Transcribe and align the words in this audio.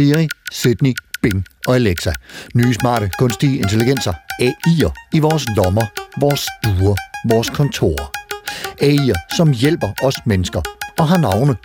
Siri, 0.00 0.28
Sydney, 0.50 0.94
Bing 1.22 1.44
og 1.66 1.74
Alexa. 1.74 2.12
Nye 2.54 2.74
smarte 2.74 3.10
kunstige 3.18 3.58
intelligenser. 3.58 4.12
AI'er 4.42 5.10
i 5.12 5.18
vores 5.18 5.46
lommer, 5.56 5.86
vores 6.20 6.40
stuer, 6.40 6.96
vores 7.28 7.50
kontorer. 7.50 8.10
AI'er, 8.82 9.36
som 9.36 9.52
hjælper 9.52 9.88
os 10.02 10.16
mennesker 10.26 10.60
og 10.98 11.08
har 11.08 11.16
navne. 11.16 11.56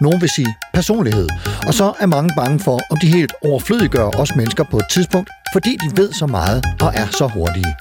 Nogle 0.00 0.20
vil 0.20 0.28
sige 0.28 0.56
personlighed, 0.74 1.28
og 1.66 1.74
så 1.74 1.92
er 2.00 2.06
mange 2.06 2.30
bange 2.36 2.60
for, 2.60 2.80
om 2.90 2.98
de 2.98 3.06
helt 3.06 3.32
overflødiggør 3.44 4.08
os 4.08 4.34
mennesker 4.36 4.64
på 4.70 4.76
et 4.76 4.88
tidspunkt, 4.90 5.30
fordi 5.52 5.76
de 5.82 5.96
ved 5.96 6.12
så 6.12 6.26
meget 6.26 6.64
og 6.80 6.92
er 6.94 7.06
så 7.06 7.26
hurtige. 7.26 7.74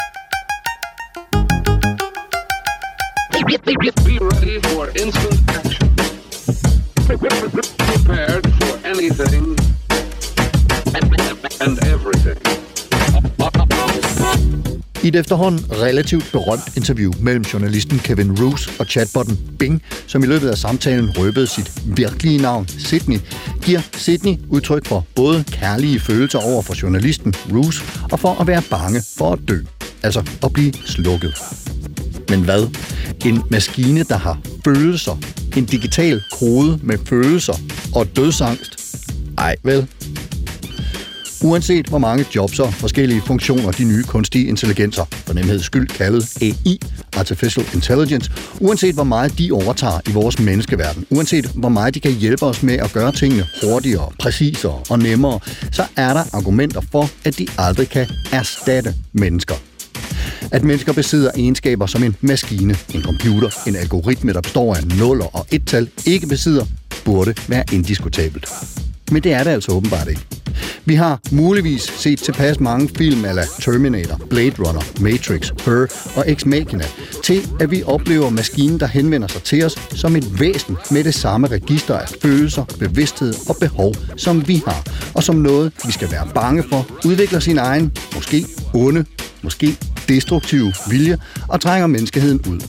Be 4.05 4.17
ready 4.21 4.59
for 4.65 4.85
instant 5.03 5.49
action. 5.49 5.89
Prepared 7.07 8.43
for 8.59 8.87
anything 8.91 9.68
and 10.95 11.77
everything. 11.93 12.59
I 15.03 15.07
et 15.07 15.15
efterhånden 15.15 15.65
relativt 15.71 16.31
berømt 16.31 16.77
interview 16.77 17.13
mellem 17.19 17.43
journalisten 17.43 17.99
Kevin 17.99 18.41
Roos 18.41 18.79
og 18.79 18.85
chatbotten 18.85 19.39
Bing, 19.59 19.81
som 20.07 20.23
i 20.23 20.25
løbet 20.25 20.49
af 20.49 20.57
samtalen 20.57 21.17
røbede 21.17 21.47
sit 21.47 21.71
virkelige 21.85 22.41
navn, 22.41 22.67
Sydney, 22.67 23.19
giver 23.61 23.81
Sydney 23.97 24.37
udtryk 24.49 24.85
for 24.85 25.05
både 25.15 25.43
kærlige 25.51 25.99
følelser 25.99 26.39
over 26.39 26.61
for 26.61 26.75
journalisten 26.81 27.33
Roos 27.51 27.83
og 28.11 28.19
for 28.19 28.41
at 28.41 28.47
være 28.47 28.61
bange 28.69 29.01
for 29.17 29.33
at 29.33 29.39
dø, 29.47 29.59
altså 30.03 30.23
at 30.43 30.53
blive 30.53 30.73
slukket. 30.85 31.33
Men 32.29 32.43
hvad? 32.43 32.67
En 33.25 33.43
maskine, 33.51 34.03
der 34.03 34.17
har 34.17 34.39
følelser, 34.65 35.17
en 35.57 35.65
digital 35.65 36.23
kode 36.39 36.79
med 36.83 36.97
følelser 37.05 37.53
og 37.95 38.15
dødsangst? 38.15 38.79
Ej, 39.37 39.55
vel? 39.63 39.87
Uanset 41.43 41.85
hvor 41.87 41.97
mange 41.97 42.25
jobs 42.35 42.59
og 42.59 42.73
forskellige 42.73 43.21
funktioner 43.21 43.71
de 43.71 43.83
nye 43.83 44.03
kunstige 44.03 44.45
intelligenser, 44.45 45.05
for 45.11 45.33
nemheds 45.33 45.65
skyld 45.65 45.87
kaldet 45.87 46.37
AI, 46.41 46.79
Artificial 47.17 47.65
Intelligence, 47.73 48.31
uanset 48.59 48.95
hvor 48.95 49.03
meget 49.03 49.37
de 49.37 49.51
overtager 49.51 49.99
i 50.09 50.11
vores 50.11 50.39
menneskeverden, 50.39 51.05
uanset 51.09 51.45
hvor 51.45 51.69
meget 51.69 51.93
de 51.95 51.99
kan 51.99 52.11
hjælpe 52.11 52.45
os 52.45 52.63
med 52.63 52.73
at 52.73 52.93
gøre 52.93 53.11
tingene 53.11 53.45
hurtigere, 53.63 54.11
præcisere 54.19 54.81
og 54.89 54.99
nemmere, 54.99 55.39
så 55.71 55.83
er 55.95 56.13
der 56.13 56.23
argumenter 56.33 56.81
for, 56.91 57.09
at 57.25 57.37
de 57.37 57.47
aldrig 57.57 57.89
kan 57.89 58.07
erstatte 58.31 58.95
mennesker. 59.13 59.55
At 60.51 60.63
mennesker 60.63 60.93
besidder 60.93 61.31
egenskaber 61.35 61.85
som 61.85 62.03
en 62.03 62.15
maskine, 62.21 62.75
en 62.93 63.03
computer, 63.03 63.49
en 63.67 63.75
algoritme, 63.75 64.33
der 64.33 64.41
består 64.41 64.75
af 64.75 64.87
nuller 64.87 65.35
og 65.35 65.47
et-tal, 65.51 65.89
ikke 66.05 66.27
besidder, 66.27 66.65
burde 67.05 67.33
være 67.47 67.63
indiskutabelt. 67.73 68.49
Men 69.11 69.23
det 69.23 69.33
er 69.33 69.43
det 69.43 69.51
altså 69.51 69.71
åbenbart 69.71 70.07
ikke. 70.07 70.21
Vi 70.85 70.95
har 70.95 71.19
muligvis 71.31 71.81
set 71.81 72.19
tilpas 72.19 72.59
mange 72.59 72.89
film 72.97 73.25
ala 73.25 73.43
Terminator, 73.59 74.21
Blade 74.29 74.55
Runner, 74.59 74.81
Matrix, 75.01 75.51
Her 75.65 75.85
og 76.15 76.31
Ex 76.31 76.45
Machina, 76.45 76.83
til 77.23 77.47
at 77.59 77.71
vi 77.71 77.83
oplever 77.83 78.29
maskinen, 78.29 78.79
der 78.79 78.87
henvender 78.87 79.27
sig 79.27 79.43
til 79.43 79.65
os 79.65 79.75
som 79.95 80.15
et 80.15 80.39
væsen 80.39 80.77
med 80.91 81.03
det 81.03 81.13
samme 81.13 81.47
register 81.47 81.97
af 81.97 82.09
følelser, 82.21 82.65
bevidsthed 82.79 83.33
og 83.49 83.55
behov, 83.59 83.95
som 84.17 84.47
vi 84.47 84.63
har, 84.67 84.83
og 85.15 85.23
som 85.23 85.35
noget, 85.35 85.71
vi 85.85 85.91
skal 85.91 86.11
være 86.11 86.27
bange 86.35 86.63
for, 86.69 86.87
udvikler 87.05 87.39
sin 87.39 87.57
egen, 87.57 87.91
måske 88.15 88.45
onde, 88.73 89.05
måske 89.41 89.77
destruktive 90.07 90.73
vilje 90.89 91.17
og 91.47 91.61
trænger 91.61 91.87
menneskeheden 91.87 92.41
ud. 92.49 92.59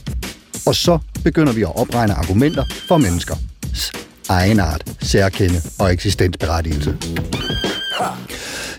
Og 0.65 0.75
så 0.75 0.99
begynder 1.23 1.53
vi 1.53 1.61
at 1.61 1.75
opregne 1.75 2.13
argumenter 2.13 2.63
for 2.87 2.97
mennesker 2.97 3.35
egenart, 4.29 4.83
særkende 5.01 5.61
og 5.79 5.93
eksistensberettigelse. 5.93 6.97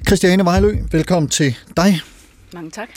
Christiane 0.06 0.44
Vejlø, 0.44 0.76
velkommen 0.92 1.28
til 1.28 1.56
dig. 1.76 2.00
Mange 2.54 2.70
tak. 2.70 2.88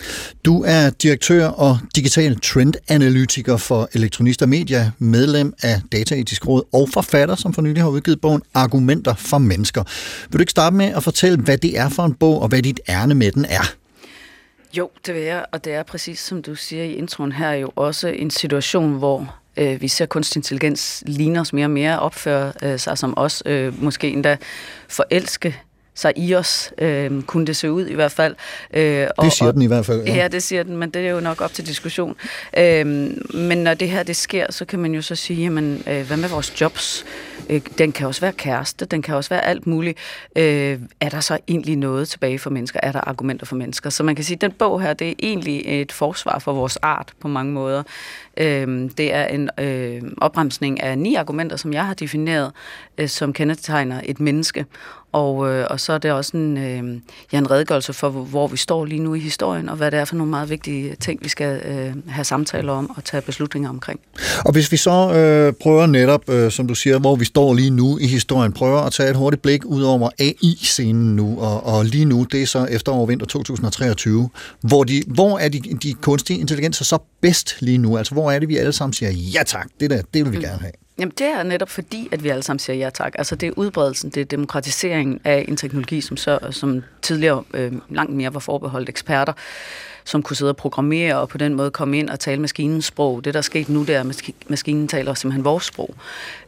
Du 0.46 0.64
er 0.68 0.90
direktør 0.90 1.48
og 1.48 1.78
digital 1.96 2.40
trendanalytiker 2.40 3.58
for 3.58 3.90
Elektronister 3.94 4.46
Media, 4.46 4.92
medlem 5.00 5.54
af 5.62 5.82
Dataetisk 5.92 6.48
Råd 6.48 6.64
og 6.74 6.90
forfatter, 6.94 7.36
som 7.36 7.54
for 7.54 7.62
nylig 7.62 7.82
har 7.84 7.90
udgivet 7.90 8.22
bogen 8.22 8.42
Argumenter 8.54 9.14
for 9.14 9.38
Mennesker. 9.38 9.84
Vil 10.30 10.34
du 10.34 10.42
ikke 10.42 10.52
starte 10.52 10.76
med 10.76 10.86
at 10.86 11.04
fortælle, 11.04 11.38
hvad 11.38 11.58
det 11.58 11.80
er 11.80 11.90
for 11.90 12.06
en 12.06 12.14
bog, 12.14 12.42
og 12.42 12.48
hvad 12.48 12.62
dit 12.62 12.80
ærne 12.90 13.16
med 13.16 13.32
den 13.32 13.46
er? 13.46 13.74
Jo, 14.78 14.90
det 15.06 15.14
vil 15.14 15.24
jeg, 15.24 15.46
og 15.52 15.66
det 15.66 15.74
er 15.74 15.84
præcis 15.84 16.20
som 16.20 16.42
du 16.42 16.56
siger 16.56 16.84
i 16.84 16.94
introen 16.94 17.32
her 17.32 17.52
jo 17.52 17.72
også 17.76 18.08
en 18.08 18.32
situation, 18.32 18.94
hvor 18.94 19.36
øh, 19.58 19.82
vi 19.82 19.88
ser 19.88 20.06
kunstig 20.06 20.40
intelligens 20.40 21.04
ligner 21.06 21.42
os 21.42 21.54
mere 21.54 21.66
og 21.66 21.72
mere, 21.72 22.00
opføre 22.00 22.54
øh, 22.64 22.80
sig 22.80 22.98
som 22.98 23.14
os, 23.18 23.44
øh, 23.46 23.84
måske 23.84 24.10
endda 24.10 24.38
forelske 24.88 25.56
sig 25.96 26.14
i 26.16 26.36
os, 26.36 26.72
øh, 26.78 27.22
kunne 27.22 27.46
det 27.46 27.56
se 27.56 27.72
ud 27.72 27.86
i 27.86 27.94
hvert 27.94 28.12
fald. 28.12 28.36
Øh, 28.74 29.08
og, 29.18 29.26
det 29.26 29.34
siger 29.34 29.52
den 29.52 29.62
i 29.62 29.68
hvert 29.68 29.86
fald. 29.86 30.04
Ja. 30.04 30.16
ja, 30.16 30.28
det 30.28 30.44
siger 30.44 30.64
den, 30.64 30.78
men 30.78 30.90
det 30.90 31.08
er 31.08 31.12
jo 31.12 31.20
nok 31.20 31.42
op 31.42 31.54
til 31.54 31.68
diskussion. 31.68 32.16
Øh, 32.58 32.86
men 33.34 33.58
når 33.58 33.74
det 33.74 33.90
her 33.90 34.04
det 34.04 34.16
sker, 34.16 34.52
så 34.52 34.66
kan 34.66 34.80
man 34.80 34.94
jo 34.94 35.02
så 35.02 35.16
sige, 35.16 35.44
jamen, 35.44 35.84
øh, 35.88 36.08
hvad 36.08 36.18
med 36.18 36.30
vores 36.30 36.62
jobs? 36.62 37.06
Øh, 37.50 37.62
den 37.78 37.92
kan 37.92 38.08
også 38.08 38.22
være 38.22 38.34
kæreste, 38.34 38.86
den 38.86 39.02
kan 39.02 39.16
også 39.16 39.30
være 39.30 39.46
alt 39.46 39.68
muligt. 39.68 39.98
Øh, 40.36 40.80
er 41.00 41.10
der 41.10 41.20
så 41.20 41.38
egentlig 41.48 41.76
noget 41.76 42.08
tilbage 42.08 42.40
for 42.40 42.50
mennesker? 42.50 42.80
Er 42.84 42.92
der 42.92 43.02
argumenter 43.02 43.46
for 43.46 43.56
mennesker? 43.56 43.90
Så 43.90 44.04
man 44.04 44.16
kan 44.16 44.26
sige, 44.26 44.36
at 44.36 44.42
den 44.42 44.52
bog 44.52 44.82
her, 44.82 44.94
det 44.94 45.10
er 45.10 45.14
egentlig 45.20 45.82
et 45.82 45.92
forsvar 45.92 46.40
for 46.40 46.54
vores 46.54 46.78
art 46.78 47.14
på 47.20 47.28
mange 47.28 47.54
måder. 47.54 47.84
Øh, 48.38 48.90
det 48.98 49.14
er 49.14 49.26
en 49.26 49.50
øh, 49.60 50.02
opremsning 50.18 50.84
af 50.84 50.98
ni 50.98 51.16
argumenter, 51.16 51.58
som 51.58 51.74
jeg 51.74 51.86
har 51.86 51.94
defineret, 51.94 52.52
øh, 52.98 53.10
som 53.10 53.34
kendetegner 53.34 54.02
et 54.06 54.20
menneske. 54.20 54.66
Og, 55.16 55.50
øh, 55.50 55.68
og 55.70 55.80
så 55.80 55.94
er 55.94 55.98
det 55.98 56.12
også 56.12 56.38
en, 56.38 56.58
øh, 56.58 57.02
ja, 57.34 57.38
en 57.38 57.52
redegørelse 57.52 57.94
for, 57.94 58.10
hvor, 58.10 58.48
vi 58.48 58.58
står 58.58 58.86
lige 58.86 59.00
nu 59.00 59.14
i 59.14 59.20
historien, 59.20 59.70
og 59.70 59.76
hvad 59.76 59.92
det 59.92 60.00
er 60.00 60.06
for 60.06 60.16
nogle 60.16 60.30
meget 60.30 60.50
vigtige 60.50 60.96
ting, 60.96 61.20
vi 61.24 61.30
skal 61.30 61.62
øh, 61.66 61.94
have 62.08 62.26
samtaler 62.26 62.74
om 62.74 62.92
og 62.98 63.04
tage 63.04 63.22
beslutninger 63.22 63.70
omkring. 63.70 64.00
Og 64.46 64.52
hvis 64.52 64.72
vi 64.72 64.78
så 64.78 65.14
øh, 65.14 65.54
prøver 65.54 65.86
netop, 65.86 66.30
øh, 66.30 66.52
som 66.52 66.68
du 66.68 66.76
siger, 66.76 67.00
hvor 67.00 67.16
vi 67.16 67.26
står 67.26 67.54
lige 67.54 67.70
nu 67.70 67.98
i 67.98 68.08
historien, 68.08 68.52
prøver 68.52 68.82
at 68.82 68.94
tage 68.94 69.10
et 69.10 69.16
hurtigt 69.16 69.42
blik 69.42 69.66
ud 69.66 69.84
over 69.84 70.10
AI-scenen 70.20 71.16
nu, 71.16 71.40
og, 71.40 71.66
og 71.66 71.86
lige 71.86 72.06
nu, 72.06 72.24
det 72.24 72.42
er 72.42 72.48
så 72.48 72.66
efterår 72.66 73.06
vinter 73.06 73.26
2023, 73.26 74.30
hvor, 74.62 74.84
de, 74.84 75.04
hvor 75.08 75.38
er 75.40 75.50
de, 75.50 75.60
de 75.60 75.94
kunstige 75.94 76.40
intelligenser 76.40 76.86
så 76.86 76.98
bedst 77.22 77.56
lige 77.60 77.78
nu? 77.78 77.98
Altså, 77.98 78.14
hvor 78.14 78.32
er 78.32 78.40
det, 78.40 78.50
vi 78.50 78.58
alle 78.58 78.74
sammen 78.74 78.94
siger, 78.94 79.12
ja 79.12 79.44
tak, 79.44 79.68
det 79.80 79.90
der, 79.90 80.02
det 80.14 80.26
vil 80.26 80.32
vi 80.32 80.38
mm. 80.38 80.44
gerne 80.44 80.60
have? 80.60 80.72
Jamen 81.00 81.14
det 81.18 81.28
er 81.28 81.44
netop 81.44 81.70
fordi, 81.70 82.10
at 82.12 82.24
vi 82.24 82.30
alle 82.30 82.44
sammen 82.44 82.60
siger 82.60 82.78
ja 82.78 82.90
tak. 82.90 83.14
Altså 83.18 83.36
det 83.36 83.48
er 83.48 83.54
udbredelsen, 83.56 84.10
det 84.10 84.22
er 84.22 84.26
demokratiseringen 84.26 85.20
af 85.24 85.46
en 85.48 85.58
teknologi, 85.58 86.02
som, 86.02 86.18
så, 86.18 86.40
som 86.52 86.84
tidligere 87.02 87.44
øh, 87.54 87.74
langt 87.90 88.14
mere 88.14 88.34
var 88.34 88.40
forbeholdt 88.40 88.90
eksperter 88.90 89.34
som 90.06 90.24
kunne 90.24 90.36
sidde 90.36 90.52
og 90.52 90.58
programmere 90.58 91.20
og 91.20 91.30
på 91.30 91.38
den 91.38 91.54
måde 91.54 91.72
komme 91.72 92.00
ind 92.00 92.10
og 92.10 92.20
tale 92.20 92.42
maskinens 92.42 92.86
sprog. 92.86 93.26
Det, 93.26 93.34
der 93.34 93.38
er 93.38 93.42
sket 93.42 93.70
nu, 93.70 93.84
det 93.84 93.96
er, 93.96 94.00
at 94.00 94.32
maskinen 94.48 94.88
taler 94.88 95.14
simpelthen 95.14 95.46
vores 95.46 95.64
sprog. 95.64 95.96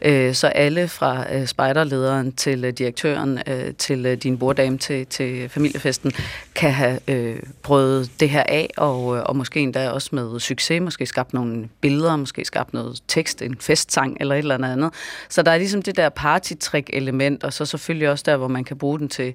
Øh, 0.01 0.33
så 0.33 0.47
alle 0.47 0.88
fra 0.88 1.35
øh, 1.35 1.47
spejderlederen 1.47 2.31
til 2.31 2.65
øh, 2.65 2.73
direktøren, 2.73 3.39
øh, 3.47 3.73
til 3.77 4.05
øh, 4.05 4.17
din 4.17 4.38
borddame, 4.38 4.77
til, 4.77 5.05
til 5.05 5.49
familiefesten, 5.49 6.11
kan 6.55 6.71
have 6.71 6.99
øh, 7.07 7.39
prøvet 7.63 8.11
det 8.19 8.29
her 8.29 8.44
af, 8.44 8.69
og, 8.77 9.05
og 9.05 9.35
måske 9.35 9.59
endda 9.59 9.89
også 9.89 10.09
med 10.11 10.39
succes, 10.39 10.81
måske 10.81 11.05
skabt 11.05 11.33
nogle 11.33 11.69
billeder, 11.81 12.15
måske 12.15 12.45
skabt 12.45 12.73
noget 12.73 13.03
tekst, 13.07 13.41
en 13.41 13.57
festsang 13.59 14.17
eller 14.19 14.35
et 14.35 14.39
eller 14.39 14.67
andet. 14.67 14.94
Så 15.29 15.41
der 15.41 15.51
er 15.51 15.57
ligesom 15.57 15.81
det 15.81 15.97
der 15.97 16.09
partytrick-element, 16.09 17.44
og 17.44 17.53
så 17.53 17.65
selvfølgelig 17.65 18.09
også 18.09 18.23
der, 18.27 18.38
hvor 18.38 18.47
man 18.47 18.63
kan 18.63 18.77
bruge 18.77 18.99
den 18.99 19.09
til 19.09 19.33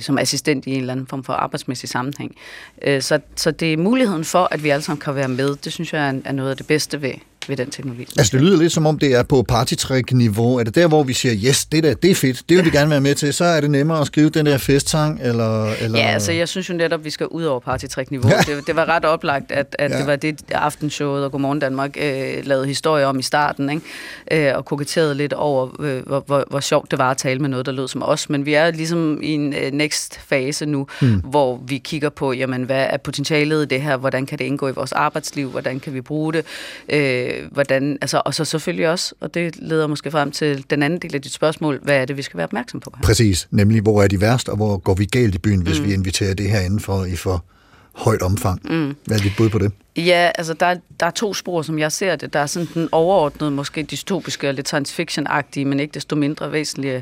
som 0.00 0.18
assistent 0.18 0.66
i 0.66 0.70
en 0.70 0.80
eller 0.80 0.92
anden 0.92 1.06
form 1.06 1.24
for 1.24 1.32
arbejdsmæssig 1.32 1.88
sammenhæng. 1.88 2.36
så 2.84 3.20
så 3.36 3.50
det 3.50 3.72
er 3.72 3.76
muligheden 3.76 4.24
for, 4.24 4.48
at 4.50 4.64
vi 4.64 4.68
alle 4.68 4.82
sammen 4.82 5.00
kan 5.00 5.14
være 5.14 5.28
med. 5.28 5.56
Det 5.56 5.72
synes 5.72 5.92
jeg 5.92 6.08
er, 6.08 6.12
er 6.24 6.32
noget 6.32 6.50
af 6.50 6.56
det 6.56 6.66
bedste 6.66 7.02
ved, 7.02 7.14
ved 7.48 7.56
den 7.56 7.70
teknologi. 7.70 8.06
Altså, 8.18 8.36
det 8.36 8.44
lyder 8.46 8.58
lidt 8.58 8.72
som 8.72 8.86
om, 8.86 8.98
det 8.98 9.14
er 9.14 9.22
på 9.22 9.42
partytrick-niveau. 9.42 10.58
Er 10.58 10.64
det 10.64 10.74
der, 10.74 10.88
hvor 10.88 11.02
vi 11.02 11.12
siger, 11.12 11.34
yes, 11.48 11.66
det 11.66 11.84
der, 11.84 11.94
det 11.94 12.10
er 12.10 12.14
fedt, 12.14 12.42
det 12.48 12.56
vil 12.56 12.64
vi 12.64 12.70
gerne 12.70 12.90
være 12.90 13.00
med 13.00 13.14
til, 13.14 13.34
så 13.34 13.44
er 13.44 13.60
det 13.60 13.70
nemmere 13.70 14.00
at 14.00 14.06
skrive 14.06 14.30
den 14.30 14.46
der 14.46 14.58
festsang, 14.58 15.20
eller... 15.22 15.72
eller... 15.80 15.98
Ja, 15.98 16.06
altså 16.06 16.32
jeg 16.32 16.48
synes 16.48 16.68
jo 16.68 16.74
netop, 16.74 17.04
vi 17.04 17.10
skal 17.10 17.26
ud 17.26 17.44
over 17.44 17.60
partytrick-niveau. 17.60 18.30
Det, 18.46 18.66
det 18.66 18.76
var 18.76 18.88
ret 18.88 19.04
oplagt, 19.04 19.52
at, 19.52 19.76
at 19.78 19.90
ja. 19.90 19.98
det 19.98 20.06
var 20.06 20.16
det 20.16 20.42
aftenshowet 20.52 21.24
og 21.24 21.32
Godmorgen 21.32 21.58
Danmark 21.58 21.96
øh, 22.00 22.46
lavede 22.46 22.66
historie 22.66 23.06
om 23.06 23.18
i 23.18 23.22
starten, 23.22 23.70
ikke? 23.70 24.48
Øh, 24.48 24.56
og 24.56 24.64
koketterede 24.64 25.14
lidt 25.14 25.32
over, 25.32 25.80
øh, 25.80 26.06
hvor, 26.06 26.24
hvor, 26.26 26.44
hvor 26.50 26.60
sjovt 26.60 26.90
det 26.90 26.98
var 26.98 27.10
at 27.10 27.16
tale 27.16 27.40
med 27.40 27.48
noget, 27.48 27.66
der 27.66 27.72
lød 27.72 27.88
som 27.88 28.02
os. 28.02 28.30
Men 28.30 28.46
vi 28.46 28.54
er 28.54 28.70
ligesom 28.70 29.22
i 29.22 29.32
en 29.32 29.54
øh, 29.54 29.72
next 29.72 30.20
fase 30.28 30.66
nu, 30.66 30.86
hmm. 31.00 31.18
hvor 31.24 31.60
vi 31.66 31.78
kigger 31.78 32.08
på, 32.08 32.32
jamen, 32.32 32.62
hvad 32.62 32.86
er 32.90 32.96
potentialet 32.96 33.62
i 33.62 33.66
det 33.66 33.82
her? 33.82 33.96
Hvordan 33.96 34.26
kan 34.26 34.38
det 34.38 34.44
indgå 34.44 34.68
i 34.68 34.72
vores 34.72 34.92
arbejdsliv? 34.92 35.50
Hvordan 35.50 35.80
kan 35.80 35.94
vi 35.94 36.00
bruge 36.00 36.32
det? 36.32 36.44
Øh, 36.88 37.37
hvordan, 37.50 37.98
altså, 38.00 38.22
og 38.24 38.34
så 38.34 38.44
selvfølgelig 38.44 38.88
også, 38.88 39.14
og 39.20 39.34
det 39.34 39.56
leder 39.56 39.86
måske 39.86 40.10
frem 40.10 40.30
til 40.30 40.64
den 40.70 40.82
anden 40.82 40.98
del 40.98 41.14
af 41.14 41.22
dit 41.22 41.32
spørgsmål, 41.32 41.80
hvad 41.82 41.96
er 41.96 42.04
det, 42.04 42.16
vi 42.16 42.22
skal 42.22 42.38
være 42.38 42.46
opmærksom 42.46 42.80
på 42.80 42.92
her? 42.96 43.02
Præcis, 43.02 43.48
nemlig 43.50 43.82
hvor 43.82 44.02
er 44.02 44.08
de 44.08 44.20
værst, 44.20 44.48
og 44.48 44.56
hvor 44.56 44.76
går 44.76 44.94
vi 44.94 45.04
galt 45.04 45.34
i 45.34 45.38
byen, 45.38 45.62
hvis 45.62 45.80
mm. 45.80 45.86
vi 45.86 45.92
inviterer 45.92 46.34
det 46.34 46.50
her 46.50 46.60
indenfor 46.60 47.04
i 47.04 47.16
for 47.16 47.44
højt 47.94 48.22
omfang. 48.22 48.60
Mm. 48.64 48.96
Hvad 49.04 49.18
er 49.18 49.22
dit 49.22 49.32
bud 49.36 49.48
på 49.48 49.58
det? 49.58 49.72
Ja, 49.98 50.30
altså 50.34 50.54
der, 50.54 50.76
der 51.00 51.06
er 51.06 51.10
to 51.10 51.34
spor, 51.34 51.62
som 51.62 51.78
jeg 51.78 51.92
ser 51.92 52.16
det. 52.16 52.32
Der 52.32 52.40
er 52.40 52.46
sådan 52.46 52.68
den 52.74 52.88
overordnede, 52.92 53.50
måske 53.50 53.82
dystopiske 53.82 54.48
og 54.48 54.54
lidt 54.54 54.68
science 54.68 54.94
fiction-agtige, 54.94 55.64
men 55.64 55.80
ikke 55.80 55.94
desto 55.94 56.16
mindre 56.16 56.52
væsentlige 56.52 56.96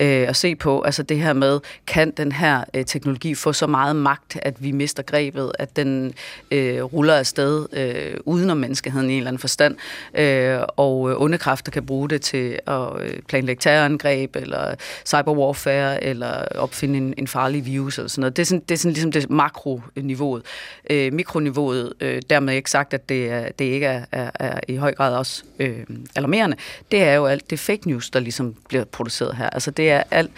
øh, 0.00 0.28
at 0.28 0.36
se 0.36 0.54
på. 0.54 0.82
Altså 0.82 1.02
det 1.02 1.18
her 1.18 1.32
med, 1.32 1.60
kan 1.86 2.10
den 2.10 2.32
her 2.32 2.64
øh, 2.74 2.84
teknologi 2.84 3.34
få 3.34 3.52
så 3.52 3.66
meget 3.66 3.96
magt, 3.96 4.38
at 4.42 4.62
vi 4.62 4.72
mister 4.72 5.02
grebet, 5.02 5.52
at 5.58 5.76
den 5.76 6.14
øh, 6.50 6.82
ruller 6.82 7.14
afsted 7.14 7.66
øh, 7.72 8.16
uden 8.24 8.50
om 8.50 8.56
menneskeheden 8.56 9.10
i 9.10 9.12
en 9.12 9.18
eller 9.18 9.28
anden 9.28 9.40
forstand, 9.40 9.76
øh, 10.14 10.58
og 10.76 11.10
øh, 11.10 11.20
onde 11.20 11.38
kræfter 11.38 11.72
kan 11.72 11.86
bruge 11.86 12.08
det 12.08 12.22
til 12.22 12.58
at 12.66 13.00
øh, 13.00 13.18
planlægge 13.28 13.60
terrorangreb, 13.60 14.36
eller 14.36 14.74
cyberwarfare, 15.06 16.04
eller 16.04 16.44
opfinde 16.54 16.96
en, 16.96 17.14
en 17.18 17.26
farlig 17.26 17.66
virus, 17.66 17.98
eller 17.98 18.08
sådan 18.08 18.20
noget. 18.20 18.36
Det 18.36 18.42
er 18.42 18.46
sådan, 18.46 18.62
det 18.68 18.74
er 18.74 18.78
sådan 18.78 18.92
ligesom 18.92 19.12
det 19.12 19.30
makroniveauet. 19.30 20.42
Øh, 20.90 21.12
mikroniveauet, 21.12 21.92
øh, 22.00 22.22
dermed 22.34 22.54
ikke 22.54 22.70
sagt, 22.70 22.94
at 22.94 23.08
det, 23.08 23.52
det 23.58 23.64
ikke 23.64 23.86
er, 23.86 24.04
er, 24.12 24.30
er 24.34 24.60
i 24.68 24.76
høj 24.76 24.94
grad 24.94 25.16
også 25.16 25.42
øh, 25.58 25.78
alarmerende. 26.16 26.56
Det 26.90 27.02
er 27.02 27.14
jo 27.14 27.26
alt 27.26 27.50
det 27.50 27.58
fake 27.58 27.88
news, 27.88 28.10
der 28.10 28.20
ligesom 28.20 28.54
bliver 28.68 28.84
produceret 28.84 29.36
her. 29.36 29.50
Altså 29.50 29.70
det 29.70 29.90
er 29.90 30.02
alt, 30.10 30.30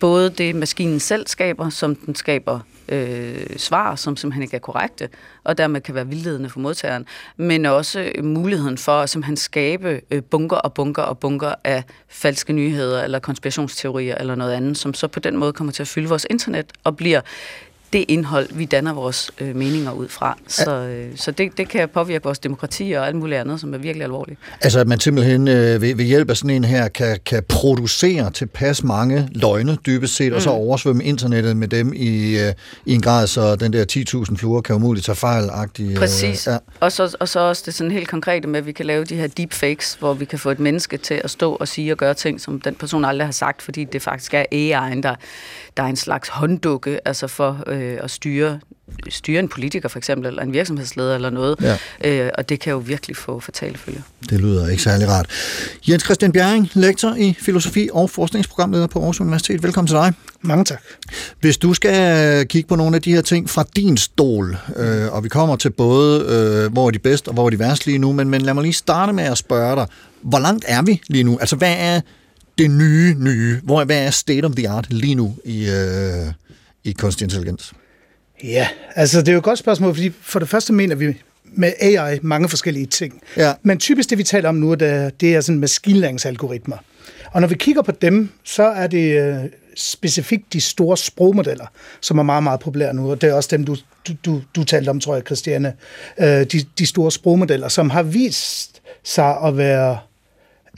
både 0.00 0.30
det 0.30 0.56
maskinen 0.56 1.00
selv 1.00 1.26
skaber, 1.26 1.70
som 1.70 1.94
den 1.94 2.14
skaber 2.14 2.60
øh, 2.88 3.46
svar, 3.56 3.94
som 3.94 4.16
simpelthen 4.16 4.42
ikke 4.42 4.56
er 4.56 4.60
korrekte, 4.60 5.08
og 5.44 5.58
dermed 5.58 5.80
kan 5.80 5.94
være 5.94 6.06
vildledende 6.06 6.48
for 6.48 6.60
modtageren, 6.60 7.06
men 7.36 7.66
også 7.66 8.12
øh, 8.14 8.24
muligheden 8.24 8.78
for 8.78 8.92
at 8.92 9.10
simpelthen 9.10 9.36
skabe 9.36 10.00
øh, 10.10 10.22
bunker 10.22 10.56
og 10.56 10.74
bunker 10.74 11.02
og 11.02 11.18
bunker 11.18 11.54
af 11.64 11.84
falske 12.08 12.52
nyheder 12.52 13.02
eller 13.04 13.18
konspirationsteorier 13.18 14.14
eller 14.14 14.34
noget 14.34 14.52
andet, 14.52 14.78
som 14.78 14.94
så 14.94 15.08
på 15.08 15.20
den 15.20 15.36
måde 15.36 15.52
kommer 15.52 15.72
til 15.72 15.82
at 15.82 15.88
fylde 15.88 16.08
vores 16.08 16.26
internet 16.30 16.66
og 16.84 16.96
bliver 16.96 17.20
det 17.94 18.04
indhold, 18.08 18.48
vi 18.52 18.64
danner 18.64 18.92
vores 18.92 19.30
øh, 19.40 19.56
meninger 19.56 19.92
ud 19.92 20.08
fra. 20.08 20.38
Så, 20.48 20.70
øh, 20.70 21.06
så 21.16 21.30
det, 21.30 21.58
det 21.58 21.68
kan 21.68 21.88
påvirke 21.88 22.24
vores 22.24 22.38
demokrati 22.38 22.92
og 22.92 23.06
alt 23.06 23.16
muligt 23.16 23.40
andet, 23.40 23.60
som 23.60 23.74
er 23.74 23.78
virkelig 23.78 24.04
alvorligt. 24.04 24.38
Altså 24.60 24.80
at 24.80 24.88
man 24.88 25.00
simpelthen 25.00 25.48
øh, 25.48 25.82
ved, 25.82 25.94
ved 25.94 26.04
hjælp 26.04 26.30
af 26.30 26.36
sådan 26.36 26.50
en 26.50 26.64
her 26.64 26.88
kan, 26.88 27.18
kan 27.26 27.42
producere 27.48 28.30
tilpas 28.30 28.84
mange 28.84 29.28
løgne 29.32 29.78
dybest 29.86 30.16
set, 30.16 30.32
mm. 30.32 30.36
og 30.36 30.42
så 30.42 30.50
mm. 30.50 30.56
oversvømme 30.56 31.04
internettet 31.04 31.56
med 31.56 31.68
dem 31.68 31.92
i, 31.96 32.38
øh, 32.38 32.52
i 32.86 32.94
en 32.94 33.00
grad, 33.00 33.26
så 33.26 33.56
den 33.56 33.72
der 33.72 34.24
10.000 34.30 34.36
fluer 34.36 34.60
kan 34.60 34.76
umuligt 34.76 35.06
tage 35.06 35.16
fejl 35.16 35.50
Øh, 35.80 35.96
Præcis. 35.96 36.46
Ja. 36.46 36.56
Og, 36.80 36.92
så, 36.92 37.16
og 37.20 37.28
så 37.28 37.40
også 37.40 37.62
det 37.66 37.74
sådan 37.74 37.90
helt 37.90 38.08
konkrete 38.08 38.48
med, 38.48 38.60
at 38.60 38.66
vi 38.66 38.72
kan 38.72 38.86
lave 38.86 39.04
de 39.04 39.16
her 39.16 39.26
deepfakes, 39.26 39.94
hvor 39.94 40.14
vi 40.14 40.24
kan 40.24 40.38
få 40.38 40.50
et 40.50 40.60
menneske 40.60 40.96
til 40.96 41.20
at 41.24 41.30
stå 41.30 41.52
og 41.54 41.68
sige 41.68 41.92
og 41.92 41.96
gøre 41.96 42.14
ting, 42.14 42.40
som 42.40 42.60
den 42.60 42.74
person 42.74 43.04
aldrig 43.04 43.26
har 43.26 43.32
sagt, 43.32 43.62
fordi 43.62 43.84
det 43.84 44.02
faktisk 44.02 44.34
er 44.34 44.42
AI'en, 44.42 45.00
der, 45.00 45.14
der 45.76 45.82
er 45.82 45.86
en 45.86 45.96
slags 45.96 46.28
hånddukke 46.28 47.00
altså 47.04 47.26
for 47.26 47.64
øh, 47.66 47.83
at 48.02 48.10
styre 48.10 48.60
styre 49.08 49.38
en 49.38 49.48
politiker 49.48 49.88
for 49.88 49.98
eksempel, 49.98 50.26
eller 50.26 50.42
en 50.42 50.52
virksomhedsleder 50.52 51.14
eller 51.14 51.30
noget, 51.30 51.56
ja. 52.02 52.24
øh, 52.24 52.30
og 52.38 52.48
det 52.48 52.60
kan 52.60 52.70
jo 52.70 52.78
virkelig 52.78 53.16
få 53.16 53.40
fatale 53.40 53.78
følger. 53.78 54.00
Det 54.30 54.40
lyder 54.40 54.68
ikke 54.68 54.82
særlig 54.82 55.08
rart. 55.08 55.26
Jens 55.88 56.02
Christian 56.02 56.32
Bjerring, 56.32 56.70
lektor 56.74 57.14
i 57.14 57.36
filosofi 57.40 57.88
og 57.92 58.10
forskningsprogramleder 58.10 58.86
på 58.86 58.98
Aarhus 58.98 59.20
Universitet. 59.20 59.62
Velkommen 59.62 59.88
til 59.88 59.96
dig. 59.96 60.12
Mange 60.40 60.64
tak. 60.64 60.82
Hvis 61.40 61.58
du 61.58 61.74
skal 61.74 62.46
kigge 62.46 62.68
på 62.68 62.76
nogle 62.76 62.96
af 62.96 63.02
de 63.02 63.14
her 63.14 63.20
ting 63.20 63.50
fra 63.50 63.64
din 63.76 63.96
stol, 63.96 64.56
øh, 64.76 65.12
og 65.12 65.24
vi 65.24 65.28
kommer 65.28 65.56
til 65.56 65.70
både, 65.70 66.20
øh, 66.20 66.72
hvor 66.72 66.86
er 66.86 66.90
de 66.90 66.98
bedst 66.98 67.28
og 67.28 67.34
hvor 67.34 67.46
er 67.46 67.50
de 67.50 67.58
værst 67.58 67.86
lige 67.86 67.98
nu, 67.98 68.12
men, 68.12 68.30
men 68.30 68.42
lad 68.42 68.54
mig 68.54 68.62
lige 68.62 68.72
starte 68.72 69.12
med 69.12 69.24
at 69.24 69.38
spørge 69.38 69.76
dig, 69.76 69.86
hvor 70.22 70.38
langt 70.38 70.64
er 70.68 70.82
vi 70.82 71.02
lige 71.08 71.24
nu? 71.24 71.38
Altså, 71.38 71.56
hvad 71.56 71.74
er 71.78 72.00
det 72.58 72.70
nye 72.70 73.14
nye? 73.18 73.60
Hvor, 73.62 73.84
hvad 73.84 74.06
er 74.06 74.10
state 74.10 74.44
of 74.44 74.52
the 74.56 74.68
art 74.68 74.86
lige 74.90 75.14
nu 75.14 75.36
i, 75.44 75.68
øh, 75.68 76.32
i 76.84 76.92
kunstig 76.92 77.24
intelligens? 77.24 77.72
Ja, 78.44 78.68
altså 78.94 79.20
det 79.20 79.28
er 79.28 79.32
jo 79.32 79.38
et 79.38 79.44
godt 79.44 79.58
spørgsmål, 79.58 79.94
fordi 79.94 80.12
for 80.20 80.38
det 80.38 80.48
første 80.48 80.72
mener 80.72 80.94
vi 80.94 81.22
med 81.44 81.72
AI 81.80 82.18
mange 82.22 82.48
forskellige 82.48 82.86
ting. 82.86 83.22
Ja. 83.36 83.52
Men 83.62 83.78
typisk 83.78 84.10
det, 84.10 84.18
vi 84.18 84.22
taler 84.22 84.48
om 84.48 84.54
nu, 84.54 84.74
det, 84.74 85.20
det 85.20 85.34
er 85.34 85.40
sådan 85.40 85.58
maskinlæringsalgoritmer. 85.58 86.76
Og 87.32 87.40
når 87.40 87.48
vi 87.48 87.54
kigger 87.54 87.82
på 87.82 87.92
dem, 87.92 88.28
så 88.44 88.62
er 88.62 88.86
det 88.86 89.20
øh, 89.20 89.36
specifikt 89.76 90.52
de 90.52 90.60
store 90.60 90.96
sprogmodeller, 90.96 91.66
som 92.00 92.18
er 92.18 92.22
meget, 92.22 92.42
meget 92.42 92.60
populære 92.60 92.94
nu, 92.94 93.10
og 93.10 93.20
det 93.20 93.30
er 93.30 93.34
også 93.34 93.48
dem, 93.52 93.64
du, 93.64 93.76
du, 94.24 94.42
du 94.56 94.64
talte 94.64 94.88
om, 94.88 95.00
tror 95.00 95.14
jeg, 95.14 95.22
Christiane. 95.26 95.74
Øh, 96.20 96.26
de, 96.26 96.64
de 96.78 96.86
store 96.86 97.12
sprogmodeller, 97.12 97.68
som 97.68 97.90
har 97.90 98.02
vist 98.02 98.82
sig 99.02 99.36
at 99.44 99.56
være 99.56 99.98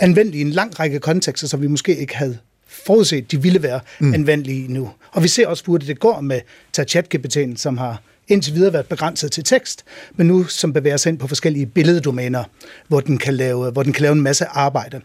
anvendelige 0.00 0.38
i 0.38 0.46
en 0.46 0.50
lang 0.50 0.80
række 0.80 1.00
kontekster, 1.00 1.48
som 1.48 1.62
vi 1.62 1.66
måske 1.66 1.96
ikke 1.96 2.16
havde 2.16 2.38
forudset, 2.86 3.32
de 3.32 3.42
ville 3.42 3.62
være 3.62 3.80
mm. 3.98 4.14
anvendelige 4.14 4.72
nu. 4.72 4.90
Og 5.12 5.22
vi 5.22 5.28
ser 5.28 5.46
også, 5.46 5.64
hvor 5.64 5.78
det 5.78 6.00
går 6.00 6.20
med 6.20 6.40
ChatGPT'en, 6.78 7.56
som 7.56 7.78
har 7.78 8.02
indtil 8.28 8.54
videre 8.54 8.72
været 8.72 8.86
begrænset 8.86 9.32
til 9.32 9.44
tekst, 9.44 9.84
men 10.16 10.26
nu 10.26 10.44
som 10.44 10.72
bevæger 10.72 10.96
sig 10.96 11.10
ind 11.10 11.18
på 11.18 11.28
forskellige 11.28 11.66
billeddomæner, 11.66 12.44
hvor 12.88 13.00
den 13.00 13.18
kan 13.18 13.34
lave, 13.34 13.70
hvor 13.70 13.82
den 13.82 13.92
kan 13.92 14.02
lave 14.02 14.12
en 14.12 14.22
masse 14.22 14.44
arbejde. 14.44 15.00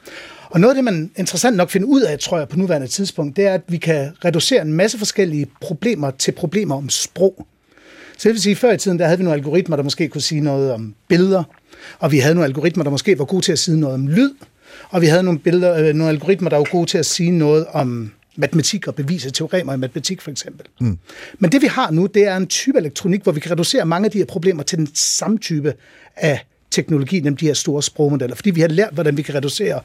Og 0.49 0.59
noget 0.59 0.71
af 0.71 0.75
det, 0.75 0.83
man 0.83 1.11
interessant 1.15 1.57
nok 1.57 1.69
finder 1.69 1.87
ud 1.87 2.01
af, 2.01 2.19
tror 2.19 2.37
jeg, 2.37 2.47
på 2.47 2.57
nuværende 2.57 2.87
tidspunkt, 2.87 3.35
det 3.35 3.45
er, 3.45 3.53
at 3.53 3.61
vi 3.67 3.77
kan 3.77 4.11
reducere 4.25 4.61
en 4.61 4.73
masse 4.73 4.97
forskellige 4.97 5.47
problemer 5.61 6.11
til 6.11 6.31
problemer 6.31 6.75
om 6.75 6.89
sprog. 6.89 7.47
Så 8.17 8.29
det 8.29 8.33
vil 8.33 8.41
sige, 8.41 8.51
at 8.51 8.57
før 8.57 8.71
i 8.71 8.77
tiden, 8.77 8.99
der 8.99 9.05
havde 9.05 9.17
vi 9.17 9.23
nogle 9.23 9.37
algoritmer, 9.37 9.75
der 9.75 9.83
måske 9.83 10.07
kunne 10.07 10.21
sige 10.21 10.41
noget 10.41 10.71
om 10.71 10.95
billeder, 11.07 11.43
og 11.99 12.11
vi 12.11 12.19
havde 12.19 12.35
nogle 12.35 12.45
algoritmer, 12.45 12.83
der 12.83 12.91
måske 12.91 13.19
var 13.19 13.25
gode 13.25 13.41
til 13.41 13.51
at 13.51 13.59
sige 13.59 13.79
noget 13.79 13.93
om 13.93 14.07
lyd, 14.07 14.31
og 14.89 15.01
vi 15.01 15.05
havde 15.05 15.23
nogle, 15.23 15.39
billeder, 15.39 15.77
øh, 15.77 15.93
nogle 15.93 16.09
algoritmer, 16.09 16.49
der 16.49 16.57
var 16.57 16.67
gode 16.71 16.85
til 16.85 16.97
at 16.97 17.05
sige 17.05 17.31
noget 17.31 17.65
om 17.65 18.11
matematik 18.35 18.87
og 18.87 18.95
bevise 18.95 19.31
teoremer 19.31 19.73
i 19.73 19.77
matematik 19.77 20.21
for 20.21 20.31
eksempel. 20.31 20.65
Mm. 20.79 20.97
Men 21.39 21.51
det 21.51 21.61
vi 21.61 21.67
har 21.67 21.91
nu, 21.91 22.05
det 22.05 22.27
er 22.27 22.37
en 22.37 22.47
type 22.47 22.77
elektronik, 22.77 23.23
hvor 23.23 23.31
vi 23.31 23.39
kan 23.39 23.51
reducere 23.51 23.85
mange 23.85 24.05
af 24.05 24.11
de 24.11 24.17
her 24.17 24.25
problemer 24.25 24.63
til 24.63 24.77
den 24.77 24.89
samme 24.93 25.37
type 25.37 25.73
af 26.15 26.45
teknologi, 26.71 27.19
nemlig 27.19 27.39
de 27.39 27.45
her 27.45 27.53
store 27.53 27.83
sprogmodeller. 27.83 28.35
Fordi 28.35 28.51
vi 28.51 28.61
har 28.61 28.67
lært, 28.67 28.93
hvordan 28.93 29.17
vi 29.17 29.21
kan 29.21 29.35
reducere 29.35 29.81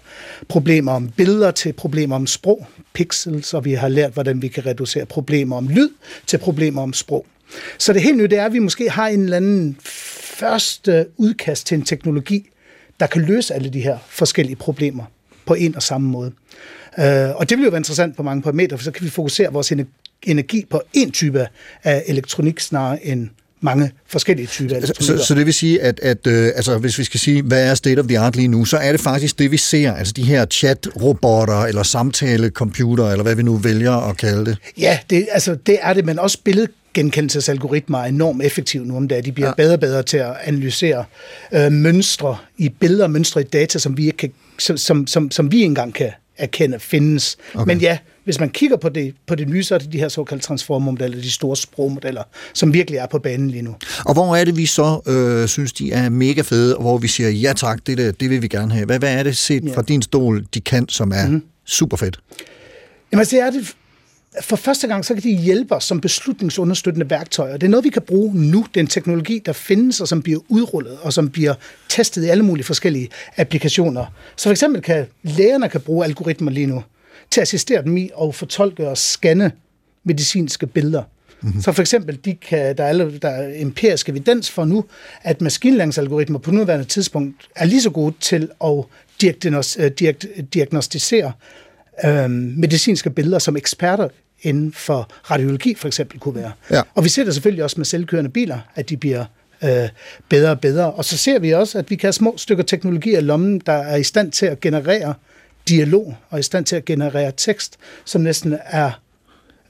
problemer 0.48 0.92
om 0.92 1.08
billeder 1.08 1.50
til 1.50 1.72
problemer 1.72 2.16
om 2.16 2.26
sprog, 2.26 2.66
pixels, 2.92 3.54
og 3.54 3.64
vi 3.64 3.72
har 3.72 3.88
lært, 3.88 4.12
hvordan 4.12 4.42
vi 4.42 4.48
kan 4.48 4.66
reducere 4.66 5.06
problemer 5.06 5.56
om 5.56 5.68
lyd 5.68 5.88
til 6.26 6.38
problemer 6.38 6.82
om 6.82 6.92
sprog. 6.92 7.26
Så 7.78 7.92
det 7.92 8.02
helt 8.02 8.16
nye, 8.16 8.28
det 8.28 8.38
er, 8.38 8.44
at 8.44 8.52
vi 8.52 8.58
måske 8.58 8.90
har 8.90 9.08
en 9.08 9.20
eller 9.20 9.36
anden 9.36 9.76
første 10.38 11.06
udkast 11.16 11.66
til 11.66 11.74
en 11.74 11.84
teknologi, 11.84 12.50
der 13.00 13.06
kan 13.06 13.22
løse 13.22 13.54
alle 13.54 13.70
de 13.70 13.80
her 13.80 13.98
forskellige 14.08 14.56
problemer 14.56 15.04
på 15.46 15.54
en 15.54 15.76
og 15.76 15.82
samme 15.82 16.08
måde. 16.08 16.32
Øh, 16.98 17.36
og 17.36 17.50
det 17.50 17.58
vil 17.58 17.64
jo 17.64 17.70
være 17.70 17.78
interessant 17.78 18.16
på 18.16 18.22
mange 18.22 18.42
parametre, 18.42 18.78
for 18.78 18.84
så 18.84 18.90
kan 18.90 19.04
vi 19.04 19.10
fokusere 19.10 19.52
vores 19.52 19.72
energi 20.22 20.64
på 20.70 20.82
en 20.92 21.10
type 21.10 21.46
af 21.84 22.02
elektronik 22.06 22.60
snarere 22.60 23.06
end 23.06 23.28
mange 23.60 23.90
forskellige 24.06 24.46
typer 24.46 24.86
så, 24.86 24.92
så, 25.00 25.24
så 25.24 25.34
det 25.34 25.46
vil 25.46 25.54
sige, 25.54 25.82
at, 25.82 26.00
at 26.00 26.26
øh, 26.26 26.46
altså, 26.46 26.78
hvis 26.78 26.98
vi 26.98 27.04
skal 27.04 27.20
sige, 27.20 27.42
hvad 27.42 27.70
er 27.70 27.74
state 27.74 27.98
of 27.98 28.06
the 28.06 28.18
art 28.18 28.36
lige 28.36 28.48
nu, 28.48 28.64
så 28.64 28.76
er 28.76 28.92
det 28.92 29.00
faktisk 29.00 29.38
det, 29.38 29.50
vi 29.50 29.56
ser, 29.56 29.92
altså 29.92 30.12
de 30.12 30.22
her 30.22 30.46
chat-robotter, 30.46 31.62
eller 31.62 31.82
samtale-computer, 31.82 33.10
eller 33.10 33.22
hvad 33.22 33.34
vi 33.34 33.42
nu 33.42 33.56
vælger 33.56 33.92
at 33.92 34.16
kalde 34.16 34.44
det. 34.44 34.58
Ja, 34.78 34.98
det, 35.10 35.26
altså, 35.32 35.56
det 35.66 35.78
er 35.82 35.92
det, 35.92 36.04
men 36.04 36.18
også 36.18 36.38
billed 36.44 36.68
genkendelsesalgoritmer 36.94 37.98
er 37.98 38.04
enormt 38.04 38.42
effektive 38.42 38.86
nu 38.86 38.96
om 38.96 39.08
dagen. 39.08 39.24
De 39.24 39.32
bliver 39.32 39.48
ja. 39.48 39.54
bedre 39.54 39.74
og 39.74 39.80
bedre 39.80 40.02
til 40.02 40.16
at 40.16 40.32
analysere 40.44 41.04
øh, 41.52 41.72
mønstre 41.72 42.36
i 42.58 42.68
billeder, 42.68 43.06
mønstre 43.06 43.40
i 43.40 43.44
data, 43.44 43.78
som 43.78 43.96
vi 43.96 44.06
ikke 44.06 44.16
kan, 44.16 44.32
som, 44.58 45.06
som, 45.06 45.30
som 45.30 45.52
vi 45.52 45.62
engang 45.62 45.94
kan 45.94 46.10
erkende 46.38 46.80
findes. 46.80 47.36
Okay. 47.54 47.66
Men 47.66 47.78
ja, 47.78 47.98
hvis 48.24 48.40
man 48.40 48.50
kigger 48.50 48.76
på 48.76 48.88
det, 48.88 49.14
på 49.26 49.34
det 49.34 49.48
nye, 49.48 49.62
så 49.62 49.74
er 49.74 49.78
det 49.78 49.92
de 49.92 49.98
her 49.98 50.08
såkaldte 50.08 50.46
transformmodeller, 50.46 51.20
de 51.20 51.30
store 51.30 51.56
sprogmodeller, 51.56 52.22
som 52.54 52.72
virkelig 52.72 52.98
er 52.98 53.06
på 53.06 53.18
banen 53.18 53.50
lige 53.50 53.62
nu. 53.62 53.74
Og 54.04 54.14
hvor 54.14 54.36
er 54.36 54.44
det, 54.44 54.56
vi 54.56 54.66
så 54.66 55.00
øh, 55.06 55.48
synes, 55.48 55.72
de 55.72 55.92
er 55.92 56.08
mega 56.08 56.40
fede, 56.40 56.76
og 56.76 56.82
hvor 56.82 56.98
vi 56.98 57.08
siger, 57.08 57.30
ja 57.30 57.52
tak, 57.52 57.86
det, 57.86 57.98
der, 57.98 58.12
det 58.12 58.30
vil 58.30 58.42
vi 58.42 58.48
gerne 58.48 58.72
have. 58.72 58.86
Hvad, 58.86 58.98
hvad 58.98 59.18
er 59.18 59.22
det 59.22 59.36
set 59.36 59.64
ja. 59.64 59.76
fra 59.76 59.82
din 59.82 60.02
stol, 60.02 60.46
de 60.54 60.60
kan, 60.60 60.88
som 60.88 61.12
er 61.12 61.26
mm-hmm. 61.26 61.42
super 61.64 61.96
fedt? 61.96 62.18
Jamen, 63.12 63.26
det 63.26 63.40
er 63.40 63.50
det 63.50 63.74
for 64.40 64.56
første 64.56 64.86
gang, 64.86 65.04
så 65.04 65.14
kan 65.14 65.22
de 65.22 65.36
hjælpe 65.36 65.74
os 65.74 65.84
som 65.84 66.00
beslutningsunderstøttende 66.00 67.10
værktøjer. 67.10 67.56
Det 67.56 67.66
er 67.66 67.70
noget, 67.70 67.84
vi 67.84 67.88
kan 67.88 68.02
bruge 68.02 68.34
nu. 68.34 68.66
Det 68.74 68.80
er 68.80 68.84
en 68.84 68.86
teknologi, 68.86 69.42
der 69.46 69.52
findes, 69.52 70.00
og 70.00 70.08
som 70.08 70.22
bliver 70.22 70.40
udrullet, 70.48 70.98
og 71.02 71.12
som 71.12 71.30
bliver 71.30 71.54
testet 71.88 72.24
i 72.24 72.28
alle 72.28 72.44
mulige 72.44 72.64
forskellige 72.64 73.08
applikationer. 73.36 74.06
Så 74.36 74.42
for 74.42 74.50
eksempel 74.50 74.82
kan 74.82 75.06
lægerne 75.22 75.68
kan 75.68 75.80
bruge 75.80 76.04
algoritmer 76.04 76.50
lige 76.50 76.66
nu 76.66 76.82
til 77.30 77.40
at 77.40 77.42
assistere 77.42 77.82
dem 77.82 77.96
i 77.96 78.10
at 78.22 78.34
fortolke 78.34 78.88
og 78.88 78.98
scanne 78.98 79.52
medicinske 80.04 80.66
billeder. 80.66 81.02
Mm-hmm. 81.40 81.62
Så 81.62 81.72
for 81.72 81.82
eksempel, 81.82 82.18
de 82.24 82.34
kan, 82.34 82.76
der, 82.76 82.84
er, 82.84 83.10
der 83.22 83.28
er 83.28 83.52
empirisk 83.62 84.08
evidens 84.08 84.50
for 84.50 84.64
nu, 84.64 84.84
at 85.22 85.40
maskinlæringsalgoritmer 85.40 86.38
på 86.38 86.50
nuværende 86.50 86.84
tidspunkt 86.84 87.48
er 87.56 87.64
lige 87.64 87.82
så 87.82 87.90
gode 87.90 88.14
til 88.20 88.48
at 88.64 89.76
øh, 89.78 89.90
diagnostisere 90.54 91.32
øh, 92.04 92.30
medicinske 92.30 93.10
billeder, 93.10 93.38
som 93.38 93.56
eksperter 93.56 94.08
inden 94.46 94.72
for 94.72 95.10
radiologi 95.30 95.74
for 95.74 95.86
eksempel 95.86 96.20
kunne 96.20 96.34
være. 96.34 96.52
Ja. 96.70 96.82
Og 96.94 97.04
vi 97.04 97.08
ser 97.08 97.24
det 97.24 97.34
selvfølgelig 97.34 97.64
også 97.64 97.76
med 97.76 97.84
selvkørende 97.84 98.30
biler, 98.30 98.58
at 98.74 98.88
de 98.88 98.96
bliver 98.96 99.24
øh, 99.64 99.88
bedre 100.28 100.50
og 100.50 100.60
bedre. 100.60 100.92
Og 100.92 101.04
så 101.04 101.16
ser 101.16 101.38
vi 101.38 101.50
også, 101.50 101.78
at 101.78 101.90
vi 101.90 101.96
kan 101.96 102.06
have 102.06 102.12
små 102.12 102.34
stykker 102.36 102.64
teknologi 102.64 103.14
af 103.14 103.26
lommen, 103.26 103.62
der 103.66 103.72
er 103.72 103.96
i 103.96 104.02
stand 104.02 104.32
til 104.32 104.46
at 104.46 104.60
generere 104.60 105.14
dialog 105.68 106.16
og 106.30 106.38
i 106.38 106.42
stand 106.42 106.64
til 106.64 106.76
at 106.76 106.84
generere 106.84 107.32
tekst, 107.36 107.76
som 108.04 108.20
næsten 108.20 108.58
er 108.64 108.90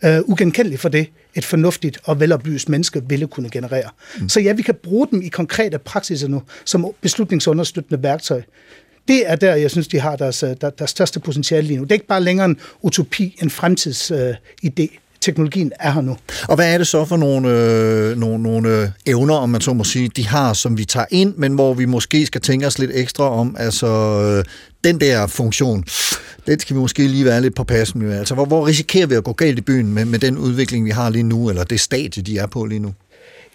øh, 0.04 0.20
ugenkendelig 0.26 0.80
for 0.80 0.88
det, 0.88 1.06
et 1.34 1.44
fornuftigt 1.44 1.98
og 2.04 2.20
veloplyst 2.20 2.68
menneske 2.68 3.02
ville 3.08 3.26
kunne 3.26 3.50
generere. 3.50 3.90
Mm. 4.20 4.28
Så 4.28 4.40
ja, 4.40 4.52
vi 4.52 4.62
kan 4.62 4.74
bruge 4.74 5.08
dem 5.10 5.22
i 5.22 5.28
konkrete 5.28 5.78
praksiser 5.78 6.28
nu, 6.28 6.42
som 6.64 6.86
beslutningsunderstøttende 7.00 8.02
værktøj. 8.02 8.42
Det 9.08 9.30
er 9.30 9.36
der, 9.36 9.54
jeg 9.54 9.70
synes, 9.70 9.88
de 9.88 10.00
har 10.00 10.16
deres, 10.16 10.42
øh, 10.42 10.50
der, 10.60 10.70
deres 10.70 10.90
største 10.90 11.20
potentiale 11.20 11.66
lige 11.66 11.76
nu. 11.76 11.82
Det 11.82 11.90
er 11.90 11.94
ikke 11.94 12.06
bare 12.06 12.22
længere 12.22 12.46
en 12.46 12.56
utopi, 12.82 13.38
en 13.42 13.50
fremtidsidé. 13.50 14.82
Øh, 14.82 14.88
teknologien 15.20 15.72
er 15.80 15.90
her 15.90 16.00
nu. 16.00 16.16
Og 16.48 16.56
hvad 16.56 16.74
er 16.74 16.78
det 16.78 16.86
så 16.86 17.04
for 17.04 17.16
nogle, 17.16 17.48
øh, 17.48 18.16
nogle, 18.18 18.42
nogle 18.42 18.68
øh, 18.68 18.88
evner, 19.06 19.34
om 19.34 19.48
man 19.48 19.60
så 19.60 19.72
må 19.72 19.84
sige, 19.84 20.08
de 20.08 20.26
har, 20.26 20.52
som 20.52 20.78
vi 20.78 20.84
tager 20.84 21.06
ind, 21.10 21.34
men 21.36 21.54
hvor 21.54 21.74
vi 21.74 21.84
måske 21.84 22.26
skal 22.26 22.40
tænke 22.40 22.66
os 22.66 22.78
lidt 22.78 22.90
ekstra 22.94 23.30
om, 23.30 23.56
altså 23.58 23.86
øh, 23.86 24.44
den 24.84 25.00
der 25.00 25.26
funktion, 25.26 25.84
den 26.46 26.60
skal 26.60 26.76
vi 26.76 26.80
måske 26.80 27.08
lige 27.08 27.24
være 27.24 27.40
lidt 27.40 27.54
på 27.54 27.64
passen 27.64 28.02
med. 28.02 28.18
Altså, 28.18 28.34
hvor, 28.34 28.44
hvor 28.44 28.66
risikerer 28.66 29.06
vi 29.06 29.14
at 29.14 29.24
gå 29.24 29.32
galt 29.32 29.58
i 29.58 29.60
byen 29.60 29.92
med, 29.92 30.04
med 30.04 30.18
den 30.18 30.38
udvikling, 30.38 30.84
vi 30.84 30.90
har 30.90 31.10
lige 31.10 31.22
nu, 31.22 31.48
eller 31.48 31.64
det 31.64 31.80
stadie, 31.80 32.22
de 32.22 32.38
er 32.38 32.46
på 32.46 32.64
lige 32.64 32.78
nu? 32.78 32.94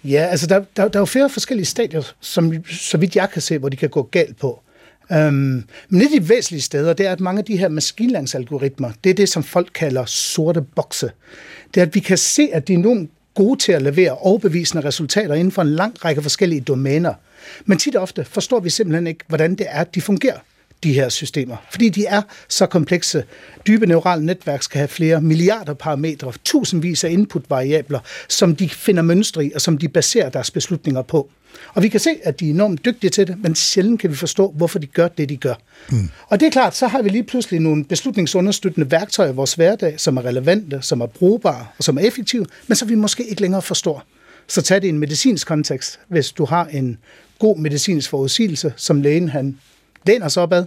Ja, 0.04 0.26
altså 0.30 0.46
der, 0.46 0.64
der, 0.76 0.88
der 0.88 0.98
er 0.98 1.00
jo 1.00 1.04
flere 1.04 1.30
forskellige 1.30 1.66
stadier, 1.66 2.02
som, 2.20 2.52
så 2.70 2.98
vidt 2.98 3.16
jeg 3.16 3.28
kan 3.32 3.42
se, 3.42 3.58
hvor 3.58 3.68
de 3.68 3.76
kan 3.76 3.88
gå 3.88 4.02
galt 4.02 4.38
på. 4.40 4.62
Um, 5.10 5.64
men 5.88 6.00
et 6.00 6.04
af 6.04 6.20
de 6.20 6.28
væsentlige 6.28 6.62
steder, 6.62 6.92
det 6.92 7.06
er, 7.06 7.12
at 7.12 7.20
mange 7.20 7.38
af 7.38 7.44
de 7.44 7.56
her 7.56 7.68
maskinlæringsalgoritmer, 7.68 8.90
det 9.04 9.10
er 9.10 9.14
det, 9.14 9.28
som 9.28 9.42
folk 9.42 9.70
kalder 9.74 10.04
sorte 10.04 10.62
bokse. 10.62 11.10
Det 11.74 11.80
er, 11.80 11.86
at 11.86 11.94
vi 11.94 12.00
kan 12.00 12.18
se, 12.18 12.48
at 12.52 12.68
de 12.68 12.74
er 12.74 12.78
nogle 12.78 13.08
gode 13.34 13.58
til 13.58 13.72
at 13.72 13.82
levere 13.82 14.18
overbevisende 14.18 14.84
resultater 14.84 15.34
inden 15.34 15.52
for 15.52 15.62
en 15.62 15.68
lang 15.68 16.04
række 16.04 16.22
forskellige 16.22 16.60
domæner. 16.60 17.14
Men 17.64 17.78
tit 17.78 17.96
og 17.96 18.02
ofte 18.02 18.24
forstår 18.24 18.60
vi 18.60 18.70
simpelthen 18.70 19.06
ikke, 19.06 19.24
hvordan 19.28 19.54
det 19.54 19.66
er, 19.68 19.80
at 19.80 19.94
de 19.94 20.00
fungerer 20.00 20.38
de 20.82 20.92
her 20.92 21.08
systemer, 21.08 21.56
fordi 21.70 21.88
de 21.88 22.06
er 22.06 22.22
så 22.48 22.66
komplekse. 22.66 23.24
Dybe 23.66 23.86
neurale 23.86 24.26
netværk 24.26 24.62
skal 24.62 24.78
have 24.78 24.88
flere 24.88 25.20
milliarder 25.20 25.74
parametre, 25.74 26.32
tusindvis 26.44 27.04
af 27.04 27.10
input-variabler, 27.10 28.00
som 28.28 28.56
de 28.56 28.68
finder 28.68 29.02
mønstre 29.02 29.44
i, 29.44 29.52
og 29.54 29.60
som 29.60 29.78
de 29.78 29.88
baserer 29.88 30.28
deres 30.28 30.50
beslutninger 30.50 31.02
på. 31.02 31.30
Og 31.74 31.82
vi 31.82 31.88
kan 31.88 32.00
se, 32.00 32.10
at 32.22 32.40
de 32.40 32.46
er 32.46 32.50
enormt 32.50 32.84
dygtige 32.84 33.10
til 33.10 33.26
det, 33.26 33.42
men 33.42 33.54
sjældent 33.54 34.00
kan 34.00 34.10
vi 34.10 34.16
forstå, 34.16 34.52
hvorfor 34.56 34.78
de 34.78 34.86
gør 34.86 35.08
det, 35.08 35.28
de 35.28 35.36
gør. 35.36 35.54
Mm. 35.90 36.10
Og 36.28 36.40
det 36.40 36.46
er 36.46 36.50
klart, 36.50 36.76
så 36.76 36.86
har 36.86 37.02
vi 37.02 37.08
lige 37.08 37.24
pludselig 37.24 37.60
nogle 37.60 37.84
beslutningsunderstøttende 37.84 38.90
værktøjer 38.90 39.32
i 39.32 39.34
vores 39.34 39.54
hverdag, 39.54 40.00
som 40.00 40.16
er 40.16 40.24
relevante, 40.24 40.78
som 40.82 41.00
er 41.00 41.06
brugbare 41.06 41.66
og 41.78 41.84
som 41.84 41.98
er 41.98 42.02
effektive, 42.02 42.46
men 42.66 42.76
som 42.76 42.88
vi 42.88 42.94
måske 42.94 43.24
ikke 43.24 43.40
længere 43.40 43.62
forstår. 43.62 44.04
Så 44.46 44.62
tag 44.62 44.82
det 44.82 44.86
i 44.86 44.88
en 44.88 44.98
medicinsk 44.98 45.46
kontekst. 45.46 46.00
Hvis 46.08 46.32
du 46.32 46.44
har 46.44 46.66
en 46.66 46.98
god 47.38 47.58
medicinsk 47.58 48.10
forudsigelse, 48.10 48.72
som 48.76 49.02
lægen 49.02 49.28
han 49.28 49.58
læner 50.06 50.28
sig 50.28 50.42
opad. 50.42 50.66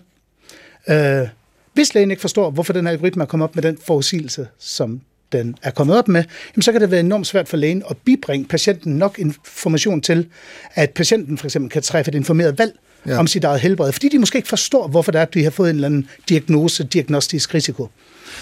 Øh, 0.90 1.28
hvis 1.74 1.94
lægen 1.94 2.12
ikke 2.12 2.22
forstår, 2.22 2.50
hvorfor 2.50 2.74
den 2.74 2.88
algoritme 2.88 3.24
er 3.24 3.28
kommet 3.28 3.50
op 3.50 3.56
med 3.56 3.64
den 3.64 3.78
forudsigelse, 3.86 4.48
som 4.60 5.02
den 5.32 5.56
er 5.62 5.72
kommet 5.72 5.98
op 5.98 6.08
med, 6.08 6.24
jamen 6.56 6.62
så 6.62 6.72
kan 6.72 6.82
det 6.82 6.92
være 6.92 7.00
enormt 7.00 7.28
svært 7.28 7.48
for 7.48 7.58
lægen 7.58 7.84
at 7.90 7.98
bibringe 7.98 8.46
patienten 8.46 8.98
nok 8.98 9.20
information 9.20 10.02
til, 10.02 10.30
at 10.74 10.90
patienten 10.92 11.38
for 11.38 11.48
eksempel 11.48 11.72
kan 11.72 11.82
træffe 11.82 12.10
et 12.10 12.16
informeret 12.16 12.60
valg 12.60 12.80
ja. 13.08 13.18
om 13.18 13.28
sit 13.28 13.44
eget 13.44 13.60
helbred, 13.60 13.92
fordi 13.92 14.10
de 14.10 14.20
måske 14.20 14.38
ikke 14.38 14.50
forstår, 14.50 14.88
hvorfor 14.88 15.12
det 15.12 15.20
er, 15.20 15.24
at 15.24 15.34
de 15.34 15.44
har 15.44 15.52
fået 15.52 15.70
en 15.70 15.76
eller 15.76 15.88
anden 15.88 16.08
diagnose, 16.30 16.84
diagnostisk 16.84 17.54
risiko. 17.54 17.90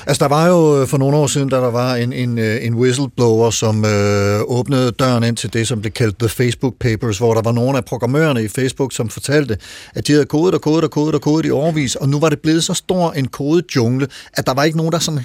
Altså, 0.08 0.24
der 0.24 0.30
var 0.30 0.48
jo 0.48 0.82
øh, 0.82 0.88
for 0.88 0.98
nogle 0.98 1.18
år 1.18 1.28
siden, 1.28 1.50
da 1.50 1.56
der 1.56 1.72
var 1.72 1.96
en, 1.96 2.14
en, 2.14 2.40
øh, 2.40 2.66
en 2.66 2.76
whistleblower, 2.76 3.50
som 3.50 3.86
øh, 3.86 4.40
åbnede 4.42 4.92
døren 4.92 5.24
ind 5.24 5.38
til 5.38 5.54
det, 5.54 5.68
som 5.68 5.82
blev 5.82 5.92
kaldt 5.92 6.20
The 6.20 6.30
Facebook 6.30 6.74
Papers, 6.80 7.18
hvor 7.18 7.34
der 7.34 7.42
var 7.42 7.52
nogle 7.52 7.78
af 7.78 7.86
programmørerne 7.86 8.44
i 8.44 8.48
Facebook, 8.48 8.94
som 8.94 9.10
fortalte, 9.10 9.58
at 9.96 10.08
de 10.08 10.12
havde 10.12 10.26
kodet 10.26 10.56
og 10.56 10.62
kodet 10.62 10.84
og 10.84 10.92
kodet 10.92 11.16
og 11.16 11.22
kodet 11.22 11.46
i 11.46 11.52
overvis, 11.52 11.96
og 11.96 12.10
nu 12.10 12.20
var 12.20 12.30
det 12.30 12.40
blevet 12.40 12.64
så 12.64 12.74
stor 12.74 13.12
en 13.12 13.28
kodejungle, 13.28 14.08
at 14.34 14.48
der 14.48 14.54
var 14.54 14.64
ikke 14.64 14.78
nogen, 14.78 14.92
der 14.92 15.00
sådan 15.00 15.20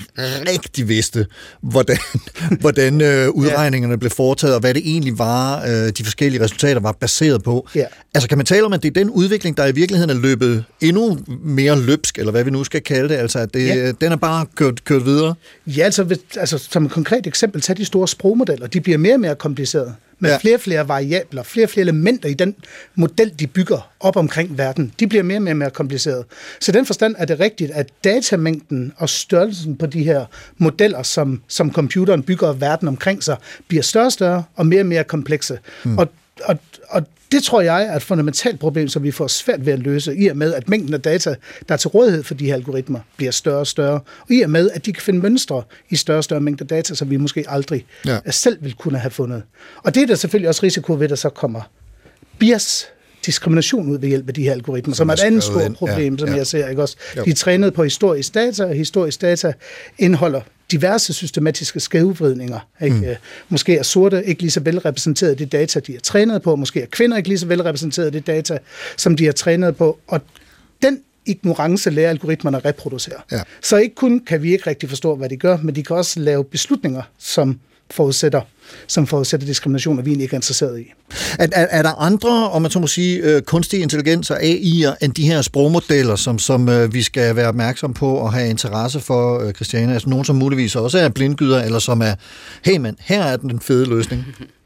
rigtig 0.49 0.89
vidste, 0.89 1.27
hvordan, 1.61 1.99
hvordan 2.61 3.01
øh, 3.01 3.29
udregningerne 3.29 3.93
ja. 3.93 3.97
blev 3.97 4.11
foretaget, 4.11 4.55
og 4.55 4.61
hvad 4.61 4.75
det 4.75 4.83
egentlig 4.85 5.19
var, 5.19 5.63
øh, 5.63 5.93
de 5.99 6.05
forskellige 6.05 6.45
resultater 6.45 6.81
var 6.81 6.93
baseret 6.93 7.43
på. 7.43 7.69
Ja. 7.75 7.85
Altså, 8.15 8.29
kan 8.29 8.39
man 8.39 8.47
tale 8.47 8.65
om, 8.65 8.73
at 8.73 8.83
det 8.83 8.89
er 8.89 9.01
den 9.01 9.11
udvikling, 9.29 9.57
der 9.57 9.67
i 9.67 9.73
virkeligheden 9.73 10.11
er 10.11 10.21
løbet 10.21 10.65
endnu 10.81 11.19
mere 11.45 11.81
løbsk, 11.81 12.19
eller 12.19 12.33
hvad 12.33 12.45
vi 12.45 12.51
nu 12.51 12.65
skal 12.65 12.81
kalde 12.81 13.09
det, 13.09 13.15
altså, 13.15 13.39
at 13.39 13.55
det, 13.55 13.69
ja. 13.69 13.93
den 13.93 14.13
er 14.13 14.17
bare 14.17 14.47
kørt, 14.55 14.85
kørt 14.85 15.05
videre? 15.05 15.35
Ja, 15.67 15.83
altså, 15.83 16.19
altså 16.37 16.59
som 16.59 16.85
et 16.85 16.91
konkret 16.91 17.27
eksempel, 17.27 17.61
tag 17.61 17.77
de 17.77 17.85
store 17.85 18.09
sprogmodeller. 18.09 18.67
De 18.67 18.81
bliver 18.81 18.99
mere 18.99 19.15
og 19.15 19.21
mere 19.21 19.35
komplicerede 19.35 19.95
med 20.19 20.31
ja. 20.31 20.39
flere 20.39 20.55
og 20.55 20.61
flere 20.61 20.89
variabler, 20.89 21.43
flere 21.43 21.67
og 21.67 21.71
flere 21.71 21.83
elementer 21.83 22.29
i 22.29 22.35
den 22.35 22.55
model, 22.95 23.33
de 23.41 23.47
bygger 23.47 23.91
op 24.01 24.17
omkring 24.17 24.59
verden. 24.59 24.93
De 25.01 25.07
bliver 25.07 25.23
mere 25.23 25.39
og 25.39 25.43
mere, 25.43 25.55
mere 25.55 25.71
komplicerede. 25.71 26.25
Så 26.61 26.73
i 26.73 26.75
den 26.75 26.87
forstand 26.87 27.15
er 27.19 27.25
det 27.25 27.41
rigtigt, 27.41 27.71
at 27.71 27.89
datamængden 28.05 28.93
og 28.97 29.09
størrelsen 29.09 29.77
på 29.77 29.87
de 29.87 30.05
her 30.05 30.25
modeller, 30.59 31.03
som, 31.03 31.43
som 31.49 31.73
computeren 31.73 32.23
bygger 32.23 32.53
verden 32.53 32.89
omkring 32.89 33.25
sig, 33.25 33.37
bliver 33.69 33.83
større 33.83 34.07
og 34.07 34.13
større 34.13 34.43
og 34.57 34.67
mere 34.67 34.81
og 34.81 34.87
mere 34.87 35.05
komplekse. 35.05 35.59
Hmm. 35.85 35.99
Og, 35.99 36.09
og, 36.45 36.59
og 36.89 37.07
det 37.33 37.43
tror 37.43 37.61
jeg 37.61 37.85
er 37.85 37.97
et 37.97 38.03
fundamentalt 38.03 38.61
problem, 38.61 38.89
som 38.89 39.03
vi 39.03 39.11
får 39.11 39.27
svært 39.27 39.67
ved 39.67 39.73
at 39.73 39.79
løse, 39.79 40.17
i 40.17 40.27
og 40.27 40.37
med, 40.37 40.55
at 40.55 40.69
mængden 40.69 40.95
af 40.95 41.03
data, 41.03 41.35
der 41.69 41.75
er 41.75 41.79
til 41.79 41.89
rådighed 41.89 42.23
for 42.23 42.35
de 42.35 42.47
her 42.47 42.55
algoritmer, 42.55 43.01
bliver 43.17 43.33
større 43.33 43.59
og 43.59 43.67
større, 43.67 44.01
og 44.21 44.31
i 44.31 44.41
og 44.41 44.51
med, 44.51 44.71
at 44.71 44.87
de 44.87 44.93
kan 44.93 45.03
finde 45.03 45.21
mønstre 45.21 45.63
i 45.91 45.97
større 45.97 46.19
og 46.19 46.25
større 46.25 46.41
mængder 46.41 46.65
data, 46.65 46.95
som 46.95 47.11
vi 47.11 47.17
måske 47.17 47.45
aldrig 47.49 47.87
ja. 48.07 48.19
selv 48.31 48.59
vil 48.61 48.75
kunne 48.75 48.99
have 48.99 49.11
fundet. 49.11 49.43
Og 49.83 49.95
det 49.95 50.03
er 50.03 50.07
der 50.07 50.15
selvfølgelig 50.15 50.49
også 50.49 50.63
risiko 50.63 50.93
ved, 50.93 51.03
at 51.03 51.11
der 51.11 51.17
så 51.17 51.29
kommer 51.29 51.61
bias 52.39 52.87
diskrimination 53.27 53.89
ud 53.89 53.99
ved 53.99 54.09
hjælp 54.09 54.29
af 54.29 54.35
de 54.35 54.43
her 54.43 54.53
algoritmer, 54.53 54.95
som, 54.95 55.05
som 55.05 55.09
er 55.09 55.13
et 55.13 55.21
andet 55.21 55.43
stort 55.43 55.75
problem, 55.75 56.15
ja, 56.15 56.19
som 56.19 56.29
ja. 56.29 56.37
jeg 56.37 56.47
ser. 56.47 56.69
Ikke 56.69 56.83
også? 56.83 56.97
De 57.25 57.31
er 57.31 57.35
trænet 57.35 57.75
på 57.75 57.85
historisk 57.85 58.35
data, 58.35 58.65
og 58.65 58.75
historisk 58.75 59.21
data 59.21 59.53
indeholder 59.99 60.41
diverse 60.73 61.13
systematiske 61.13 61.81
skævvridninger. 61.81 62.59
Ikke? 62.83 62.97
Mm. 62.97 63.07
Måske 63.49 63.77
er 63.77 63.83
sorte 63.83 64.25
ikke 64.25 64.43
lige 64.43 64.51
så 64.51 64.61
velrepræsenteret 64.61 65.33
i 65.33 65.35
det 65.35 65.53
data, 65.53 65.81
de 65.81 65.95
er 65.95 66.01
trænet 66.01 66.43
på. 66.43 66.57
Måske 66.57 66.83
er 66.83 66.87
kvinder 66.87 67.17
ikke 67.17 67.29
lige 67.29 67.39
så 67.39 67.47
velrepræsenteret 67.47 68.09
i 68.09 68.11
det 68.11 68.27
data, 68.27 68.59
som 68.97 69.17
de 69.17 69.27
er 69.27 69.33
trænet 69.33 69.77
på. 69.77 69.99
Og 70.07 70.21
den 70.83 71.01
ignorance 71.27 71.91
lærer 71.91 72.11
algoritmerne 72.11 72.57
at 72.57 72.65
reproducere. 72.65 73.21
Ja. 73.33 73.41
Så 73.63 73.77
ikke 73.77 73.95
kun 73.95 74.21
kan 74.21 74.43
vi 74.43 74.53
ikke 74.53 74.71
rigtig 74.71 74.89
forstå, 74.89 75.17
hvad 75.17 75.29
de 75.29 75.37
gør, 75.37 75.57
men 75.57 75.75
de 75.75 75.83
kan 75.83 75.97
også 75.97 76.21
lave 76.21 76.45
beslutninger, 76.45 77.03
som 77.19 77.61
forudsætter, 77.91 78.41
som 78.87 79.07
forudsætter 79.07 79.47
diskrimination, 79.47 79.99
og 79.99 80.07
vi 80.07 80.11
ikke 80.11 80.25
er 80.25 80.35
interesseret 80.35 80.81
i. 80.81 80.85
Er, 81.39 81.47
er, 81.53 81.67
er 81.71 81.83
der 81.83 82.01
andre, 82.01 82.51
om 82.51 82.63
man 82.63 82.71
så 82.71 82.79
må 82.79 82.87
sige, 82.87 83.19
øh, 83.19 83.43
kunstig 83.43 83.83
intelligens 83.83 84.31
og 84.31 84.43
AI'er, 84.43 84.95
end 85.03 85.13
de 85.13 85.23
her 85.23 85.43
sprogmodeller, 85.43 86.17
som, 86.17 86.39
som 86.39 86.69
øh, 86.69 86.95
vi 86.95 87.03
skal 87.03 87.37
være 87.37 87.49
opmærksom 87.49 87.95
på 87.95 88.15
og 88.15 88.33
have 88.33 88.51
interesse 88.51 89.01
for, 89.01 89.41
øh, 89.41 89.53
Christiane? 89.53 89.93
Altså 89.93 90.09
nogen, 90.09 90.25
som 90.25 90.37
muligvis 90.37 90.77
også 90.77 90.99
er 90.99 91.09
blindgyder, 91.09 91.63
eller 91.63 91.79
som 91.79 92.01
er, 92.01 92.15
hey 92.65 92.77
mand, 92.77 92.97
her 93.01 93.23
er 93.23 93.37
den 93.37 93.61
fede 93.61 93.87
løsning. 93.89 94.25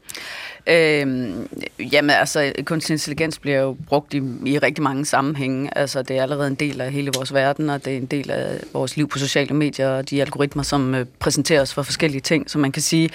Øhm, 0.67 1.49
jamen 1.91 2.09
altså, 2.09 2.51
kunstig 2.65 2.93
intelligens 2.93 3.39
bliver 3.39 3.59
jo 3.59 3.77
brugt 3.87 4.13
i, 4.13 4.21
i 4.45 4.59
rigtig 4.59 4.83
mange 4.83 5.05
sammenhænge. 5.05 5.77
Altså, 5.77 6.01
det 6.01 6.17
er 6.17 6.21
allerede 6.21 6.47
en 6.47 6.55
del 6.55 6.81
af 6.81 6.91
hele 6.91 7.11
vores 7.15 7.33
verden, 7.33 7.69
og 7.69 7.85
det 7.85 7.93
er 7.93 7.97
en 7.97 8.05
del 8.05 8.31
af 8.31 8.59
vores 8.73 8.97
liv 8.97 9.07
på 9.09 9.17
sociale 9.17 9.55
medier, 9.55 9.89
og 9.89 10.09
de 10.09 10.21
algoritmer, 10.21 10.63
som 10.63 10.95
øh, 10.95 11.05
præsenteres 11.19 11.73
for 11.73 11.83
forskellige 11.83 12.21
ting. 12.21 12.49
Så 12.49 12.59
man 12.59 12.71
kan 12.71 12.81
sige, 12.81 13.09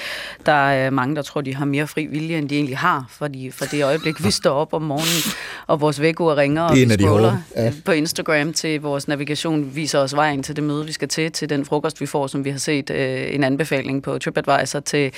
der 0.46 0.52
er 0.52 0.90
mange, 0.90 1.16
der 1.16 1.22
tror, 1.22 1.40
de 1.40 1.54
har 1.54 1.64
mere 1.64 1.86
fri 1.86 2.06
vilje, 2.06 2.38
end 2.38 2.48
de 2.48 2.54
egentlig 2.54 2.78
har, 2.78 3.06
fordi 3.10 3.50
for 3.50 3.64
det 3.64 3.84
øjeblik, 3.84 4.24
vi 4.24 4.30
står 4.30 4.54
op 4.54 4.72
om 4.72 4.82
morgenen, 4.82 5.34
og 5.66 5.80
vores 5.80 6.00
vækord 6.00 6.36
ringer, 6.36 6.62
og 6.62 6.76
vi 6.76 6.88
scroller 6.88 7.38
ja. 7.56 7.72
på 7.84 7.92
Instagram 7.92 8.52
til 8.52 8.80
vores 8.80 9.08
navigation, 9.08 9.70
viser 9.74 9.98
os 9.98 10.16
vejen 10.16 10.42
til 10.42 10.56
det 10.56 10.64
møde, 10.64 10.86
vi 10.86 10.92
skal 10.92 11.08
til, 11.08 11.32
til 11.32 11.48
den 11.50 11.64
frokost, 11.64 12.00
vi 12.00 12.06
får, 12.06 12.26
som 12.26 12.44
vi 12.44 12.50
har 12.50 12.58
set 12.58 12.90
øh, 12.90 13.34
en 13.34 13.44
anbefaling 13.44 14.02
på 14.02 14.18
TripAdvisor 14.18 14.80
til 14.80 15.12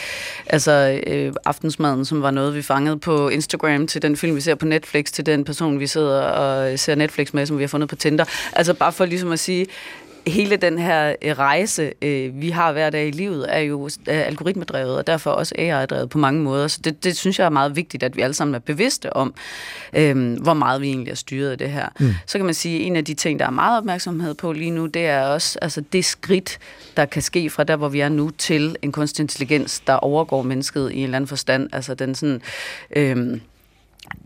altså, 0.46 1.00
øh, 1.06 1.32
aftensmaden, 1.44 2.04
som 2.04 2.19
var 2.22 2.30
noget, 2.30 2.54
vi 2.54 2.62
fangede 2.62 2.98
på 2.98 3.28
Instagram, 3.28 3.86
til 3.86 4.02
den 4.02 4.16
film, 4.16 4.36
vi 4.36 4.40
ser 4.40 4.54
på 4.54 4.66
Netflix, 4.66 5.12
til 5.12 5.26
den 5.26 5.44
person, 5.44 5.80
vi 5.80 5.86
sidder 5.86 6.22
og 6.22 6.78
ser 6.78 6.94
Netflix 6.94 7.32
med, 7.32 7.46
som 7.46 7.58
vi 7.58 7.62
har 7.62 7.68
fundet 7.68 7.88
på 7.88 7.96
Tinder. 7.96 8.24
Altså 8.52 8.74
bare 8.74 8.92
for 8.92 9.04
ligesom 9.04 9.32
at 9.32 9.38
sige, 9.38 9.66
hele 10.26 10.56
den 10.56 10.78
her 10.78 11.14
øh, 11.22 11.38
rejse, 11.38 11.92
øh, 12.02 12.40
vi 12.40 12.50
har 12.50 12.72
hver 12.72 12.90
dag 12.90 13.08
i 13.08 13.10
livet, 13.10 13.46
er 13.48 13.58
jo 13.58 13.90
algoritmedrevet, 14.06 14.96
og 14.96 15.06
derfor 15.06 15.30
også 15.30 15.54
AI-drevet 15.58 16.10
på 16.10 16.18
mange 16.18 16.42
måder. 16.42 16.68
Så 16.68 16.80
det, 16.84 17.04
det 17.04 17.16
synes 17.16 17.38
jeg 17.38 17.44
er 17.44 17.50
meget 17.50 17.76
vigtigt, 17.76 18.02
at 18.02 18.16
vi 18.16 18.20
alle 18.20 18.34
sammen 18.34 18.54
er 18.54 18.58
bevidste 18.58 19.12
om, 19.16 19.34
øh, 19.92 20.42
hvor 20.42 20.54
meget 20.54 20.80
vi 20.80 20.88
egentlig 20.88 21.10
er 21.10 21.14
styret 21.14 21.50
af 21.50 21.58
det 21.58 21.70
her. 21.70 21.88
Mm. 22.00 22.14
Så 22.26 22.38
kan 22.38 22.44
man 22.44 22.54
sige, 22.54 22.80
at 22.80 22.86
en 22.86 22.96
af 22.96 23.04
de 23.04 23.14
ting, 23.14 23.38
der 23.38 23.46
er 23.46 23.50
meget 23.50 23.78
opmærksomhed 23.78 24.34
på 24.34 24.52
lige 24.52 24.70
nu, 24.70 24.86
det 24.86 25.06
er 25.06 25.22
også 25.22 25.58
altså 25.62 25.82
det 25.92 26.04
skridt, 26.04 26.58
der 26.96 27.04
kan 27.04 27.22
ske 27.22 27.50
fra 27.50 27.64
der, 27.64 27.76
hvor 27.76 27.88
vi 27.88 28.00
er 28.00 28.08
nu, 28.08 28.30
til 28.38 28.76
en 28.82 28.92
kunstig 28.92 29.22
intelligens, 29.22 29.80
der 29.80 29.94
overgår 29.94 30.42
mennesket 30.42 30.92
i 30.92 30.96
en 30.96 31.04
eller 31.04 31.16
anden 31.16 31.28
forstand. 31.28 31.68
Altså 31.72 31.94
den 31.94 32.14
sådan... 32.14 32.42
Øh, 32.96 33.40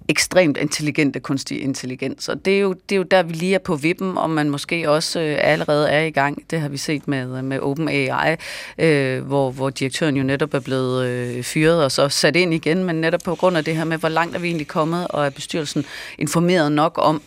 ekstremt 0.09 0.57
intelligente 0.57 1.21
kunstig 1.21 1.63
intelligens. 1.63 2.29
Og 2.29 2.45
det 2.45 2.57
er, 2.57 2.61
jo, 2.61 2.73
det 2.73 2.95
er 2.95 2.97
jo 2.97 3.03
der, 3.03 3.23
vi 3.23 3.33
lige 3.33 3.55
er 3.55 3.59
på 3.59 3.77
vippen, 3.77 4.19
og 4.19 4.31
man 4.31 4.51
måske 4.51 4.91
også 4.91 5.21
øh, 5.21 5.39
allerede 5.41 5.91
er 5.91 6.01
i 6.01 6.11
gang. 6.11 6.43
Det 6.51 6.61
har 6.61 6.69
vi 6.69 6.77
set 6.77 7.09
med, 7.09 7.39
øh, 7.39 7.45
med 7.45 7.61
OpenAI, 7.61 8.37
øh, 8.79 9.27
hvor, 9.27 9.51
hvor 9.51 9.71
direktøren 9.71 10.17
jo 10.17 10.23
netop 10.23 10.55
er 10.55 10.61
blevet 10.61 11.07
øh, 11.07 11.43
fyret 11.43 11.85
og 11.85 11.93
så 11.93 12.09
sat 12.09 12.37
ind 12.37 12.55
igen, 12.55 12.85
men 12.85 13.01
netop 13.01 13.21
på 13.25 13.35
grund 13.35 13.57
af 13.57 13.65
det 13.65 13.77
her 13.77 13.85
med, 13.85 13.99
hvor 13.99 14.09
langt 14.09 14.37
er 14.37 14.41
vi 14.41 14.47
egentlig 14.47 14.69
kommet, 14.69 15.09
og 15.09 15.27
er 15.27 15.31
bestyrelsen 15.31 15.85
informeret 16.19 16.73
nok 16.73 16.99
om, 17.03 17.23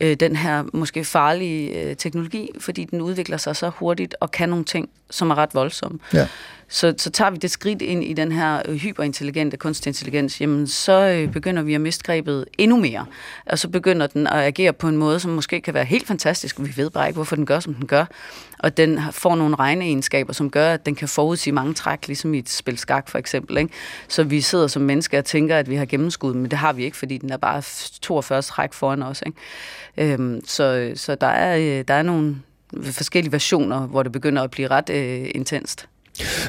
øh, 0.00 0.16
den 0.16 0.36
her 0.36 0.64
måske 0.72 1.04
farlige 1.04 1.82
øh, 1.82 1.96
teknologi, 1.96 2.48
fordi 2.58 2.84
den 2.84 3.00
udvikler 3.00 3.36
sig 3.36 3.56
så 3.56 3.68
hurtigt 3.68 4.14
og 4.20 4.30
kan 4.30 4.48
nogle 4.48 4.64
ting, 4.64 4.88
som 5.10 5.30
er 5.30 5.34
ret 5.34 5.54
voldsomme. 5.54 5.98
Ja 6.14 6.26
så, 6.72 6.94
så 6.98 7.10
tager 7.10 7.30
vi 7.30 7.36
det 7.36 7.50
skridt 7.50 7.82
ind 7.82 8.04
i 8.04 8.12
den 8.12 8.32
her 8.32 8.62
øh, 8.68 8.74
hyperintelligente 8.74 9.56
kunstig 9.56 9.90
intelligens, 9.90 10.40
jamen 10.40 10.66
så 10.66 10.92
øh, 10.92 11.32
begynder 11.32 11.62
vi 11.62 11.74
at 11.74 11.80
miste 11.80 12.04
grebet 12.04 12.44
endnu 12.58 12.76
mere. 12.76 13.06
Og 13.46 13.58
så 13.58 13.68
begynder 13.68 14.06
den 14.06 14.26
at 14.26 14.38
agere 14.38 14.72
på 14.72 14.88
en 14.88 14.96
måde, 14.96 15.20
som 15.20 15.30
måske 15.30 15.60
kan 15.60 15.74
være 15.74 15.84
helt 15.84 16.06
fantastisk, 16.06 16.58
og 16.58 16.66
vi 16.66 16.72
ved 16.76 16.90
bare 16.90 17.08
ikke, 17.08 17.16
hvorfor 17.16 17.36
den 17.36 17.46
gør, 17.46 17.60
som 17.60 17.74
den 17.74 17.86
gør. 17.86 18.04
Og 18.58 18.76
den 18.76 19.00
får 19.10 19.36
nogle 19.36 19.56
regneegenskaber, 19.56 20.32
som 20.32 20.50
gør, 20.50 20.72
at 20.74 20.86
den 20.86 20.94
kan 20.94 21.08
forudsige 21.08 21.54
mange 21.54 21.74
træk, 21.74 22.06
ligesom 22.06 22.34
i 22.34 22.38
et 22.38 22.48
spil 22.48 22.78
skak 22.78 23.08
for 23.08 23.18
eksempel. 23.18 23.58
Ikke? 23.58 23.72
Så 24.08 24.24
vi 24.24 24.40
sidder 24.40 24.66
som 24.66 24.82
mennesker 24.82 25.18
og 25.18 25.24
tænker, 25.24 25.56
at 25.56 25.70
vi 25.70 25.74
har 25.74 25.84
gennemskud, 25.84 26.34
men 26.34 26.50
det 26.50 26.58
har 26.58 26.72
vi 26.72 26.84
ikke, 26.84 26.96
fordi 26.96 27.18
den 27.18 27.30
er 27.30 27.36
bare 27.36 27.62
42 28.02 28.42
træk 28.42 28.72
foran 28.72 29.02
os. 29.02 29.22
Ikke? 29.26 30.12
Øhm, 30.12 30.40
så 30.46 30.92
så 30.94 31.14
der, 31.14 31.26
er, 31.26 31.56
øh, 31.56 31.84
der 31.88 31.94
er 31.94 32.02
nogle 32.02 32.36
forskellige 32.82 33.32
versioner, 33.32 33.80
hvor 33.80 34.02
det 34.02 34.12
begynder 34.12 34.42
at 34.42 34.50
blive 34.50 34.68
ret 34.68 34.90
øh, 34.90 35.30
intenst. 35.34 35.89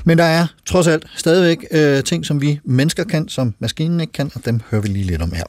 Men 0.04 0.18
der 0.18 0.24
er 0.24 0.48
trods 0.66 0.88
alt 0.88 1.04
stadigvæk 1.16 1.66
øh, 1.72 2.04
ting, 2.04 2.26
som 2.26 2.42
vi 2.42 2.60
mennesker 2.64 3.04
kan, 3.04 3.30
som 3.30 3.54
maskinen 3.60 4.00
ikke 4.00 4.14
kan, 4.14 4.32
og 4.36 4.46
dem 4.46 4.62
hører 4.72 4.82
vi 4.82 4.88
lige 4.88 5.06
lidt 5.06 5.22
om 5.22 5.32
her. 5.32 5.44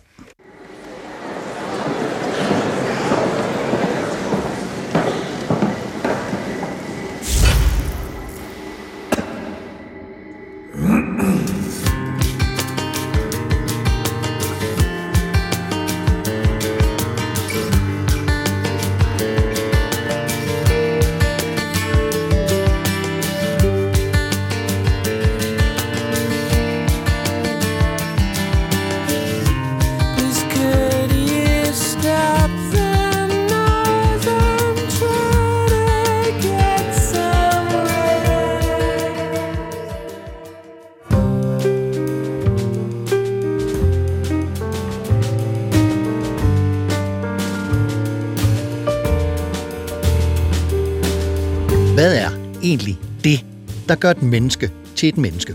Der 53.93 53.97
gør 53.97 54.11
et 54.11 54.23
menneske 54.23 54.71
til 54.97 55.09
et 55.09 55.19
menneske? 55.19 55.55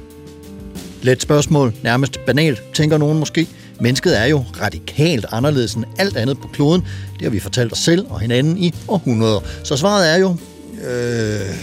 Let 1.01 1.21
spørgsmål, 1.21 1.73
nærmest 1.83 2.19
banalt, 2.25 2.63
tænker 2.73 2.97
nogen 2.97 3.19
måske. 3.19 3.47
Mennesket 3.79 4.19
er 4.19 4.25
jo 4.25 4.43
radikalt 4.61 5.25
anderledes 5.31 5.73
end 5.73 5.85
alt 5.97 6.17
andet 6.17 6.37
på 6.39 6.47
kloden. 6.47 6.81
Det 7.13 7.21
har 7.21 7.29
vi 7.29 7.39
fortalt 7.39 7.71
os 7.71 7.79
selv 7.79 8.05
og 8.09 8.19
hinanden 8.19 8.57
i 8.57 8.73
århundreder. 8.87 9.39
Så 9.63 9.77
svaret 9.77 10.13
er 10.13 10.17
jo... 10.17 10.35
Øh, 10.87 11.55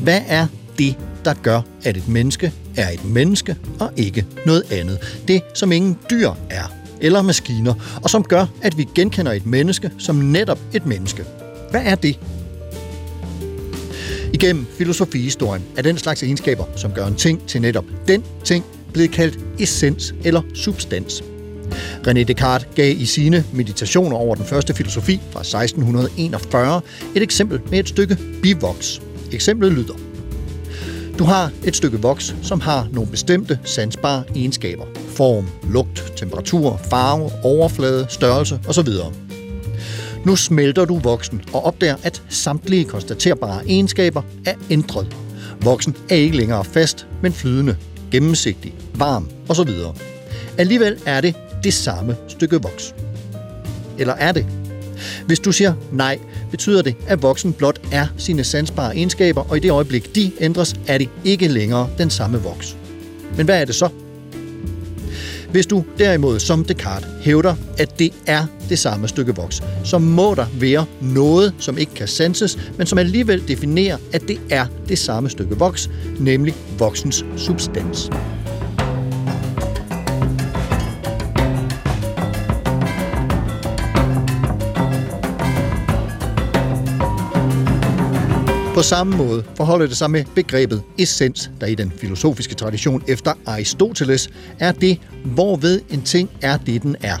hvad 0.00 0.20
er 0.28 0.46
det, 0.78 0.94
der 1.24 1.34
gør, 1.42 1.60
at 1.84 1.96
et 1.96 2.08
menneske 2.08 2.52
er 2.76 2.90
et 2.90 3.04
menneske 3.04 3.56
og 3.80 3.92
ikke 3.96 4.26
noget 4.46 4.72
andet? 4.72 4.98
Det, 5.28 5.42
som 5.54 5.72
ingen 5.72 5.98
dyr 6.10 6.30
er, 6.50 6.72
eller 7.00 7.22
maskiner, 7.22 8.00
og 8.02 8.10
som 8.10 8.24
gør, 8.24 8.46
at 8.62 8.78
vi 8.78 8.88
genkender 8.94 9.32
et 9.32 9.46
menneske 9.46 9.90
som 9.98 10.16
netop 10.16 10.58
et 10.74 10.86
menneske. 10.86 11.24
Hvad 11.70 11.82
er 11.84 11.94
det? 11.94 12.18
Igennem 14.32 14.66
filosofihistorien 14.78 15.62
er 15.76 15.82
den 15.82 15.98
slags 15.98 16.22
egenskaber, 16.22 16.64
som 16.76 16.92
gør 16.92 17.06
en 17.06 17.14
ting 17.14 17.46
til 17.46 17.62
netop 17.62 17.84
den 18.08 18.24
ting, 18.44 18.64
blevet 18.92 19.10
kaldt 19.10 19.38
essens 19.58 20.14
eller 20.24 20.42
substans. 20.54 21.24
René 22.06 22.22
Descartes 22.22 22.68
gav 22.74 22.94
i 22.98 23.04
sine 23.04 23.44
meditationer 23.52 24.16
over 24.16 24.34
den 24.34 24.44
første 24.44 24.74
filosofi 24.74 25.20
fra 25.30 25.40
1641 25.40 26.80
et 27.14 27.22
eksempel 27.22 27.60
med 27.70 27.78
et 27.78 27.88
stykke 27.88 28.18
bivoks. 28.42 29.02
Eksemplet 29.32 29.72
lyder. 29.72 29.94
Du 31.18 31.24
har 31.24 31.50
et 31.64 31.76
stykke 31.76 32.02
voks, 32.02 32.36
som 32.42 32.60
har 32.60 32.88
nogle 32.92 33.10
bestemte 33.10 33.58
sansbare 33.64 34.24
egenskaber. 34.34 34.84
Form, 35.08 35.46
lugt, 35.70 36.12
temperatur, 36.16 36.80
farve, 36.90 37.30
overflade, 37.44 38.06
størrelse 38.08 38.60
osv. 38.68 38.88
Nu 40.26 40.36
smelter 40.36 40.84
du 40.84 40.98
voksen 40.98 41.42
og 41.52 41.64
opdager, 41.64 41.96
at 42.02 42.22
samtlige 42.28 42.84
konstaterbare 42.84 43.66
egenskaber 43.66 44.22
er 44.46 44.54
ændret. 44.70 45.16
Voksen 45.60 45.96
er 46.10 46.14
ikke 46.14 46.36
længere 46.36 46.64
fast, 46.64 47.06
men 47.22 47.32
flydende, 47.32 47.76
gennemsigtig, 48.10 48.74
varm 48.94 49.30
osv. 49.48 49.70
Alligevel 50.58 50.98
er 51.06 51.20
det 51.20 51.34
det 51.64 51.74
samme 51.74 52.16
stykke 52.28 52.62
voks. 52.62 52.94
Eller 53.98 54.14
er 54.14 54.32
det? 54.32 54.46
Hvis 55.26 55.40
du 55.40 55.52
siger 55.52 55.74
nej, 55.92 56.18
betyder 56.50 56.82
det, 56.82 56.96
at 57.08 57.22
voksen 57.22 57.52
blot 57.52 57.80
er 57.92 58.06
sine 58.16 58.44
sansbare 58.44 58.96
egenskaber, 58.96 59.50
og 59.50 59.56
i 59.56 59.60
det 59.60 59.70
øjeblik 59.70 60.14
de 60.14 60.32
ændres, 60.40 60.74
er 60.86 60.98
det 60.98 61.08
ikke 61.24 61.48
længere 61.48 61.90
den 61.98 62.10
samme 62.10 62.38
voks. 62.38 62.76
Men 63.36 63.46
hvad 63.46 63.60
er 63.60 63.64
det 63.64 63.74
så? 63.74 63.88
Hvis 65.50 65.66
du 65.66 65.84
derimod 65.98 66.38
som 66.38 66.64
Descartes 66.64 67.08
hævder, 67.20 67.54
at 67.78 67.98
det 67.98 68.12
er 68.26 68.46
det 68.68 68.78
samme 68.78 69.08
stykke 69.08 69.34
voks, 69.34 69.62
så 69.84 69.98
må 69.98 70.34
der 70.34 70.46
være 70.60 70.86
noget, 71.00 71.54
som 71.58 71.78
ikke 71.78 71.94
kan 71.94 72.08
sanses, 72.08 72.58
men 72.78 72.86
som 72.86 72.98
alligevel 72.98 73.48
definerer, 73.48 73.96
at 74.12 74.22
det 74.28 74.40
er 74.50 74.66
det 74.88 74.98
samme 74.98 75.30
stykke 75.30 75.58
voks, 75.58 75.90
nemlig 76.20 76.54
voksens 76.78 77.24
substans. 77.36 78.10
På 88.76 88.82
samme 88.82 89.16
måde 89.16 89.44
forholder 89.54 89.86
det 89.86 89.96
sig 89.96 90.10
med 90.10 90.24
begrebet 90.34 90.82
essens, 90.98 91.50
der 91.60 91.66
i 91.66 91.74
den 91.74 91.92
filosofiske 92.00 92.54
tradition 92.54 93.02
efter 93.08 93.32
Aristoteles 93.46 94.28
er 94.58 94.72
det, 94.72 94.98
hvorved 95.24 95.80
en 95.90 96.02
ting 96.02 96.30
er 96.42 96.56
det, 96.56 96.82
den 96.82 96.96
er. 97.00 97.16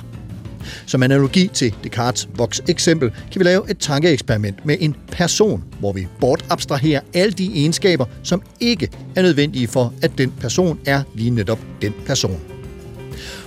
Som 0.86 1.02
analogi 1.02 1.50
til 1.54 1.74
Descartes' 1.86 2.28
voks-eksempel 2.36 3.10
kan 3.10 3.38
vi 3.38 3.44
lave 3.44 3.70
et 3.70 3.78
tankeeksperiment 3.78 4.66
med 4.66 4.76
en 4.80 4.96
person, 5.12 5.64
hvor 5.80 5.92
vi 5.92 6.06
bortabstraherer 6.20 7.00
alle 7.14 7.32
de 7.32 7.50
egenskaber, 7.54 8.04
som 8.22 8.42
ikke 8.60 8.90
er 9.14 9.22
nødvendige 9.22 9.68
for, 9.68 9.94
at 10.02 10.18
den 10.18 10.32
person 10.40 10.80
er 10.86 11.02
lige 11.14 11.30
netop 11.30 11.58
den 11.82 11.94
person. 12.06 12.55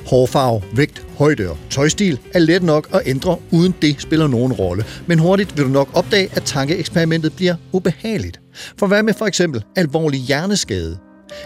Hårfarve, 0.09 0.61
vægt, 0.75 1.05
højde 1.17 1.49
og 1.49 1.57
tøjstil 1.69 2.19
er 2.33 2.39
let 2.39 2.63
nok 2.63 2.87
at 2.93 3.01
ændre, 3.05 3.37
uden 3.51 3.75
det 3.81 4.01
spiller 4.01 4.27
nogen 4.27 4.53
rolle. 4.53 4.83
Men 5.07 5.19
hurtigt 5.19 5.57
vil 5.57 5.65
du 5.65 5.69
nok 5.69 5.89
opdage, 5.93 6.29
at 6.33 6.43
tankeeksperimentet 6.43 7.33
bliver 7.35 7.55
ubehageligt. 7.71 8.39
For 8.79 8.87
hvad 8.87 9.03
med 9.03 9.13
for 9.13 9.25
eksempel 9.25 9.63
alvorlig 9.75 10.19
hjerneskade? 10.19 10.97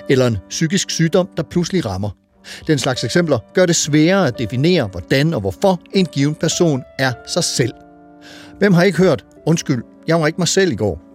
Eller 0.10 0.28
en 0.28 0.38
psykisk 0.49 0.89
sygdom, 0.89 1.30
der 1.38 1.43
pludselig 1.43 1.86
rammer? 1.86 2.10
Den 2.67 2.80
slags 2.80 3.04
eksempler 3.04 3.39
gør 3.54 3.65
det 3.65 3.76
sværere 3.76 4.28
at 4.28 4.39
definere, 4.39 4.88
hvordan 4.88 5.34
og 5.34 5.41
hvorfor 5.41 5.82
en 5.93 6.06
given 6.06 6.36
person 6.36 6.82
er 6.99 7.13
sig 7.28 7.43
selv. 7.43 7.73
Hvem 8.60 8.73
har 8.73 8.84
ikke 8.84 8.97
hørt, 8.97 9.26
undskyld, 9.47 9.84
jeg 10.08 10.19
var 10.19 10.28
ikke 10.28 10.41
mig 10.41 10.47
selv 10.47 10.71
i 10.71 10.76
går? 10.76 11.12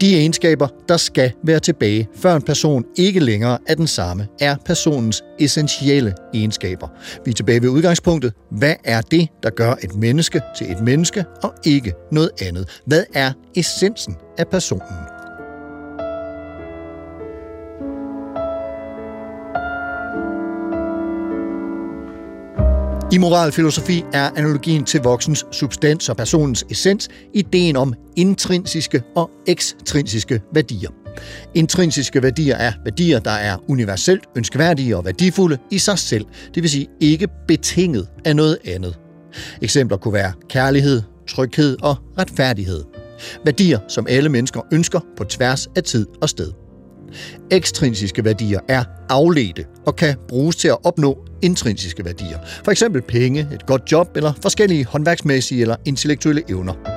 De 0.00 0.16
egenskaber, 0.16 0.68
der 0.88 0.96
skal 0.96 1.32
være 1.44 1.60
tilbage, 1.60 2.08
før 2.16 2.36
en 2.36 2.42
person 2.42 2.84
ikke 2.96 3.20
længere 3.20 3.58
er 3.66 3.74
den 3.74 3.86
samme, 3.86 4.26
er 4.40 4.56
personens 4.64 5.22
essentielle 5.38 6.14
egenskaber. 6.34 6.88
Vi 7.24 7.30
er 7.30 7.34
tilbage 7.34 7.62
ved 7.62 7.68
udgangspunktet. 7.68 8.32
Hvad 8.50 8.74
er 8.84 9.00
det, 9.00 9.28
der 9.42 9.50
gør 9.50 9.74
et 9.82 9.94
menneske 9.94 10.40
til 10.56 10.70
et 10.70 10.80
menneske, 10.80 11.24
og 11.42 11.54
ikke 11.64 11.92
noget 12.12 12.30
andet? 12.42 12.80
Hvad 12.86 13.04
er 13.14 13.32
essensen 13.54 14.16
af 14.38 14.48
personen? 14.48 15.15
I 23.12 23.18
moralfilosofi 23.18 24.04
er 24.12 24.30
analogien 24.36 24.84
til 24.84 25.00
voksens 25.00 25.46
substans 25.52 26.08
og 26.08 26.16
personens 26.16 26.64
essens 26.70 27.08
ideen 27.34 27.76
om 27.76 27.94
intrinsiske 28.16 29.02
og 29.16 29.30
ekstrinsiske 29.46 30.40
værdier. 30.54 30.90
Intrinsiske 31.54 32.22
værdier 32.22 32.56
er 32.56 32.72
værdier, 32.84 33.18
der 33.18 33.30
er 33.30 33.56
universelt 33.68 34.24
ønskværdige 34.36 34.96
og 34.96 35.04
værdifulde 35.04 35.58
i 35.70 35.78
sig 35.78 35.98
selv, 35.98 36.24
det 36.54 36.62
vil 36.62 36.70
sige 36.70 36.86
ikke 37.00 37.28
betinget 37.48 38.08
af 38.24 38.36
noget 38.36 38.58
andet. 38.66 38.98
Eksempler 39.62 39.96
kunne 39.96 40.14
være 40.14 40.32
kærlighed, 40.48 41.02
tryghed 41.28 41.76
og 41.82 41.96
retfærdighed. 42.18 42.84
Værdier, 43.44 43.78
som 43.88 44.06
alle 44.08 44.28
mennesker 44.28 44.60
ønsker 44.72 45.00
på 45.16 45.24
tværs 45.24 45.68
af 45.76 45.82
tid 45.82 46.06
og 46.22 46.28
sted. 46.28 46.52
Ekstrinsiske 47.50 48.24
værdier 48.24 48.60
er 48.68 48.84
afledte 49.08 49.64
og 49.86 49.96
kan 49.96 50.16
bruges 50.28 50.56
til 50.56 50.68
at 50.68 50.76
opnå 50.84 51.25
intrinsiske 51.42 52.04
værdier. 52.04 52.38
For 52.64 52.70
eksempel 52.70 53.02
penge, 53.02 53.48
et 53.54 53.66
godt 53.66 53.92
job 53.92 54.16
eller 54.16 54.32
forskellige 54.42 54.84
håndværksmæssige 54.84 55.60
eller 55.60 55.76
intellektuelle 55.84 56.42
evner. 56.48 56.96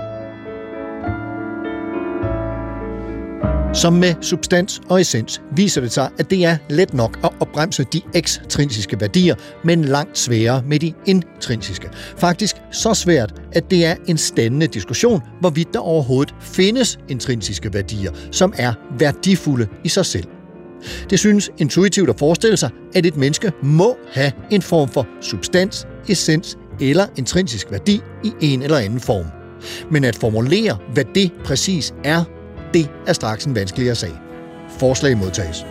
Som 3.73 3.93
med 3.93 4.15
substans 4.21 4.81
og 4.89 5.01
essens 5.01 5.41
viser 5.55 5.81
det 5.81 5.91
sig, 5.91 6.09
at 6.19 6.29
det 6.29 6.45
er 6.45 6.57
let 6.69 6.93
nok 6.93 7.19
at 7.23 7.29
opbremse 7.39 7.83
de 7.83 8.01
ekstrinsiske 8.13 9.01
værdier, 9.01 9.35
men 9.63 9.85
langt 9.85 10.17
sværere 10.17 10.63
med 10.65 10.79
de 10.79 10.93
intrinsiske. 11.05 11.89
Faktisk 12.17 12.55
så 12.71 12.93
svært, 12.93 13.33
at 13.51 13.71
det 13.71 13.85
er 13.85 13.95
en 14.07 14.17
stændende 14.17 14.67
diskussion, 14.67 15.21
hvorvidt 15.39 15.73
der 15.73 15.79
overhovedet 15.79 16.35
findes 16.41 16.99
intrinsiske 17.09 17.73
værdier, 17.73 18.11
som 18.31 18.53
er 18.57 18.73
værdifulde 18.99 19.67
i 19.83 19.89
sig 19.89 20.05
selv. 20.05 20.38
Det 21.09 21.19
synes 21.19 21.51
intuitivt 21.57 22.09
at 22.09 22.19
forestille 22.19 22.57
sig, 22.57 22.69
at 22.95 23.05
et 23.05 23.17
menneske 23.17 23.51
må 23.63 23.97
have 24.11 24.31
en 24.51 24.61
form 24.61 24.89
for 24.89 25.07
substans, 25.21 25.87
essens 26.07 26.57
eller 26.79 27.05
intrinsisk 27.17 27.71
værdi 27.71 28.01
i 28.23 28.33
en 28.41 28.61
eller 28.61 28.77
anden 28.77 28.99
form. 28.99 29.25
Men 29.91 30.03
at 30.03 30.15
formulere, 30.15 30.77
hvad 30.93 31.05
det 31.15 31.31
præcis 31.45 31.93
er, 32.03 32.23
det 32.73 32.89
er 33.07 33.13
straks 33.13 33.45
en 33.45 33.55
vanskeligere 33.55 33.95
sag. 33.95 34.11
Forslag 34.79 35.17
modtages. 35.17 35.65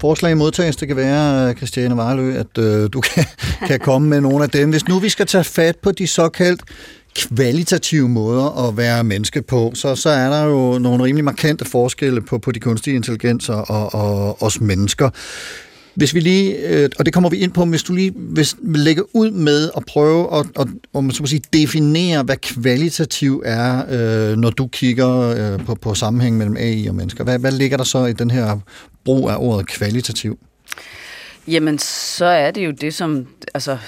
Forslag 0.00 0.36
modtages. 0.36 0.76
Det 0.76 0.88
kan 0.88 0.96
være, 0.96 1.54
Christiane 1.54 1.96
Varlø, 1.96 2.34
at 2.34 2.58
øh, 2.58 2.88
du 2.92 3.00
kan, 3.00 3.24
kan 3.68 3.80
komme 3.80 4.08
med 4.08 4.20
nogle 4.20 4.44
af 4.44 4.50
dem. 4.50 4.70
Hvis 4.70 4.88
nu 4.88 4.98
vi 4.98 5.08
skal 5.08 5.26
tage 5.26 5.44
fat 5.44 5.76
på 5.76 5.92
de 5.92 6.06
såkaldt 6.06 6.62
kvalitative 7.14 8.08
måder 8.08 8.68
at 8.68 8.76
være 8.76 9.04
menneske 9.04 9.42
på, 9.42 9.72
så, 9.74 9.94
så 9.94 10.10
er 10.10 10.28
der 10.28 10.44
jo 10.44 10.78
nogle 10.78 11.04
rimelig 11.04 11.24
markante 11.24 11.64
forskelle 11.64 12.20
på, 12.20 12.38
på 12.38 12.52
de 12.52 12.60
kunstige 12.60 12.96
intelligenser 12.96 13.54
og, 13.54 13.94
og 13.94 14.42
os 14.42 14.60
mennesker. 14.60 15.10
Hvis 15.94 16.14
vi 16.14 16.20
lige, 16.20 16.56
øh, 16.68 16.88
og 16.98 17.06
det 17.06 17.14
kommer 17.14 17.30
vi 17.30 17.36
ind 17.36 17.52
på, 17.52 17.64
hvis 17.64 17.82
du 17.82 17.94
lige 17.94 18.12
hvis 18.16 18.56
vil 18.62 18.80
lægge 18.80 19.16
ud 19.16 19.30
med 19.30 19.70
at 19.76 19.84
prøve 19.84 20.38
at, 20.38 20.46
at, 20.60 20.66
at 20.94 21.04
man 21.04 21.10
så 21.10 21.26
sige, 21.26 21.42
definere, 21.52 22.22
hvad 22.22 22.36
kvalitativ 22.36 23.42
er, 23.44 23.82
øh, 23.90 24.36
når 24.36 24.50
du 24.50 24.66
kigger 24.66 25.20
øh, 25.20 25.64
på, 25.66 25.74
på 25.74 25.94
sammenhæng 25.94 26.36
mellem 26.36 26.56
AI 26.56 26.86
og 26.88 26.94
mennesker. 26.94 27.24
Hvad, 27.24 27.38
hvad 27.38 27.52
ligger 27.52 27.76
der 27.76 27.84
så 27.84 28.04
i 28.06 28.12
den 28.12 28.30
her 28.30 28.58
brug 29.08 29.30
af 29.30 29.36
ordet 29.38 29.66
kvalitativ? 29.66 30.38
Jamen, 31.46 31.78
så 31.78 32.24
er 32.24 32.50
det 32.50 32.66
jo 32.66 32.70
det, 32.70 32.94
som 32.94 33.26
altså, 33.54 33.78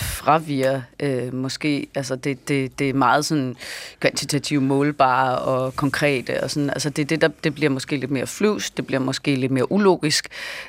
fraviger 0.00 0.82
øh, 1.00 1.34
måske. 1.34 1.86
Altså, 1.94 2.16
det, 2.16 2.48
det, 2.48 2.78
det 2.78 2.88
er 2.88 2.94
meget 2.94 3.24
sådan 3.24 3.56
kvantitativt 4.00 4.62
målbare 4.62 5.38
og 5.38 5.76
konkrete. 5.76 6.42
Og 6.42 6.50
sådan. 6.50 6.70
Altså, 6.70 6.90
det, 6.90 7.10
det, 7.10 7.20
der, 7.20 7.28
det 7.44 7.54
bliver 7.54 7.70
måske 7.70 7.96
lidt 7.96 8.10
mere 8.10 8.26
flyvs, 8.26 8.70
det 8.70 8.86
bliver 8.86 9.00
måske 9.00 9.36
lidt 9.36 9.52
mere 9.52 9.72
ulogisk. 9.72 10.28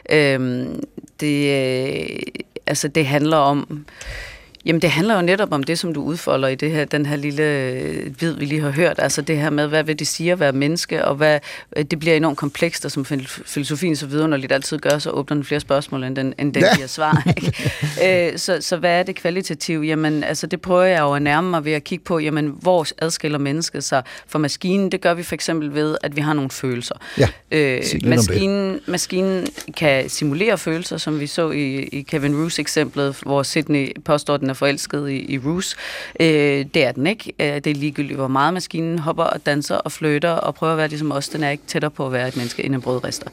Øh, 0.10 0.66
det, 1.20 1.48
øh, 1.50 2.20
altså, 2.68 2.88
det 2.88 3.06
handler 3.06 3.38
om... 3.38 3.86
Jamen, 4.66 4.82
det 4.82 4.90
handler 4.90 5.16
jo 5.16 5.22
netop 5.22 5.54
om 5.54 5.64
det, 5.64 5.80
som 5.80 5.94
du 5.94 6.04
udfolder 6.04 6.48
i 6.48 6.56
det 6.56 6.72
her, 6.72 6.86
den 6.86 7.06
her 7.06 7.16
lille 7.16 7.44
øh, 7.44 8.22
vid, 8.22 8.34
vi 8.34 8.46
lige 8.46 8.62
har 8.62 8.70
hørt. 8.70 8.96
Altså 8.98 9.22
det 9.22 9.38
her 9.38 9.50
med, 9.50 9.68
hvad 9.68 9.84
vil 9.84 10.00
det 10.00 10.08
sige 10.08 10.32
at 10.32 10.40
være 10.40 10.52
menneske, 10.52 11.06
og 11.06 11.16
hvad, 11.16 11.40
øh, 11.76 11.86
det 11.86 12.00
bliver 12.00 12.16
enormt 12.16 12.38
komplekst, 12.38 12.86
og 12.86 12.92
som 12.92 13.06
filosofien 13.46 13.96
så 13.96 14.06
vidunderligt 14.06 14.52
altid 14.52 14.78
gør, 14.78 14.98
så 14.98 15.10
åbner 15.10 15.36
den 15.36 15.44
flere 15.44 15.60
spørgsmål, 15.60 16.04
end 16.04 16.16
den, 16.16 16.34
end 16.38 16.54
den 16.54 16.64
ja. 16.64 16.76
giver 16.76 16.88
svar. 16.88 17.24
Ikke? 17.38 18.32
øh, 18.32 18.38
så, 18.38 18.58
så 18.62 18.78
hvad 18.78 19.00
er 19.00 19.04
det 19.04 19.16
kvalitative? 19.16 19.86
Jamen, 19.86 20.24
altså 20.24 20.48
det 20.48 20.62
prøver 20.62 20.84
jeg 20.84 21.00
jo 21.00 21.14
at 21.14 21.22
nærme 21.22 21.50
mig 21.50 21.66
ved 21.66 21.72
at 21.72 21.84
kigge 21.84 22.06
på, 22.06 22.20
jamen, 22.20 22.56
hvor 22.62 22.86
adskiller 22.98 23.40
mennesket 23.40 23.84
sig 23.84 24.04
fra 24.28 24.40
maskinen? 24.40 24.92
Det 24.92 25.02
gør 25.02 25.14
vi 25.14 25.24
for 25.24 25.36
eksempel 25.36 25.74
ved, 25.74 25.98
at 26.04 26.16
vi 26.16 26.22
har 26.22 26.34
nogle 26.34 26.50
følelser. 26.50 26.96
Ja, 27.18 27.28
øh, 27.52 27.84
maskinen, 28.06 28.80
maskinen 28.88 29.48
kan 29.78 30.10
simulere 30.10 30.58
følelser, 30.58 30.98
som 30.98 31.20
vi 31.20 31.28
så 31.28 31.52
i, 31.52 31.84
i 31.84 32.02
Kevin 32.02 32.36
Roos 32.36 32.60
eksemplet, 32.60 33.18
hvor 33.22 33.44
Sydney 33.44 33.92
påstår, 34.06 34.34
at 34.34 34.42
den 34.42 34.51
er 34.52 34.56
forelsket 34.56 35.10
i, 35.10 35.34
i 35.34 35.38
Roos. 35.38 35.76
Øh, 36.20 36.66
det 36.74 36.86
er 36.86 36.92
den 36.92 37.08
ikke. 37.08 37.34
Øh, 37.40 37.56
det 37.56 37.68
er 37.68 37.76
ligegyldigt, 37.76 38.18
hvor 38.18 38.28
meget 38.28 38.54
maskinen 38.54 39.00
hopper 39.00 39.24
og 39.24 39.46
danser 39.46 39.76
og 39.76 39.92
flytter 39.92 40.32
og 40.32 40.56
prøver 40.56 40.74
at 40.74 40.78
være 40.78 40.88
ligesom 40.88 41.12
os. 41.12 41.30
Den 41.30 41.44
er 41.44 41.50
ikke 41.50 41.64
tættere 41.68 41.92
på 41.92 42.06
at 42.06 42.12
være 42.12 42.28
et 42.28 42.38
menneske 42.38 42.66
end 42.66 42.76
en 42.76 42.82
brødrester. 42.82 43.30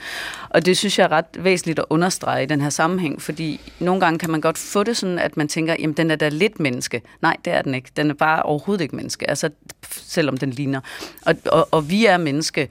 Og 0.51 0.67
det 0.67 0.79
synes 0.79 0.99
jeg 0.99 1.05
er 1.05 1.13
ret 1.13 1.25
væsentligt 1.39 1.79
at 1.79 1.85
understrege 1.91 2.43
i 2.43 2.47
den 2.47 2.61
her 2.61 2.71
sammenhæng, 2.71 3.23
fordi 3.23 3.61
nogle 3.79 4.01
gange 4.01 4.19
kan 4.19 4.31
man 4.31 4.41
godt 4.41 4.59
få 4.59 4.83
det 4.83 4.97
sådan, 4.97 5.19
at 5.19 5.37
man 5.37 5.49
tænker, 5.49 5.77
jamen 5.79 5.97
den 5.97 6.11
er 6.11 6.17
da 6.17 6.29
lidt 6.29 6.61
menneske. 6.61 7.03
Nej, 7.23 7.37
det 7.45 7.53
er 7.53 7.63
den 7.63 7.75
ikke. 7.75 7.91
Den 7.97 8.11
er 8.11 8.15
bare 8.15 8.43
overhovedet 8.43 8.83
ikke 8.83 8.97
menneske, 8.97 9.31
altså 9.31 9.51
selvom 9.91 10.37
den 10.37 10.51
ligner. 10.51 10.81
Og, 11.27 11.35
og, 11.47 11.69
og 11.71 11.91
vi 11.91 12.07
er 12.07 12.17
menneske. 12.17 12.69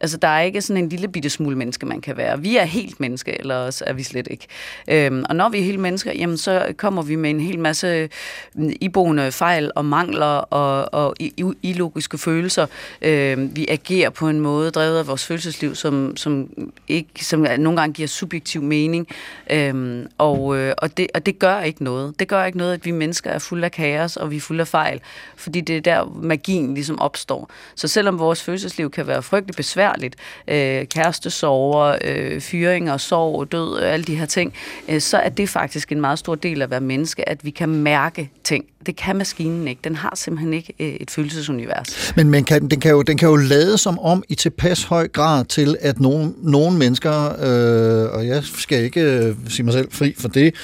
Altså, 0.00 0.16
der 0.16 0.28
er 0.28 0.40
ikke 0.40 0.62
sådan 0.62 0.82
en 0.82 0.88
lille 0.88 1.08
bitte 1.08 1.30
smule 1.30 1.56
menneske, 1.56 1.86
man 1.86 2.00
kan 2.00 2.16
være. 2.16 2.40
Vi 2.40 2.56
er 2.56 2.64
helt 2.64 3.00
menneske, 3.00 3.40
eller 3.40 3.82
er 3.86 3.92
vi 3.92 4.02
slet 4.02 4.28
ikke. 4.30 4.46
Øhm, 4.88 5.24
og 5.28 5.36
når 5.36 5.48
vi 5.48 5.58
er 5.58 5.64
helt 5.64 5.80
mennesker, 5.80 6.12
jamen, 6.12 6.38
så 6.38 6.74
kommer 6.76 7.02
vi 7.02 7.16
med 7.16 7.30
en 7.30 7.40
hel 7.40 7.58
masse 7.58 8.08
mm, 8.54 8.72
iboende 8.80 9.32
fejl 9.32 9.70
og 9.74 9.84
mangler 9.84 10.26
og, 10.26 10.94
og 10.94 11.14
illogiske 11.62 12.18
følelser. 12.18 12.66
Øhm, 13.02 13.56
vi 13.56 13.66
agerer 13.68 14.10
på 14.10 14.28
en 14.28 14.40
måde, 14.40 14.70
drevet 14.70 14.98
af 14.98 15.06
vores 15.06 15.26
følelsesliv, 15.26 15.74
som, 15.74 16.16
som, 16.16 16.50
ikke, 16.88 17.19
som 17.24 17.46
nogle 17.58 17.80
gange 17.80 17.92
giver 17.92 18.08
subjektiv 18.08 18.62
mening. 18.62 19.08
Øhm, 19.50 20.06
og, 20.18 20.58
øh, 20.58 20.74
og, 20.78 20.96
det, 20.96 21.06
og 21.14 21.26
det 21.26 21.38
gør 21.38 21.60
ikke 21.60 21.84
noget. 21.84 22.20
Det 22.20 22.28
gør 22.28 22.44
ikke 22.44 22.58
noget, 22.58 22.74
at 22.74 22.84
vi 22.84 22.90
mennesker 22.90 23.30
er 23.30 23.38
fulde 23.38 23.64
af 23.64 23.72
kaos, 23.72 24.16
og 24.16 24.30
vi 24.30 24.36
er 24.36 24.40
fulde 24.40 24.60
af 24.60 24.68
fejl. 24.68 25.00
Fordi 25.36 25.60
det 25.60 25.76
er 25.76 25.80
der, 25.80 26.04
magien 26.22 26.74
ligesom 26.74 27.00
opstår. 27.00 27.50
Så 27.74 27.88
selvom 27.88 28.18
vores 28.18 28.42
følelsesliv 28.42 28.90
kan 28.90 29.06
være 29.06 29.22
frygtelig 29.22 29.56
besværligt, 29.56 30.16
øh, 30.48 30.86
kærestesover, 30.86 31.96
øh, 32.04 32.40
fyringer, 32.40 32.96
sorg, 32.96 33.52
død, 33.52 33.82
alle 33.82 34.04
de 34.04 34.14
her 34.14 34.26
ting, 34.26 34.54
øh, 34.88 35.00
så 35.00 35.18
er 35.18 35.28
det 35.28 35.48
faktisk 35.48 35.92
en 35.92 36.00
meget 36.00 36.18
stor 36.18 36.34
del 36.34 36.62
af 36.62 36.66
at 36.66 36.70
være 36.70 36.80
menneske, 36.80 37.28
at 37.28 37.44
vi 37.44 37.50
kan 37.50 37.68
mærke 37.68 38.30
ting 38.44 38.64
det 38.86 38.96
kan 38.96 39.16
maskinen 39.16 39.68
ikke. 39.68 39.80
Den 39.84 39.96
har 39.96 40.12
simpelthen 40.16 40.52
ikke 40.52 40.74
øh, 40.80 40.88
et 40.88 41.10
følelsesunivers. 41.10 42.12
Men 42.16 42.30
man 42.30 42.44
kan, 42.44 42.70
den, 42.70 42.80
kan 42.80 42.90
jo, 42.90 43.02
den 43.02 43.16
kan 43.16 43.28
jo 43.28 43.36
lade 43.36 43.78
som 43.78 43.98
om 43.98 44.22
i 44.28 44.34
tilpas 44.34 44.84
høj 44.84 45.08
grad 45.08 45.44
til, 45.44 45.76
at 45.80 46.00
nogen, 46.00 46.34
nogle 46.42 46.78
mennesker, 46.78 47.12
øh, 47.28 48.12
og 48.12 48.26
jeg 48.26 48.44
skal 48.44 48.82
ikke 48.82 49.00
øh, 49.00 49.36
sige 49.48 49.64
mig 49.64 49.72
selv 49.72 49.88
fri 49.90 50.14
for 50.18 50.28
det, 50.28 50.54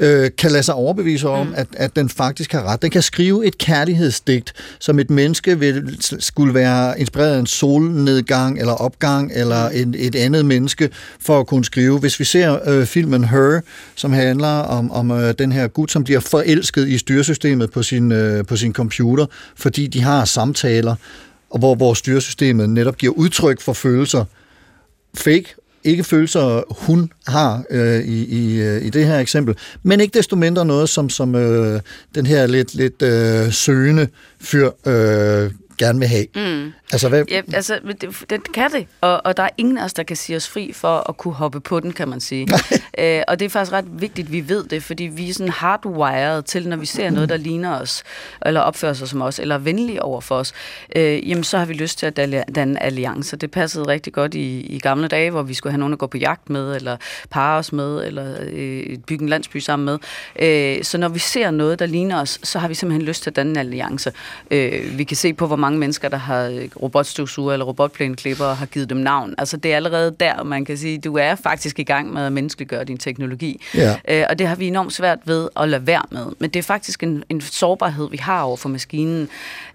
øh, 0.00 0.30
kan 0.38 0.50
lade 0.50 0.62
sig 0.62 0.74
overbevise 0.74 1.28
om, 1.28 1.46
mm. 1.46 1.52
at, 1.56 1.66
at 1.72 1.96
den 1.96 2.08
faktisk 2.08 2.52
har 2.52 2.62
ret. 2.62 2.82
Den 2.82 2.90
kan 2.90 3.02
skrive 3.02 3.46
et 3.46 3.58
kærlighedsdigt, 3.58 4.52
som 4.78 4.98
et 4.98 5.10
menneske 5.10 5.58
vil, 5.58 5.96
skulle 6.00 6.54
være 6.54 7.00
inspireret 7.00 7.34
af 7.34 7.38
en 7.38 7.46
solnedgang 7.46 8.58
eller 8.58 8.72
opgang, 8.72 9.32
eller 9.34 9.68
en, 9.68 9.94
et 9.98 10.14
andet 10.14 10.46
menneske 10.46 10.90
for 11.20 11.40
at 11.40 11.46
kunne 11.46 11.64
skrive. 11.64 11.98
Hvis 11.98 12.20
vi 12.20 12.24
ser 12.24 12.68
øh, 12.68 12.86
filmen 12.86 13.24
Her, 13.24 13.60
som 13.94 14.12
handler 14.12 14.48
om, 14.48 14.90
om 14.90 15.10
øh, 15.10 15.34
den 15.38 15.52
her 15.52 15.68
gut, 15.68 15.90
som 15.90 16.04
bliver 16.04 16.20
forelsket 16.20 16.88
i 16.88 16.98
styresystemet 16.98 17.65
på 17.70 17.82
sin, 17.82 18.12
øh, 18.12 18.46
på 18.46 18.56
sin 18.56 18.72
computer, 18.72 19.26
fordi 19.56 19.86
de 19.86 20.02
har 20.02 20.24
samtaler, 20.24 20.94
og 21.50 21.58
hvor, 21.58 21.74
hvor 21.74 21.94
styresystemet 21.94 22.70
netop 22.70 22.96
giver 22.96 23.12
udtryk 23.12 23.60
for 23.60 23.72
følelser, 23.72 24.24
fake, 25.14 25.54
ikke 25.84 26.04
følelser, 26.04 26.62
hun 26.84 27.12
har 27.26 27.64
øh, 27.70 28.00
i, 28.00 28.24
i, 28.24 28.60
øh, 28.60 28.86
i 28.86 28.90
det 28.90 29.06
her 29.06 29.18
eksempel, 29.18 29.56
men 29.82 30.00
ikke 30.00 30.18
desto 30.18 30.36
mindre 30.36 30.64
noget, 30.64 30.88
som, 30.88 31.10
som 31.10 31.34
øh, 31.34 31.80
den 32.14 32.26
her 32.26 32.46
lidt, 32.46 32.74
lidt 32.74 33.02
øh, 33.02 33.52
søgende 33.52 34.08
fyr 34.40 34.70
øh, 34.86 35.50
gerne 35.78 35.98
vil 35.98 36.08
have. 36.08 36.26
Mm. 36.34 36.72
Altså, 36.92 37.08
hvad? 37.08 37.24
Ja, 37.30 37.42
altså, 37.54 37.80
det, 38.00 38.24
det 38.30 38.52
kan 38.54 38.70
det, 38.70 38.86
og, 39.00 39.26
og 39.26 39.36
der 39.36 39.42
er 39.42 39.48
ingen 39.56 39.78
af 39.78 39.84
os, 39.84 39.92
der 39.92 40.02
kan 40.02 40.16
sige 40.16 40.36
os 40.36 40.48
fri 40.48 40.72
for 40.72 41.08
at 41.08 41.16
kunne 41.16 41.34
hoppe 41.34 41.60
på 41.60 41.80
den, 41.80 41.92
kan 41.92 42.08
man 42.08 42.20
sige. 42.20 42.48
Æ, 42.98 43.20
og 43.28 43.38
det 43.38 43.44
er 43.44 43.48
faktisk 43.48 43.72
ret 43.72 43.84
vigtigt, 44.00 44.26
at 44.26 44.32
vi 44.32 44.48
ved 44.48 44.64
det, 44.64 44.82
fordi 44.82 45.04
vi 45.04 45.28
er 45.28 45.34
sådan 45.34 45.52
hardwired 45.52 46.42
til, 46.42 46.68
når 46.68 46.76
vi 46.76 46.86
ser 46.86 47.10
noget, 47.10 47.28
der 47.28 47.36
ligner 47.36 47.80
os, 47.80 48.02
eller 48.46 48.60
opfører 48.60 48.92
sig 48.92 49.08
som 49.08 49.22
os, 49.22 49.38
eller 49.38 49.54
er 49.54 49.58
venlige 49.58 50.02
over 50.02 50.20
for 50.20 50.34
os, 50.34 50.52
øh, 50.96 51.28
jamen 51.28 51.44
så 51.44 51.58
har 51.58 51.64
vi 51.64 51.72
lyst 51.72 51.98
til 51.98 52.06
at 52.06 52.16
danne 52.54 52.82
alliancer. 52.82 53.36
Det 53.36 53.50
passede 53.50 53.86
rigtig 53.86 54.12
godt 54.12 54.34
i, 54.34 54.60
i 54.60 54.78
gamle 54.78 55.08
dage, 55.08 55.30
hvor 55.30 55.42
vi 55.42 55.54
skulle 55.54 55.72
have 55.72 55.78
nogen 55.78 55.92
at 55.92 55.98
gå 55.98 56.06
på 56.06 56.18
jagt 56.18 56.50
med, 56.50 56.76
eller 56.76 56.96
parre 57.30 57.58
os 57.58 57.72
med, 57.72 58.06
eller 58.06 58.36
øh, 58.40 58.98
bygge 59.06 59.22
en 59.22 59.28
landsby 59.28 59.56
sammen 59.56 59.86
med. 59.86 59.98
Æ, 60.38 60.82
så 60.82 60.98
når 60.98 61.08
vi 61.08 61.18
ser 61.18 61.50
noget, 61.50 61.78
der 61.78 61.86
ligner 61.86 62.20
os, 62.20 62.40
så 62.42 62.58
har 62.58 62.68
vi 62.68 62.74
simpelthen 62.74 63.06
lyst 63.08 63.22
til 63.22 63.30
at 63.30 63.36
danne 63.36 63.50
en 63.50 63.56
alliance. 63.56 64.12
Øh, 64.50 64.98
vi 64.98 65.04
kan 65.04 65.16
se 65.16 65.32
på, 65.32 65.46
hvor 65.46 65.56
mange 65.66 65.78
mennesker, 65.78 66.08
der 66.08 66.16
har 66.16 66.68
robotstøvsuger 66.82 67.52
eller 67.52 67.66
robotplæneklipper 67.66 68.44
og 68.44 68.56
har 68.56 68.66
givet 68.66 68.90
dem 68.90 68.98
navn. 68.98 69.34
Altså 69.38 69.56
det 69.56 69.72
er 69.72 69.76
allerede 69.76 70.16
der, 70.20 70.42
man 70.42 70.64
kan 70.64 70.76
sige, 70.76 70.98
du 70.98 71.16
er 71.16 71.34
faktisk 71.34 71.78
i 71.78 71.82
gang 71.82 72.12
med 72.12 72.26
at 72.26 72.32
menneskeliggøre 72.32 72.84
din 72.84 72.98
teknologi. 72.98 73.62
Ja. 73.74 73.96
Øh, 74.08 74.24
og 74.30 74.38
det 74.38 74.46
har 74.46 74.56
vi 74.56 74.66
enormt 74.66 74.92
svært 74.92 75.18
ved 75.24 75.48
at 75.56 75.68
lade 75.68 75.86
være 75.86 76.02
med. 76.10 76.26
Men 76.38 76.50
det 76.50 76.58
er 76.58 76.62
faktisk 76.62 77.02
en, 77.02 77.24
en 77.28 77.40
sårbarhed, 77.40 78.10
vi 78.10 78.16
har 78.16 78.42
over 78.42 78.56
for 78.56 78.68
maskinen, 78.68 79.28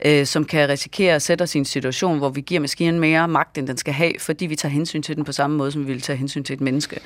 øh, 0.05 0.25
som 0.25 0.45
kan 0.45 0.69
risikere 0.69 1.15
at 1.15 1.21
sætte 1.21 1.43
os 1.43 1.55
i 1.55 1.57
en 1.57 1.65
situation, 1.65 2.17
hvor 2.17 2.29
vi 2.29 2.41
giver 2.41 2.61
maskinen 2.61 2.99
mere 2.99 3.27
magt, 3.27 3.57
end 3.57 3.67
den 3.67 3.77
skal 3.77 3.93
have, 3.93 4.13
fordi 4.19 4.45
vi 4.45 4.55
tager 4.55 4.73
hensyn 4.73 5.01
til 5.01 5.15
den 5.15 5.23
på 5.23 5.31
samme 5.31 5.57
måde, 5.57 5.71
som 5.71 5.87
vi 5.87 5.91
vil 5.93 6.01
tage 6.01 6.17
hensyn 6.17 6.43
til 6.43 6.53
et 6.53 6.61
menneske. 6.61 6.99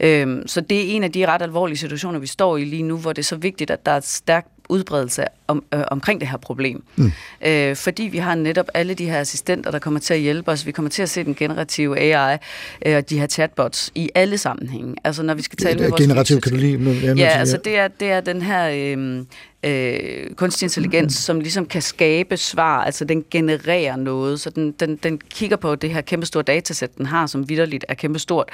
Øh, 0.00 0.42
så 0.46 0.60
det 0.60 0.78
er 0.78 0.96
en 0.96 1.04
af 1.04 1.12
de 1.12 1.26
ret 1.26 1.42
alvorlige 1.42 1.78
situationer, 1.78 2.18
vi 2.18 2.26
står 2.26 2.56
i 2.56 2.64
lige 2.64 2.82
nu, 2.82 2.96
hvor 2.96 3.12
det 3.12 3.22
er 3.22 3.26
så 3.26 3.36
vigtigt, 3.36 3.70
at 3.70 3.86
der 3.86 3.92
er 3.92 3.96
et 3.96 4.06
stærkt 4.06 4.48
udbredelse 4.68 5.24
om, 5.48 5.64
øh, 5.74 5.80
omkring 5.90 6.20
det 6.20 6.28
her 6.28 6.36
problem. 6.36 6.84
Mm. 6.96 7.12
Øh, 7.46 7.76
fordi 7.76 8.02
vi 8.02 8.18
har 8.18 8.34
netop 8.34 8.66
alle 8.74 8.94
de 8.94 9.10
her 9.10 9.20
assistenter, 9.20 9.70
der 9.70 9.78
kommer 9.78 10.00
til 10.00 10.14
at 10.14 10.20
hjælpe 10.20 10.50
os. 10.50 10.66
Vi 10.66 10.72
kommer 10.72 10.90
til 10.90 11.02
at 11.02 11.10
se 11.10 11.24
den 11.24 11.34
generative 11.34 11.98
AI 11.98 12.38
øh, 12.86 12.96
og 12.96 13.10
de 13.10 13.18
her 13.18 13.26
chatbots 13.26 13.90
i 13.94 14.10
alle 14.14 14.38
sammenhænge. 14.38 14.94
Altså 15.04 15.22
når 15.22 15.34
vi 15.34 15.42
skal 15.42 15.56
tale 15.56 15.72
det, 15.72 15.80
med 15.80 15.90
vores... 15.90 16.02
Generativ 16.02 16.40
kan 16.40 16.52
du 16.52 16.58
lide? 16.58 17.14
Ja, 17.16 17.28
altså 17.28 17.58
det 17.64 17.78
er, 17.78 17.88
det 17.88 18.10
er 18.10 18.20
den 18.20 18.42
her... 18.42 18.96
Øh, 18.96 19.24
øh, 19.62 20.34
kunstig 20.34 20.66
intelligens, 20.66 21.14
som 21.14 21.40
ligesom 21.40 21.66
kan 21.66 21.82
skabe 21.82 22.36
svar, 22.36 22.84
altså 22.84 23.04
den 23.04 23.24
genererer 23.30 23.96
noget, 23.96 24.40
så 24.40 24.50
den, 24.50 24.72
den, 24.72 24.96
den 24.96 25.20
kigger 25.30 25.56
på 25.56 25.74
det 25.74 25.90
her 25.90 26.00
kæmpe 26.00 26.26
store 26.26 26.42
datasæt, 26.42 26.98
den 26.98 27.06
har, 27.06 27.26
som 27.26 27.48
vidderligt 27.48 27.84
er 27.88 27.94
kæmpe 27.94 28.18
stort, 28.18 28.48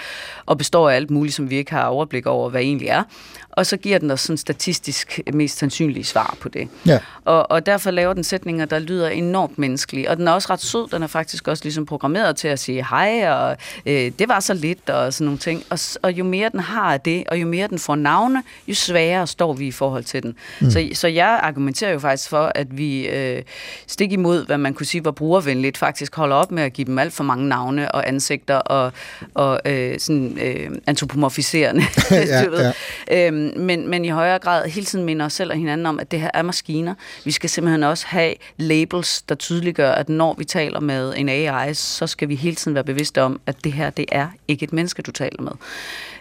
og 0.47 0.59
består 0.59 0.91
af 0.91 0.95
alt 0.95 1.11
muligt, 1.11 1.35
som 1.35 1.51
vi 1.51 1.57
ikke 1.57 1.73
har 1.73 1.85
overblik 1.85 2.27
over, 2.27 2.51
hvad 2.51 2.61
egentlig 2.61 2.89
er, 2.89 3.03
og 3.51 3.67
så 3.67 3.77
giver 3.77 3.99
den 3.99 4.11
os 4.11 4.21
sådan 4.21 4.37
statistisk 4.37 5.21
mest 5.33 5.59
sandsynlige 5.59 6.05
svar 6.05 6.37
på 6.41 6.49
det. 6.49 6.69
Ja. 6.87 6.99
Og, 7.25 7.51
og 7.51 7.67
derfor 7.67 7.91
laver 7.91 8.13
den 8.13 8.25
sætninger, 8.25 8.65
der 8.65 8.79
lyder 8.79 9.09
enormt 9.09 9.59
menneskelige, 9.59 10.11
og 10.11 10.17
den 10.17 10.29
er 10.29 10.33
også 10.33 10.53
ret 10.53 10.61
sød, 10.61 10.89
den 10.89 11.03
er 11.03 11.07
faktisk 11.07 11.49
også 11.49 11.65
ligesom 11.65 11.87
programmeret 11.87 12.37
til 12.37 12.49
at 12.49 12.59
sige 12.59 12.87
hej, 12.91 13.31
og 13.31 13.57
øh, 13.87 14.13
det 14.19 14.29
var 14.29 14.41
så 14.41 14.55
lidt, 14.55 14.91
og 14.91 15.15
sådan 15.15 15.25
nogle 15.25 15.39
ting, 15.39 15.65
og, 15.71 15.79
og 16.03 16.13
jo 16.13 16.25
mere 16.25 16.49
den 16.49 16.61
har 16.61 16.93
af 16.93 17.01
det, 17.01 17.25
og 17.29 17.41
jo 17.41 17.47
mere 17.47 17.69
den 17.69 17.79
får 17.79 17.97
navne, 17.97 18.43
jo 18.69 18.75
sværere 18.75 19.27
står 19.27 19.53
vi 19.53 19.67
i 19.67 19.73
forhold 19.73 20.05
til 20.05 20.23
den. 20.23 20.35
Mm. 20.61 20.71
Så 20.71 20.89
så 20.99 21.09
jeg 21.09 21.41
argumenterer 21.43 21.93
jo 21.93 21.99
faktisk 21.99 22.29
for, 22.29 22.53
at 22.55 22.79
vi 22.79 23.09
øh, 23.09 23.43
stik 23.87 24.13
imod, 24.13 24.47
hvad 24.47 24.59
man 24.59 24.75
kunne 24.75 24.87
sige 24.87 25.05
var 25.05 25.11
brugervenligt, 25.11 25.79
faktisk 25.79 26.17
holder 26.17 26.37
op 26.37 26.53
med 26.53 26.63
at 26.63 26.73
give 26.73 26.85
dem 26.85 26.99
alt 26.99 27.13
for 27.13 27.25
mange 27.25 27.49
navne 27.49 27.93
og 27.93 28.09
ansigter 28.09 28.57
og, 28.57 28.93
og 29.35 29.61
øh, 29.65 29.99
sådan 29.99 30.39
øh, 30.43 30.71
antropomorfiserende. 30.87 31.83
ja. 32.11 32.45
Ja. 32.59 33.27
Øhm, 33.27 33.53
men, 33.57 33.89
men 33.89 34.05
i 34.05 34.09
højere 34.09 34.39
grad 34.39 34.69
hele 34.69 34.87
tiden 34.87 35.05
minder 35.05 35.27
os 35.27 35.33
selv 35.33 35.51
og 35.51 35.57
hinanden 35.57 35.87
om, 35.87 36.01
at 36.01 36.11
det 36.11 36.21
her 36.21 36.31
er 36.35 36.43
maskiner. 36.43 36.95
Vi 37.25 37.31
skal 37.31 37.51
simpelthen 37.51 37.83
også 37.83 38.07
have 38.07 38.35
labels, 38.57 39.23
der 39.23 39.35
tydeliggør, 39.35 39.93
at 39.93 40.09
når 40.09 40.35
vi 40.39 40.45
taler 40.45 40.81
med 40.81 41.15
en 41.17 41.29
AI, 41.29 41.75
så 41.75 42.07
skal 42.07 42.29
vi 42.29 42.35
hele 42.35 42.57
tiden 42.57 42.75
være 42.75 42.85
bevidste 42.85 43.23
om, 43.23 43.41
at 43.47 43.65
det 43.65 43.73
her, 43.73 43.91
det 43.91 44.05
er 44.13 44.29
ikke 44.49 44.65
et 44.65 44.73
menneske, 44.73 45.03
du 45.03 45.11
taler 45.11 45.43
med. 45.43 45.53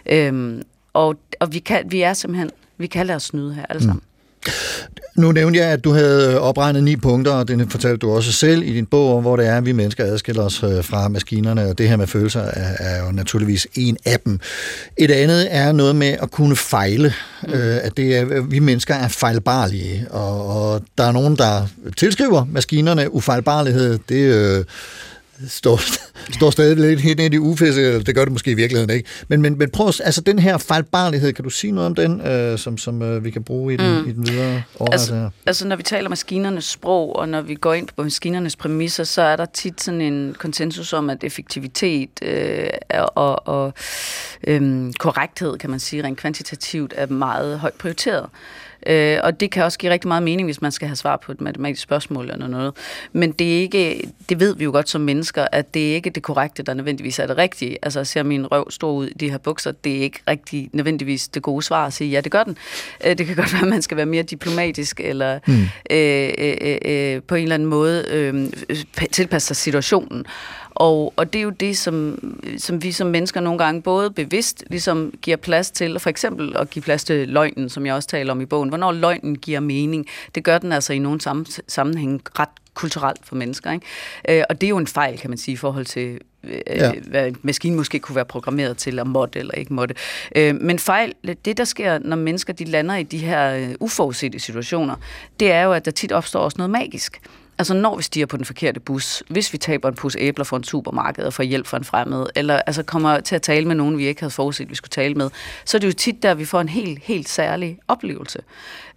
Øhm, 0.06 0.62
og 0.92 1.16
og 1.40 1.52
vi, 1.52 1.58
kan, 1.58 1.92
vi 1.92 2.02
er 2.02 2.12
simpelthen, 2.12 2.50
vi 2.78 2.86
kan 2.86 3.06
lade 3.06 3.16
os 3.16 3.22
snyde 3.22 3.54
her 3.54 3.66
alle 3.68 3.82
sammen. 3.82 4.02
Mm. 4.02 4.17
Nu 5.18 5.32
nævnte 5.32 5.58
jeg, 5.58 5.68
at 5.68 5.84
du 5.84 5.92
havde 5.92 6.40
opregnet 6.40 6.84
ni 6.84 6.96
punkter, 6.96 7.32
og 7.32 7.48
det 7.48 7.66
fortalte 7.70 7.96
du 7.96 8.10
også 8.10 8.32
selv 8.32 8.62
i 8.62 8.74
din 8.74 8.86
bog, 8.86 9.20
hvor 9.20 9.36
det 9.36 9.46
er, 9.46 9.56
at 9.56 9.66
vi 9.66 9.72
mennesker 9.72 10.04
adskiller 10.04 10.42
os 10.42 10.62
øh, 10.62 10.84
fra 10.84 11.08
maskinerne, 11.08 11.64
og 11.68 11.78
det 11.78 11.88
her 11.88 11.96
med 11.96 12.06
følelser 12.06 12.40
er, 12.40 12.74
er 12.78 13.04
jo 13.06 13.12
naturligvis 13.12 13.66
en 13.74 13.96
af 14.04 14.20
dem. 14.20 14.40
Et 14.96 15.10
andet 15.10 15.48
er 15.50 15.72
noget 15.72 15.96
med 15.96 16.16
at 16.22 16.30
kunne 16.30 16.56
fejle, 16.56 17.12
mm. 17.42 17.52
øh, 17.52 17.76
at 17.82 17.96
det 17.96 18.16
er, 18.16 18.40
vi 18.40 18.58
mennesker 18.58 18.94
er 18.94 19.08
fejlbarlige, 19.08 20.06
og, 20.10 20.46
og 20.46 20.82
der 20.98 21.04
er 21.04 21.12
nogen, 21.12 21.36
der 21.36 21.66
tilskriver 21.96 22.44
maskinerne 22.52 23.14
ufejlbarlighed. 23.14 23.98
Det 24.08 24.34
øh, 24.34 24.64
står, 25.48 25.80
står 26.32 26.50
stadig 26.50 26.76
lidt 26.76 27.00
helt 27.00 27.18
ned 27.18 27.32
i 27.32 27.38
ufæse, 27.38 28.02
det 28.02 28.14
gør 28.14 28.24
det 28.24 28.32
måske 28.32 28.50
i 28.50 28.54
virkeligheden 28.54 28.90
ikke. 28.90 29.08
Men, 29.28 29.42
men, 29.42 29.58
men 29.58 29.70
prøv 29.70 29.86
altså 29.86 30.20
den 30.20 30.38
her 30.38 30.58
fejlbarlighed, 30.58 31.32
kan 31.32 31.44
du 31.44 31.50
sige 31.50 31.72
noget 31.72 31.86
om 31.86 31.94
den, 31.94 32.20
øh, 32.20 32.58
som, 32.58 32.78
som 32.78 33.02
øh, 33.02 33.24
vi 33.24 33.30
kan 33.30 33.44
bruge 33.44 33.74
i 33.74 33.76
den, 33.76 34.02
mm. 34.02 34.08
i 34.08 34.12
den 34.12 34.26
videre 34.26 34.62
altså, 34.80 35.14
her? 35.14 35.30
Altså 35.46 35.66
når 35.66 35.76
vi 35.76 35.82
taler 35.82 36.08
maskinernes 36.08 36.64
sprog, 36.64 37.16
og 37.16 37.28
når 37.28 37.40
vi 37.40 37.54
går 37.54 37.74
ind 37.74 37.88
på 37.96 38.02
maskinernes 38.02 38.56
præmisser, 38.56 39.04
så 39.04 39.22
er 39.22 39.36
der 39.36 39.46
tit 39.46 39.82
sådan 39.82 40.00
en 40.00 40.34
konsensus 40.38 40.92
om, 40.92 41.10
at 41.10 41.24
effektivitet 41.24 42.10
øh, 42.22 42.70
og, 43.14 43.48
og 43.48 43.72
øh, 44.46 44.92
korrekthed, 44.98 45.58
kan 45.58 45.70
man 45.70 45.80
sige, 45.80 46.04
rent 46.04 46.18
kvantitativt, 46.18 46.94
er 46.96 47.06
meget 47.06 47.58
højt 47.58 47.74
prioriteret. 47.74 48.26
Øh, 48.88 49.18
og 49.22 49.40
det 49.40 49.50
kan 49.50 49.64
også 49.64 49.78
give 49.78 49.92
rigtig 49.92 50.08
meget 50.08 50.22
mening, 50.22 50.46
hvis 50.46 50.62
man 50.62 50.72
skal 50.72 50.88
have 50.88 50.96
svar 50.96 51.16
på 51.16 51.32
et 51.32 51.40
matematisk 51.40 51.82
spørgsmål 51.82 52.30
eller 52.30 52.48
noget. 52.48 52.72
Men 53.12 53.32
det 53.32 53.56
er 53.56 53.60
ikke, 53.60 54.10
det 54.28 54.40
ved 54.40 54.56
vi 54.56 54.64
jo 54.64 54.70
godt 54.70 54.88
som 54.88 55.00
mennesker, 55.00 55.46
at 55.52 55.74
det 55.74 55.90
er 55.90 55.94
ikke 55.94 56.10
det 56.10 56.22
korrekte, 56.22 56.62
der 56.62 56.74
nødvendigvis 56.74 57.18
er 57.18 57.26
det 57.26 57.38
rigtige. 57.38 57.78
Altså, 57.82 58.04
ser 58.04 58.22
min 58.22 58.46
røv 58.46 58.70
stå 58.70 58.92
ud 58.92 59.06
i 59.06 59.14
de 59.14 59.30
her 59.30 59.38
bukser, 59.38 59.72
det 59.72 59.96
er 59.96 60.02
ikke 60.02 60.20
rigtig 60.28 60.70
nødvendigvis 60.72 61.28
det 61.28 61.42
gode 61.42 61.62
svar 61.62 61.86
at 61.86 61.92
sige, 61.92 62.10
ja, 62.10 62.20
det 62.20 62.32
gør 62.32 62.44
den. 62.44 62.56
Øh, 63.06 63.18
det 63.18 63.26
kan 63.26 63.36
godt 63.36 63.52
være, 63.52 63.62
at 63.62 63.68
man 63.68 63.82
skal 63.82 63.96
være 63.96 64.06
mere 64.06 64.22
diplomatisk, 64.22 65.00
eller 65.00 65.38
mm. 65.46 65.62
øh, 65.90 66.30
øh, 66.38 66.78
øh, 66.84 67.22
på 67.22 67.34
en 67.34 67.42
eller 67.42 67.54
anden 67.54 67.68
måde 67.68 68.04
øh, 68.10 68.46
tilpasse 69.12 69.46
sig 69.46 69.56
situationen. 69.56 70.26
Og, 70.70 71.12
og 71.16 71.32
det 71.32 71.38
er 71.38 71.42
jo 71.42 71.50
det, 71.50 71.78
som, 71.78 72.18
som 72.58 72.82
vi 72.82 72.92
som 72.92 73.06
mennesker 73.06 73.40
nogle 73.40 73.58
gange 73.58 73.82
både 73.82 74.10
bevidst 74.10 74.64
ligesom 74.70 75.12
giver 75.22 75.36
plads 75.36 75.70
til, 75.70 76.00
for 76.00 76.10
eksempel 76.10 76.56
at 76.56 76.70
give 76.70 76.82
plads 76.82 77.04
til 77.04 77.28
løgnen, 77.28 77.68
som 77.68 77.86
jeg 77.86 77.94
også 77.94 78.08
taler 78.08 78.32
om 78.32 78.40
i 78.40 78.46
bogen. 78.46 78.68
Hvornår 78.68 78.92
løgnen 78.92 79.38
giver 79.38 79.60
mening, 79.60 80.06
det 80.34 80.44
gør 80.44 80.58
den 80.58 80.72
altså 80.72 80.92
i 80.92 80.98
nogle 80.98 81.20
sammenhæng 81.68 82.22
ret 82.38 82.48
kulturelt 82.74 83.26
for 83.26 83.36
mennesker. 83.36 83.72
Ikke? 83.72 83.86
Øh, 84.28 84.44
og 84.48 84.60
det 84.60 84.66
er 84.66 84.68
jo 84.68 84.78
en 84.78 84.86
fejl, 84.86 85.18
kan 85.18 85.30
man 85.30 85.38
sige, 85.38 85.52
i 85.52 85.56
forhold 85.56 85.84
til, 85.84 86.18
øh, 86.44 86.60
ja. 86.66 86.92
hvad 86.92 87.32
maskinen 87.42 87.76
måske 87.76 87.98
kunne 87.98 88.16
være 88.16 88.24
programmeret 88.24 88.76
til 88.76 88.98
at 88.98 89.06
måtte 89.06 89.38
eller 89.38 89.54
ikke 89.54 89.74
måtte. 89.74 89.94
Øh, 90.36 90.54
men 90.54 90.78
fejl, 90.78 91.14
det 91.44 91.56
der 91.56 91.64
sker, 91.64 91.98
når 91.98 92.16
mennesker 92.16 92.52
de 92.52 92.64
lander 92.64 92.96
i 92.96 93.02
de 93.02 93.18
her 93.18 93.74
uforudsete 93.80 94.38
situationer, 94.38 94.96
det 95.40 95.52
er 95.52 95.62
jo, 95.62 95.72
at 95.72 95.84
der 95.84 95.90
tit 95.90 96.12
opstår 96.12 96.40
også 96.40 96.58
noget 96.58 96.70
magisk. 96.70 97.20
Altså 97.58 97.74
når 97.74 97.96
vi 97.96 98.02
stiger 98.02 98.26
på 98.26 98.36
den 98.36 98.44
forkerte 98.44 98.80
bus, 98.80 99.22
hvis 99.28 99.52
vi 99.52 99.58
taber 99.58 99.88
en 99.88 99.94
pus 99.94 100.16
æbler 100.18 100.44
for 100.44 100.56
en 100.56 100.64
supermarked 100.64 101.24
og 101.24 101.32
får 101.32 101.42
hjælp 101.42 101.66
fra 101.66 101.76
en 101.76 101.84
fremmed, 101.84 102.26
eller 102.34 102.56
altså 102.66 102.82
kommer 102.82 103.20
til 103.20 103.34
at 103.34 103.42
tale 103.42 103.66
med 103.66 103.74
nogen, 103.74 103.98
vi 103.98 104.06
ikke 104.06 104.20
havde 104.20 104.30
forudset, 104.30 104.70
vi 104.70 104.74
skulle 104.74 104.90
tale 104.90 105.14
med, 105.14 105.30
så 105.64 105.76
er 105.76 105.78
det 105.78 105.86
jo 105.86 105.92
tit 105.92 106.22
der, 106.22 106.34
vi 106.34 106.44
får 106.44 106.60
en 106.60 106.68
helt, 106.68 106.98
helt 107.02 107.28
særlig 107.28 107.78
oplevelse. 107.88 108.38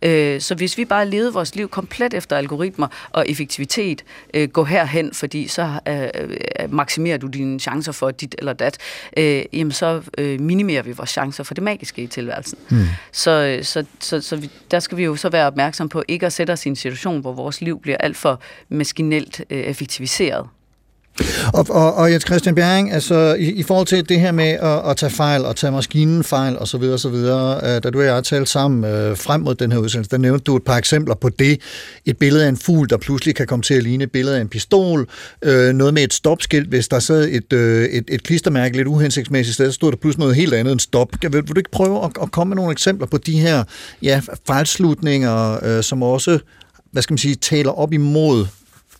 Øh, 0.01 0.41
så 0.41 0.55
hvis 0.55 0.77
vi 0.77 0.85
bare 0.85 1.09
levede 1.09 1.33
vores 1.33 1.55
liv 1.55 1.69
komplet 1.69 2.13
efter 2.13 2.37
algoritmer 2.37 2.87
og 3.09 3.29
effektivitet, 3.29 4.03
øh, 4.33 4.49
gå 4.49 4.63
herhen, 4.63 5.13
fordi 5.13 5.47
så 5.47 5.79
øh, 5.87 6.03
øh, 6.13 6.73
maksimerer 6.73 7.17
du 7.17 7.27
dine 7.27 7.59
chancer 7.59 7.91
for 7.91 8.11
dit 8.11 8.35
eller 8.37 8.53
dat, 8.53 8.77
øh, 9.17 9.43
jamen 9.53 9.71
så 9.71 10.01
øh, 10.17 10.39
minimerer 10.39 10.83
vi 10.83 10.91
vores 10.91 11.09
chancer 11.09 11.43
for 11.43 11.53
det 11.53 11.63
magiske 11.63 12.01
i 12.01 12.07
tilværelsen. 12.07 12.57
Mm. 12.69 12.85
Så, 13.11 13.31
øh, 13.31 13.63
så, 13.63 13.85
så, 13.99 14.21
så 14.21 14.35
vi, 14.35 14.49
der 14.71 14.79
skal 14.79 14.97
vi 14.97 15.03
jo 15.03 15.15
så 15.15 15.29
være 15.29 15.47
opmærksom 15.47 15.89
på 15.89 16.03
ikke 16.07 16.25
at 16.25 16.33
sætte 16.33 16.51
os 16.51 16.65
i 16.65 16.69
en 16.69 16.75
situation, 16.75 17.21
hvor 17.21 17.33
vores 17.33 17.61
liv 17.61 17.81
bliver 17.81 17.97
alt 17.97 18.17
for 18.17 18.41
maskinelt 18.69 19.41
øh, 19.49 19.59
effektiviseret. 19.59 20.47
Og, 21.54 21.65
og, 21.69 21.93
og 21.93 22.12
Jens 22.12 22.24
Christian 22.24 22.56
Bjerring, 22.56 22.93
altså 22.93 23.36
i, 23.39 23.52
i 23.52 23.63
forhold 23.63 23.88
til 23.88 24.10
det 24.10 24.19
her 24.19 24.32
med 24.32 24.50
at, 24.50 24.89
at 24.89 24.97
tage 24.97 25.10
fejl 25.10 25.45
og 25.45 25.56
tage 25.56 25.71
maskinen 25.71 26.24
fejl 26.24 26.58
og 26.58 26.67
så 26.67 26.78
videre, 26.78 26.97
så 26.97 27.10
videre, 27.10 27.56
øh, 27.63 27.84
da 27.84 27.89
du 27.89 28.00
og 28.00 28.06
jeg 28.06 28.24
talte 28.24 28.52
sammen 28.52 28.84
øh, 28.91 29.17
frem 29.17 29.41
mod 29.41 29.56
den 29.56 29.71
her 29.71 29.80
udsendelse, 29.80 30.12
der 30.12 30.17
nævnte 30.17 30.43
du 30.43 30.56
et 30.56 30.63
par 30.63 30.78
eksempler 30.78 31.15
på 31.15 31.30
det. 31.30 31.62
Et 32.06 32.17
billede 32.17 32.45
af 32.45 32.50
en 32.50 32.58
fugl, 32.58 32.89
der 32.89 32.97
pludselig 32.97 33.36
kan 33.36 33.47
komme 33.47 33.63
til 33.63 33.74
at 33.74 33.84
ligne 33.84 34.04
et 34.04 34.12
billede 34.12 34.38
af 34.38 34.41
en 34.41 34.47
pistol. 34.47 35.10
Øh, 35.41 35.74
noget 35.74 35.93
med 35.93 36.04
et 36.04 36.13
stopskilt, 36.13 36.69
hvis 36.69 36.88
der 36.88 37.00
sad 37.00 37.30
et, 37.32 37.54
øh, 37.54 37.86
et, 37.86 38.04
et 38.08 38.24
klistermærke 38.24 38.78
lidt 38.78 38.88
uhensigtsmæssigt 38.88 39.54
sted, 39.54 39.71
så 39.71 39.76
stod 39.76 39.91
der 39.91 39.97
pludselig 39.97 40.19
noget 40.19 40.36
helt 40.36 40.54
andet 40.54 40.71
end 40.71 40.80
stop. 40.80 41.08
Vil, 41.21 41.34
vil 41.34 41.47
du 41.47 41.60
ikke 41.60 41.71
prøve 41.71 42.06
at, 42.06 42.12
at 42.21 42.32
komme 42.32 42.50
med 42.50 42.56
nogle 42.56 42.71
eksempler 42.71 43.08
på 43.08 43.17
de 43.17 43.39
her 43.39 43.63
ja, 44.02 44.21
fejlslutninger, 44.47 45.65
øh, 45.65 45.84
som 45.84 46.04
også 46.04 46.39
hvad 46.91 47.02
skal 47.02 47.13
man 47.13 47.17
sige, 47.17 47.36
taler 47.36 47.71
op 47.71 47.93
imod 47.93 48.45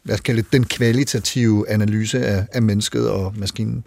hvad 0.04 0.18
skal 0.18 0.38
det, 0.38 0.46
den 0.54 0.64
kvalitative 0.64 1.70
analyse 1.70 2.26
af, 2.26 2.46
af 2.54 2.62
mennesket 2.62 3.10
og 3.10 3.34
maskinen? 3.38 3.84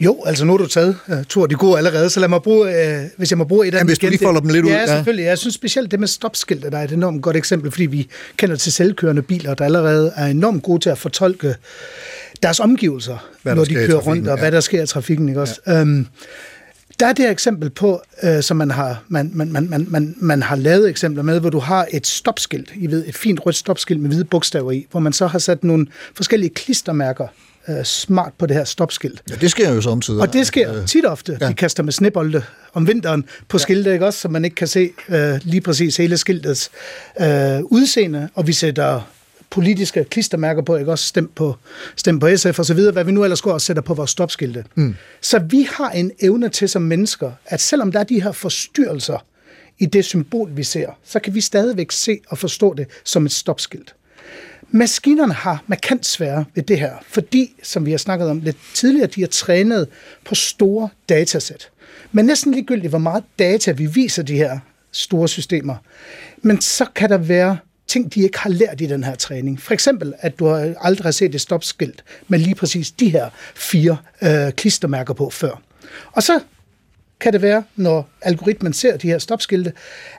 Jo, 0.00 0.22
altså 0.26 0.44
nu 0.44 0.52
har 0.52 0.58
du 0.58 0.66
taget 0.66 0.96
uh, 1.08 1.22
to 1.24 1.42
af 1.42 1.48
de 1.48 1.54
gode 1.54 1.78
allerede, 1.78 2.10
så 2.10 2.20
lad 2.20 2.28
mig 2.28 2.42
bruge, 2.42 2.66
uh, 2.68 3.04
hvis 3.16 3.30
jeg 3.30 3.38
må 3.38 3.44
bruge 3.44 3.68
et 3.68 3.74
af 3.74 3.80
dem. 3.80 3.86
hvis 3.86 3.98
du 3.98 4.06
lige 4.06 4.18
folder 4.18 4.40
dem 4.40 4.50
lidt 4.50 4.66
ja, 4.66 4.70
ud. 4.70 4.76
Ja, 4.76 4.86
selvfølgelig. 4.86 5.24
Jeg 5.24 5.38
synes 5.38 5.54
specielt 5.54 5.90
det 5.90 6.00
med 6.00 6.08
stopskiltet, 6.08 6.72
der 6.72 6.78
er 6.78 6.84
et 6.84 6.92
enormt 6.92 7.22
godt 7.22 7.36
eksempel, 7.36 7.70
fordi 7.70 7.86
vi 7.86 8.08
kender 8.36 8.56
til 8.56 8.72
selvkørende 8.72 9.22
biler, 9.22 9.54
der 9.54 9.64
allerede 9.64 10.12
er 10.16 10.26
enormt 10.26 10.62
gode 10.62 10.80
til 10.80 10.90
at 10.90 10.98
fortolke 10.98 11.54
deres 12.42 12.60
omgivelser, 12.60 13.28
når 13.44 13.64
de 13.64 13.74
kører 13.74 13.98
rundt, 13.98 14.28
og 14.28 14.36
ja. 14.36 14.42
hvad 14.42 14.52
der 14.52 14.60
sker 14.60 14.82
i 14.82 14.86
trafikken. 14.86 15.28
Ikke 15.28 15.40
også? 15.40 15.60
Ja. 15.66 15.82
Um, 15.82 16.06
der 17.00 17.06
er 17.06 17.12
det 17.12 17.30
eksempel 17.30 17.70
på, 17.70 18.02
øh, 18.22 18.42
som 18.42 18.56
man 18.56 18.70
har, 18.70 19.02
man, 19.08 19.30
man, 19.34 19.52
man, 19.52 19.70
man, 19.70 19.86
man, 19.88 20.14
man 20.16 20.42
har 20.42 20.56
lavet 20.56 20.90
eksempler 20.90 21.22
med, 21.22 21.40
hvor 21.40 21.50
du 21.50 21.58
har 21.58 21.86
et 21.90 22.06
stopskilt, 22.06 22.72
I 22.76 22.86
ved, 22.86 23.04
et 23.06 23.16
fint 23.16 23.46
rødt 23.46 23.56
stopskilt 23.56 24.00
med 24.00 24.10
hvide 24.10 24.24
bogstaver 24.24 24.72
i, 24.72 24.86
hvor 24.90 25.00
man 25.00 25.12
så 25.12 25.26
har 25.26 25.38
sat 25.38 25.64
nogle 25.64 25.86
forskellige 26.14 26.50
klistermærker 26.50 27.26
øh, 27.68 27.84
smart 27.84 28.32
på 28.38 28.46
det 28.46 28.56
her 28.56 28.64
stopskilt. 28.64 29.22
Ja, 29.30 29.34
det 29.34 29.50
sker 29.50 29.74
jo 29.74 29.80
samtidig. 29.80 30.20
Og 30.20 30.32
det 30.32 30.46
sker 30.46 30.74
øh, 30.74 30.86
tit 30.86 31.06
ofte. 31.06 31.38
Ja. 31.40 31.48
De 31.48 31.54
kaster 31.54 31.82
med 31.82 31.92
snebolde 31.92 32.42
om 32.74 32.86
vinteren 32.86 33.24
på 33.48 33.56
ja. 33.56 33.62
skiltet, 33.62 33.92
ikke 33.92 34.06
også, 34.06 34.20
så 34.20 34.28
man 34.28 34.44
ikke 34.44 34.54
kan 34.54 34.68
se 34.68 34.90
øh, 35.08 35.40
lige 35.42 35.60
præcis 35.60 35.96
hele 35.96 36.16
skiltets 36.16 36.70
øh, 37.20 37.26
udseende, 37.64 38.28
og 38.34 38.46
vi 38.46 38.52
sætter 38.52 39.00
politiske 39.50 40.04
klistermærker 40.04 40.62
på, 40.62 40.76
ikke 40.76 40.90
også 40.90 41.04
stem 41.04 41.30
på, 41.34 41.56
stem 41.96 42.20
på 42.20 42.36
SF 42.36 42.58
og 42.58 42.66
så 42.66 42.74
videre, 42.74 42.92
hvad 42.92 43.04
vi 43.04 43.12
nu 43.12 43.24
ellers 43.24 43.40
går 43.40 43.52
og 43.52 43.60
sætter 43.60 43.82
på 43.82 43.94
vores 43.94 44.10
stopskilte. 44.10 44.64
Mm. 44.74 44.94
Så 45.20 45.38
vi 45.38 45.68
har 45.72 45.90
en 45.90 46.10
evne 46.20 46.48
til 46.48 46.68
som 46.68 46.82
mennesker, 46.82 47.32
at 47.46 47.60
selvom 47.60 47.92
der 47.92 48.00
er 48.00 48.04
de 48.04 48.22
her 48.22 48.32
forstyrrelser 48.32 49.24
i 49.78 49.86
det 49.86 50.04
symbol, 50.04 50.56
vi 50.56 50.62
ser, 50.62 50.88
så 51.04 51.20
kan 51.20 51.34
vi 51.34 51.40
stadigvæk 51.40 51.92
se 51.92 52.18
og 52.28 52.38
forstå 52.38 52.74
det 52.74 52.86
som 53.04 53.26
et 53.26 53.32
stopskilt. 53.32 53.94
Maskinerne 54.70 55.32
har 55.32 55.64
markant 55.66 56.06
svære 56.06 56.44
ved 56.54 56.62
det 56.62 56.78
her, 56.78 56.92
fordi, 57.08 57.54
som 57.62 57.86
vi 57.86 57.90
har 57.90 57.98
snakket 57.98 58.28
om 58.28 58.40
lidt 58.40 58.56
tidligere, 58.74 59.06
de 59.06 59.22
er 59.22 59.26
trænet 59.26 59.88
på 60.24 60.34
store 60.34 60.88
datasæt. 61.08 61.70
Men 62.12 62.24
næsten 62.24 62.52
ligegyldigt, 62.52 62.90
hvor 62.90 62.98
meget 62.98 63.24
data 63.38 63.72
vi 63.72 63.86
viser 63.86 64.22
de 64.22 64.34
her 64.34 64.58
store 64.92 65.28
systemer, 65.28 65.76
men 66.42 66.60
så 66.60 66.86
kan 66.94 67.10
der 67.10 67.18
være 67.18 67.58
ting, 67.88 68.14
de 68.14 68.20
ikke 68.20 68.38
har 68.38 68.50
lært 68.50 68.80
i 68.80 68.86
den 68.86 69.04
her 69.04 69.14
træning. 69.14 69.62
For 69.62 69.74
eksempel, 69.74 70.14
at 70.18 70.38
du 70.38 70.48
aldrig 70.80 71.04
har 71.04 71.10
set 71.10 71.34
et 71.34 71.40
stopskilt 71.40 72.04
med 72.28 72.38
lige 72.38 72.54
præcis 72.54 72.90
de 72.90 73.08
her 73.08 73.30
fire 73.54 73.96
øh, 74.22 74.52
klistermærker 74.52 75.14
på 75.14 75.30
før. 75.30 75.62
Og 76.12 76.22
så 76.22 76.40
kan 77.20 77.32
det 77.32 77.42
være, 77.42 77.64
når 77.76 78.08
algoritmen 78.22 78.72
ser 78.72 78.96
de 78.96 79.08
her 79.08 79.18
stopskilte, 79.18 79.72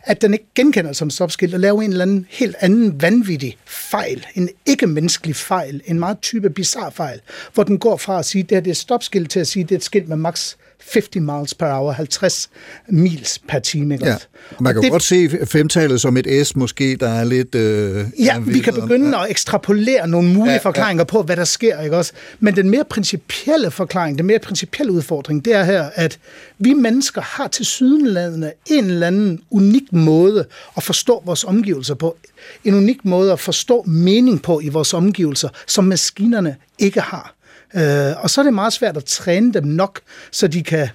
at 0.04 0.22
den 0.22 0.34
ikke 0.34 0.46
genkender 0.56 0.94
som 0.94 1.10
stopskilt 1.10 1.54
og 1.54 1.60
laver 1.60 1.82
en 1.82 1.92
eller 1.92 2.06
anden 2.06 2.26
helt 2.30 2.56
anden 2.60 3.02
vanvittig 3.02 3.58
fejl, 3.66 4.26
en 4.36 4.50
ikke-menneskelig 4.66 5.36
fejl, 5.36 5.82
en 5.86 6.00
meget 6.00 6.20
type 6.22 6.50
bizarre 6.50 6.92
fejl, 6.92 7.22
hvor 7.54 7.64
den 7.64 7.80
går 7.80 7.98
fra 7.98 8.20
at 8.20 8.26
sige, 8.26 8.42
at 8.42 8.50
det 8.50 8.68
er 8.68 8.72
et 8.72 8.78
stopskilt 8.78 9.32
til 9.32 9.40
at 9.40 9.48
sige, 9.48 9.64
at 9.64 9.70
det 9.70 9.76
er 9.76 9.80
et 9.80 9.84
skilt 9.84 10.10
med 10.10 10.18
maks 10.18 10.58
50 10.82 11.22
miles 11.22 11.54
per 11.54 11.74
hour, 11.74 11.92
50 11.92 12.50
mils 12.88 13.40
per 13.48 13.60
time. 13.60 13.94
Ikke? 13.94 14.06
Ja. 14.08 14.16
Man 14.60 14.74
kan 14.74 14.84
det, 14.84 14.92
godt 14.92 15.04
se 15.04 15.30
femtallet 15.46 16.02
som 16.02 16.18
et 16.18 16.48
S 16.48 16.56
måske, 16.56 16.96
der 16.96 17.10
er 17.10 17.24
lidt... 17.24 17.56
Øh, 17.56 18.06
ja, 18.20 18.40
vi 18.40 18.60
kan 18.60 18.74
begynde 18.74 19.18
ja. 19.18 19.24
at 19.24 19.32
ekstrapolere 19.32 20.08
nogle 20.08 20.30
mulige 20.30 20.54
ja, 20.54 20.60
forklaringer 20.60 21.02
ja. 21.02 21.06
på, 21.06 21.22
hvad 21.22 21.36
der 21.36 21.44
sker. 21.44 21.82
Ikke 21.82 21.98
også? 21.98 22.14
Men 22.40 22.56
den 22.56 22.70
mere 22.70 22.84
principielle 22.90 23.72
forklaring, 23.72 24.18
den 24.18 24.26
mere 24.26 24.40
principielle 24.40 24.94
udfordring, 24.94 25.46
det 25.46 25.54
er 25.54 25.64
her, 25.64 25.90
at 25.96 26.20
vi 26.58 26.74
mennesker 26.74 27.22
har 27.22 27.48
til 27.48 27.66
sydenlandene 27.66 28.52
en 28.66 28.86
eller 28.86 29.08
anden 29.08 29.40
unik 29.52 29.94
måde 29.94 30.46
at 30.78 30.84
forstå 30.84 31.24
vores 31.26 31.44
omgivelser 31.44 31.96
på. 31.96 32.18
En 32.64 32.74
unik 32.74 33.06
måde 33.06 33.32
at 33.32 33.40
forstå 33.40 33.84
mening 33.84 34.42
på 34.42 34.60
i 34.60 34.70
vores 34.70 34.94
omgivelser, 34.94 35.50
som 35.68 35.84
maskinerne 35.84 36.56
ikke 36.80 37.02
har. 37.02 37.39
Øh, 37.76 38.24
og 38.24 38.30
så 38.30 38.42
er 38.42 38.44
det 38.44 38.54
meget 38.54 38.74
svært 38.74 38.98
at 38.98 39.06
træne 39.06 39.54
dem 39.54 39.64
nok, 39.64 40.00
så 40.32 40.48
de 40.48 40.64
kan 40.64 40.90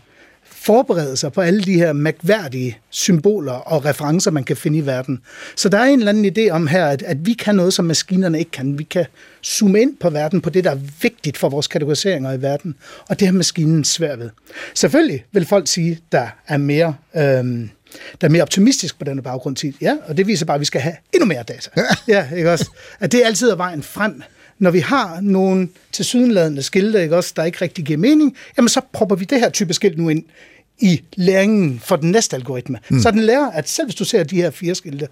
forberede 0.64 1.16
sig 1.16 1.32
på 1.32 1.40
alle 1.40 1.62
de 1.62 1.74
her 1.74 1.92
mærkværdige 1.92 2.78
symboler 2.90 3.52
og 3.52 3.84
referencer, 3.84 4.30
man 4.30 4.44
kan 4.44 4.56
finde 4.56 4.78
i 4.78 4.86
verden. 4.86 5.20
Så 5.56 5.68
der 5.68 5.78
er 5.78 5.84
en 5.84 5.98
eller 5.98 6.12
anden 6.12 6.36
idé 6.38 6.50
om 6.50 6.66
her, 6.66 6.86
at, 6.86 7.02
at 7.02 7.26
vi 7.26 7.32
kan 7.32 7.54
noget, 7.54 7.74
som 7.74 7.84
maskinerne 7.84 8.38
ikke 8.38 8.50
kan. 8.50 8.78
Vi 8.78 8.84
kan 8.84 9.06
zoome 9.44 9.80
ind 9.80 9.96
på 9.96 10.10
verden, 10.10 10.40
på 10.40 10.50
det, 10.50 10.64
der 10.64 10.70
er 10.70 10.78
vigtigt 11.02 11.38
for 11.38 11.48
vores 11.48 11.66
kategoriseringer 11.66 12.32
i 12.32 12.42
verden, 12.42 12.74
og 13.08 13.20
det 13.20 13.28
har 13.28 13.32
maskinen 13.32 13.84
svært 13.84 14.18
ved. 14.18 14.30
Selvfølgelig 14.74 15.24
vil 15.32 15.46
folk 15.46 15.68
sige, 15.68 16.00
der 16.12 16.28
er 16.48 16.56
mere... 16.56 16.94
Øhm, 17.16 17.70
der 18.20 18.26
er 18.26 18.30
mere 18.30 18.42
optimistisk 18.42 18.98
på 18.98 19.04
denne 19.04 19.22
baggrund 19.22 19.56
til, 19.56 19.76
ja, 19.80 19.96
og 20.06 20.16
det 20.16 20.26
viser 20.26 20.46
bare, 20.46 20.54
at 20.54 20.60
vi 20.60 20.64
skal 20.64 20.80
have 20.80 20.96
endnu 21.12 21.26
mere 21.26 21.42
data. 21.42 21.70
Ja, 22.08 22.28
ikke 22.36 22.52
også? 22.52 22.70
At 23.00 23.12
det 23.12 23.22
altid 23.24 23.50
er 23.50 23.56
vejen 23.56 23.82
frem 23.82 24.22
når 24.64 24.70
vi 24.70 24.80
har 24.80 25.18
nogle 25.22 25.68
tilsyneladende 25.92 26.62
skilte, 26.62 27.02
ikke 27.02 27.16
også, 27.16 27.32
der 27.36 27.44
ikke 27.44 27.58
rigtig 27.60 27.84
giver 27.84 27.98
mening, 27.98 28.36
jamen 28.56 28.68
så 28.68 28.80
propper 28.92 29.16
vi 29.16 29.24
det 29.24 29.40
her 29.40 29.50
type 29.50 29.74
skilt 29.74 29.98
nu 29.98 30.08
ind 30.08 30.24
i 30.78 31.02
læringen 31.16 31.80
for 31.84 31.96
den 31.96 32.10
næste 32.10 32.36
algoritme. 32.36 32.78
Mm. 32.88 33.00
Så 33.00 33.10
den 33.10 33.20
lærer, 33.20 33.50
at 33.50 33.68
selv 33.68 33.86
hvis 33.86 33.94
du 33.94 34.04
ser 34.04 34.24
de 34.24 34.36
her 34.36 34.50
fire 34.50 34.74
skilte, 34.74 35.08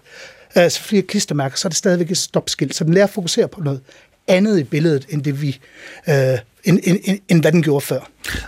altså 0.55 0.81
flere 0.81 1.01
klistermærker, 1.01 1.57
så 1.57 1.67
er 1.67 1.69
det 1.69 1.77
stadigvæk 1.77 2.11
et 2.11 2.17
stopskilt. 2.17 2.75
Så 2.75 2.83
den 2.83 2.93
lærer 2.93 3.03
at 3.05 3.09
fokusere 3.09 3.47
på 3.47 3.61
noget 3.61 3.81
andet 4.27 4.59
i 4.59 4.63
billedet, 4.63 5.05
end 5.09 5.23
det 5.23 5.41
vi 5.41 5.59
øh, 6.09 6.15
end, 6.63 6.79
end, 6.83 6.99
end, 7.03 7.19
end 7.29 7.41
hvad 7.41 7.51
den 7.51 7.63
gjorde 7.63 7.85
før. 7.85 7.99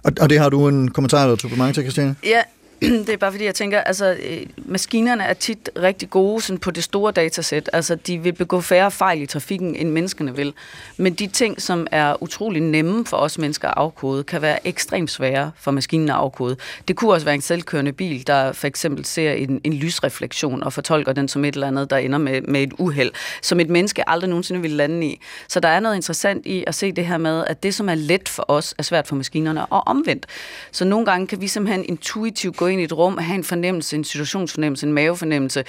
Og, 0.03 0.11
og 0.21 0.29
det 0.29 0.39
har 0.39 0.49
du 0.49 0.67
en 0.67 0.91
kommentar 0.91 1.23
eller 1.23 1.37
supplement 1.37 1.75
til, 1.75 1.83
Christiane? 1.83 2.15
Ja, 2.23 2.41
det 2.81 3.09
er 3.09 3.17
bare 3.17 3.31
fordi, 3.31 3.45
jeg 3.45 3.55
tænker, 3.55 3.81
altså 3.81 4.17
øh, 4.29 4.45
maskinerne 4.57 5.23
er 5.23 5.33
tit 5.33 5.69
rigtig 5.81 6.09
gode 6.09 6.41
sådan 6.41 6.59
på 6.59 6.71
det 6.71 6.83
store 6.83 7.11
datasæt. 7.11 7.69
Altså 7.73 7.95
de 7.95 8.17
vil 8.17 8.33
begå 8.33 8.61
færre 8.61 8.91
fejl 8.91 9.21
i 9.21 9.25
trafikken, 9.25 9.75
end 9.75 9.89
menneskene 9.89 10.35
vil. 10.35 10.53
Men 10.97 11.13
de 11.13 11.27
ting, 11.27 11.61
som 11.61 11.87
er 11.91 12.23
utrolig 12.23 12.61
nemme 12.61 13.05
for 13.05 13.17
os 13.17 13.37
mennesker 13.37 13.67
at 13.67 13.73
afkode, 13.77 14.23
kan 14.23 14.41
være 14.41 14.67
ekstremt 14.67 15.11
svære 15.11 15.51
for 15.57 15.71
maskinen 15.71 16.09
at 16.09 16.15
afkode. 16.15 16.55
Det 16.87 16.95
kunne 16.95 17.13
også 17.13 17.25
være 17.25 17.35
en 17.35 17.41
selvkørende 17.41 17.93
bil, 17.93 18.27
der 18.27 18.51
for 18.51 18.67
eksempel 18.67 19.05
ser 19.05 19.31
en, 19.31 19.61
en 19.63 19.73
lysreflektion 19.73 20.63
og 20.63 20.73
fortolker 20.73 21.13
den 21.13 21.27
som 21.27 21.45
et 21.45 21.53
eller 21.53 21.67
andet, 21.67 21.89
der 21.89 21.97
ender 21.97 22.17
med, 22.17 22.41
med 22.41 22.63
et 22.63 22.73
uheld, 22.77 23.11
som 23.41 23.59
et 23.59 23.69
menneske 23.69 24.09
aldrig 24.09 24.29
nogensinde 24.29 24.61
ville 24.61 24.77
lande 24.77 25.07
i. 25.07 25.21
Så 25.47 25.59
der 25.59 25.69
er 25.69 25.79
noget 25.79 25.95
interessant 25.95 26.45
i 26.45 26.63
at 26.67 26.75
se 26.75 26.91
det 26.91 27.05
her 27.05 27.17
med, 27.17 27.43
at 27.47 27.63
det, 27.63 27.75
som 27.75 27.89
er 27.89 27.95
let 27.95 28.29
for 28.29 28.45
os, 28.47 28.75
er 28.77 28.83
svært 28.83 29.07
for 29.07 29.15
maskinerne, 29.15 29.65
og 29.65 29.87
omvendt. 29.87 30.25
Så 30.71 30.85
nogle 30.85 31.05
gange 31.05 31.27
kan 31.27 31.41
vi 31.41 31.47
simpelthen 31.47 31.85
intuitivt 31.85 32.57
gå 32.57 32.64
ind 32.67 32.81
i 32.81 32.83
et 32.83 32.93
rum, 32.93 33.17
have 33.17 33.35
en 33.35 33.43
fornemmelse, 33.43 33.95
en 33.95 34.03
situationsfornemmelse, 34.03 34.87
en 34.87 34.93
mavefornemmelse, 34.93 35.63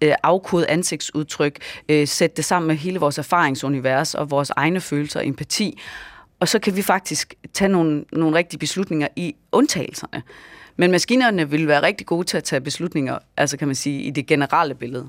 øh, 0.00 0.14
afkode 0.22 0.70
ansigtsudtryk, 0.70 1.58
øh, 1.88 2.08
sætte 2.08 2.36
det 2.36 2.44
sammen 2.44 2.66
med 2.66 2.76
hele 2.76 2.98
vores 2.98 3.18
erfaringsunivers 3.18 4.14
og 4.14 4.30
vores 4.30 4.50
egne 4.50 4.80
følelser 4.80 5.20
og 5.20 5.26
empati. 5.26 5.80
Og 6.40 6.48
så 6.48 6.58
kan 6.58 6.76
vi 6.76 6.82
faktisk 6.82 7.34
tage 7.52 7.68
nogle, 7.68 8.04
nogle 8.12 8.36
rigtige 8.36 8.58
beslutninger 8.58 9.08
i 9.16 9.34
undtagelserne. 9.52 10.22
Men 10.76 10.90
maskinerne 10.90 11.50
vil 11.50 11.68
være 11.68 11.82
rigtig 11.82 12.06
gode 12.06 12.24
til 12.24 12.36
at 12.36 12.44
tage 12.44 12.60
beslutninger, 12.60 13.18
altså 13.36 13.56
kan 13.56 13.68
man 13.68 13.74
sige, 13.74 14.02
i 14.02 14.10
det 14.10 14.26
generelle 14.26 14.74
billede. 14.74 15.08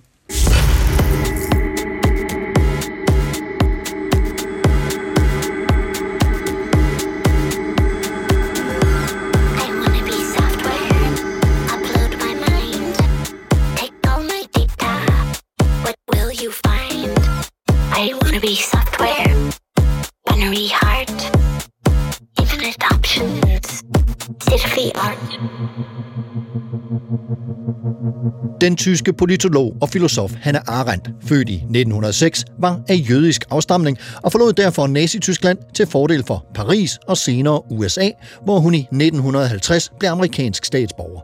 Den 28.63 28.76
tyske 28.76 29.13
politolog 29.13 29.78
og 29.82 29.89
filosof 29.89 30.32
Hannah 30.41 30.62
Arendt, 30.67 31.10
født 31.21 31.49
i 31.49 31.56
1906, 31.56 32.45
var 32.60 32.82
af 32.89 33.06
jødisk 33.10 33.45
afstamning 33.49 33.97
og 34.23 34.32
forlod 34.32 34.54
derfor 34.54 34.88
Nazi-Tyskland 34.88 35.58
til 35.73 35.88
fordel 35.88 36.23
for 36.23 36.45
Paris 36.56 36.99
og 37.08 37.17
senere 37.17 37.71
USA, 37.71 38.10
hvor 38.43 38.60
hun 38.60 38.73
i 38.73 38.80
1950 38.80 39.91
blev 39.99 40.10
amerikansk 40.10 40.65
statsborger. 40.65 41.21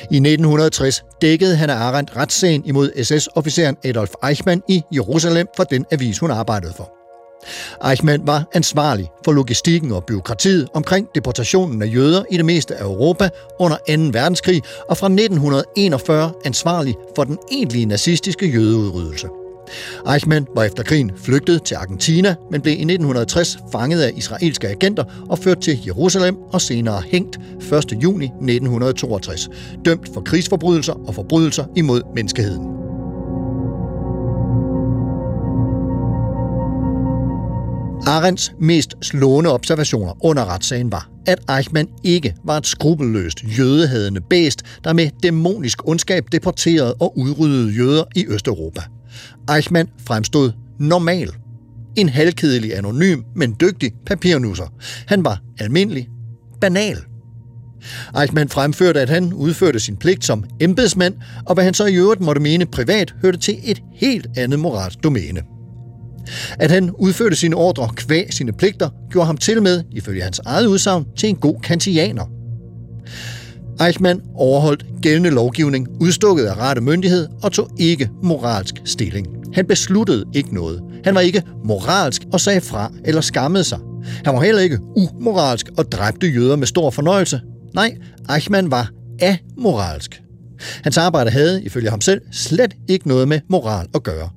I 0.00 0.16
1960 0.16 1.04
dækkede 1.22 1.56
Hannah 1.56 1.80
Arendt 1.80 2.16
retssagen 2.16 2.64
imod 2.64 2.90
SS-officeren 3.02 3.76
Adolf 3.84 4.10
Eichmann 4.28 4.62
i 4.68 4.82
Jerusalem 4.94 5.46
for 5.56 5.64
den 5.64 5.84
avis, 5.90 6.18
hun 6.18 6.30
arbejdede 6.30 6.72
for. 6.76 7.01
Eichmann 7.90 8.26
var 8.26 8.44
ansvarlig 8.54 9.10
for 9.24 9.32
logistikken 9.32 9.92
og 9.92 10.04
byråkratiet 10.04 10.68
omkring 10.74 11.08
deportationen 11.14 11.82
af 11.82 11.86
jøder 11.94 12.24
i 12.30 12.36
det 12.36 12.44
meste 12.44 12.74
af 12.74 12.84
Europa 12.84 13.28
under 13.60 13.76
2. 13.76 13.82
verdenskrig 14.12 14.62
og 14.88 14.96
fra 14.96 15.06
1941 15.06 16.32
ansvarlig 16.44 16.94
for 17.16 17.24
den 17.24 17.38
egentlige 17.52 17.86
nazistiske 17.86 18.46
jødeudryddelse. 18.46 19.28
Eichmann 20.12 20.46
var 20.54 20.64
efter 20.64 20.82
krigen 20.82 21.12
flygtet 21.16 21.62
til 21.62 21.74
Argentina, 21.74 22.34
men 22.50 22.60
blev 22.60 22.72
i 22.72 22.74
1960 22.74 23.58
fanget 23.72 24.02
af 24.02 24.12
israelske 24.16 24.68
agenter 24.68 25.04
og 25.28 25.38
ført 25.38 25.60
til 25.60 25.84
Jerusalem 25.86 26.36
og 26.52 26.60
senere 26.60 27.02
hængt 27.06 27.38
1. 27.72 28.02
juni 28.02 28.24
1962, 28.24 29.48
dømt 29.84 30.08
for 30.14 30.20
krigsforbrydelser 30.20 30.92
og 31.06 31.14
forbrydelser 31.14 31.64
imod 31.76 32.02
menneskeheden. 32.14 32.91
Arends 38.06 38.52
mest 38.60 38.94
slående 39.02 39.52
observationer 39.52 40.24
under 40.24 40.44
retssagen 40.44 40.92
var, 40.92 41.10
at 41.26 41.38
Eichmann 41.56 41.88
ikke 42.04 42.34
var 42.44 42.56
et 42.56 42.66
skrupelløst 42.66 43.44
jødehadende 43.58 44.20
bæst, 44.20 44.62
der 44.84 44.92
med 44.92 45.10
dæmonisk 45.22 45.88
ondskab 45.88 46.24
deporterede 46.32 46.94
og 46.94 47.18
udryddede 47.18 47.72
jøder 47.72 48.04
i 48.16 48.26
Østeuropa. 48.28 48.80
Eichmann 49.56 49.88
fremstod 50.06 50.52
normal. 50.78 51.30
En 51.96 52.08
halvkedelig 52.08 52.76
anonym, 52.76 53.22
men 53.36 53.56
dygtig 53.60 53.92
papirnusser. 54.06 54.72
Han 55.06 55.24
var 55.24 55.40
almindelig, 55.58 56.08
banal. 56.60 56.98
Eichmann 58.20 58.48
fremførte, 58.48 59.00
at 59.00 59.10
han 59.10 59.32
udførte 59.32 59.80
sin 59.80 59.96
pligt 59.96 60.24
som 60.24 60.44
embedsmand, 60.60 61.14
og 61.46 61.54
hvad 61.54 61.64
han 61.64 61.74
så 61.74 61.86
i 61.86 61.94
øvrigt 61.94 62.20
måtte 62.20 62.40
mene 62.40 62.66
privat, 62.66 63.14
hørte 63.22 63.38
til 63.38 63.58
et 63.64 63.82
helt 63.92 64.26
andet 64.36 64.58
moralsk 64.58 64.98
domæne. 65.02 65.42
At 66.58 66.70
han 66.70 66.90
udførte 66.90 67.36
sine 67.36 67.56
ordre 67.56 67.88
kvæg 67.96 68.26
sine 68.30 68.52
pligter, 68.52 68.88
gjorde 69.10 69.26
ham 69.26 69.36
til 69.36 69.62
med, 69.62 69.82
ifølge 69.90 70.22
hans 70.22 70.40
eget 70.44 70.66
udsagn, 70.66 71.06
til 71.16 71.28
en 71.28 71.36
god 71.36 71.60
kantianer. 71.62 72.24
Eichmann 73.86 74.22
overholdt 74.34 74.84
gældende 75.02 75.30
lovgivning, 75.30 75.88
udstukket 76.00 76.44
af 76.44 76.56
rette 76.56 76.82
myndighed 76.82 77.28
og 77.42 77.52
tog 77.52 77.70
ikke 77.78 78.10
moralsk 78.22 78.74
stilling. 78.84 79.26
Han 79.54 79.66
besluttede 79.66 80.24
ikke 80.34 80.54
noget. 80.54 80.82
Han 81.04 81.14
var 81.14 81.20
ikke 81.20 81.42
moralsk 81.64 82.22
og 82.32 82.40
sagde 82.40 82.60
fra 82.60 82.92
eller 83.04 83.20
skammede 83.20 83.64
sig. 83.64 83.78
Han 84.24 84.34
var 84.34 84.42
heller 84.42 84.62
ikke 84.62 84.78
umoralsk 84.96 85.66
og 85.78 85.92
dræbte 85.92 86.26
jøder 86.26 86.56
med 86.56 86.66
stor 86.66 86.90
fornøjelse. 86.90 87.40
Nej, 87.74 87.96
Eichmann 88.34 88.70
var 88.70 88.90
amoralsk. 89.58 90.22
Hans 90.82 90.98
arbejde 90.98 91.30
havde, 91.30 91.62
ifølge 91.62 91.90
ham 91.90 92.00
selv, 92.00 92.20
slet 92.32 92.74
ikke 92.88 93.08
noget 93.08 93.28
med 93.28 93.40
moral 93.48 93.86
at 93.94 94.02
gøre. 94.02 94.28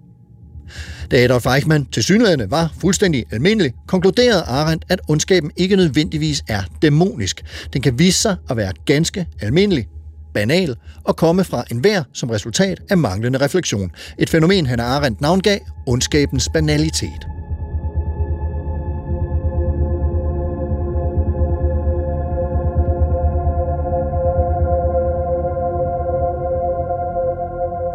Da 1.11 1.23
Adolf 1.23 1.45
Eichmann 1.45 1.85
til 1.85 2.03
synlædende 2.03 2.51
var 2.51 2.73
fuldstændig 2.79 3.25
almindelig, 3.31 3.73
konkluderede 3.87 4.41
Arendt, 4.41 4.85
at 4.89 4.99
ondskaben 5.07 5.51
ikke 5.57 5.75
nødvendigvis 5.75 6.43
er 6.47 6.61
dæmonisk. 6.81 7.43
Den 7.73 7.81
kan 7.81 7.99
vise 7.99 8.21
sig 8.21 8.35
at 8.49 8.57
være 8.57 8.71
ganske 8.85 9.27
almindelig, 9.41 9.87
banal 10.33 10.75
og 11.03 11.15
komme 11.15 11.43
fra 11.43 11.63
enhver 11.71 12.03
som 12.13 12.29
resultat 12.29 12.81
af 12.89 12.97
manglende 12.97 13.39
refleksion. 13.39 13.91
Et 14.19 14.29
fænomen, 14.29 14.65
han 14.65 14.79
Arendt 14.79 15.21
navngav 15.21 15.59
ondskabens 15.87 16.49
banalitet. 16.53 17.34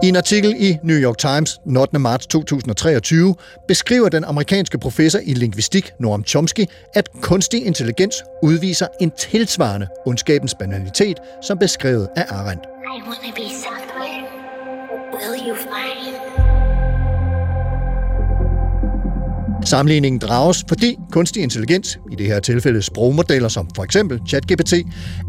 I 0.02 0.08
en 0.08 0.16
artikel 0.16 0.54
i 0.58 0.78
New 0.82 0.96
York 0.96 1.18
Times 1.18 1.60
8. 1.78 1.98
marts 1.98 2.26
2023 2.26 3.34
beskriver 3.68 4.08
den 4.08 4.24
amerikanske 4.24 4.78
professor 4.78 5.20
i 5.24 5.34
lingvistik 5.34 5.92
Noam 5.98 6.24
Chomsky, 6.24 6.64
at 6.94 7.08
kunstig 7.22 7.66
intelligens 7.66 8.24
udviser 8.42 8.86
en 9.00 9.10
tilsvarende 9.10 9.88
ondskabens 10.06 10.54
banalitet, 10.54 11.18
som 11.42 11.58
beskrevet 11.58 12.08
af 12.16 12.24
Arendt. 12.28 12.64
I 12.64 13.02
wanna 13.02 13.32
be 13.36 13.48
somewhere. 13.64 14.24
Will 15.12 15.48
you 15.48 15.56
find? 15.56 16.09
Sammenligningen 19.64 20.18
drages, 20.18 20.64
fordi 20.68 20.96
kunstig 21.12 21.42
intelligens, 21.42 21.98
i 22.12 22.14
det 22.14 22.26
her 22.26 22.40
tilfælde 22.40 22.82
sprogmodeller 22.82 23.48
som 23.48 23.68
for 23.76 23.84
eksempel 23.84 24.20
ChatGPT, 24.28 24.74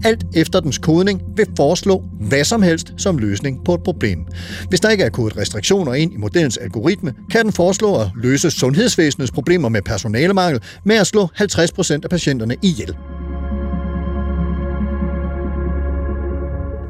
alt 0.06 0.24
efter 0.36 0.60
dens 0.60 0.78
kodning 0.78 1.22
vil 1.36 1.46
foreslå 1.58 2.04
hvad 2.20 2.44
som 2.44 2.62
helst 2.62 2.94
som 2.98 3.18
løsning 3.18 3.66
på 3.66 3.74
et 3.74 3.84
problem. 3.84 4.26
Hvis 4.70 4.80
der 4.80 4.90
ikke 4.90 5.04
er 5.04 5.10
kodet 5.10 5.38
restriktioner 5.38 5.94
ind 5.94 6.14
i 6.14 6.18
modellens 6.18 6.58
algoritme, 6.58 7.14
kan 7.32 7.44
den 7.44 7.54
foreslå 7.54 7.96
at 7.96 8.08
løse 8.16 8.52
sundhedsvæsenets 8.52 9.32
problemer 9.32 9.70
med 9.70 9.82
personalemangel 9.82 10.62
med 10.86 10.96
at 10.96 11.08
slå 11.08 11.28
50% 11.40 12.00
af 12.04 12.10
patienterne 12.10 12.56
ihjel. 12.62 12.96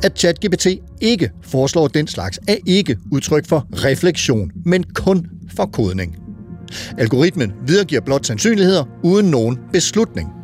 At 0.03 0.19
ChatGPT 0.19 0.67
ikke 1.01 1.29
foreslår 1.43 1.87
den 1.87 2.07
slags 2.07 2.39
er 2.47 2.57
ikke 2.67 2.97
udtryk 3.11 3.47
for 3.47 3.67
refleksion, 3.73 4.51
men 4.65 4.83
kun 4.83 5.25
for 5.55 5.65
kodning. 5.65 6.20
Algoritmen 6.97 7.53
videregiver 7.67 8.01
blot 8.01 8.25
sandsynligheder 8.25 8.83
uden 9.03 9.25
nogen 9.31 9.59
beslutning. 9.73 10.40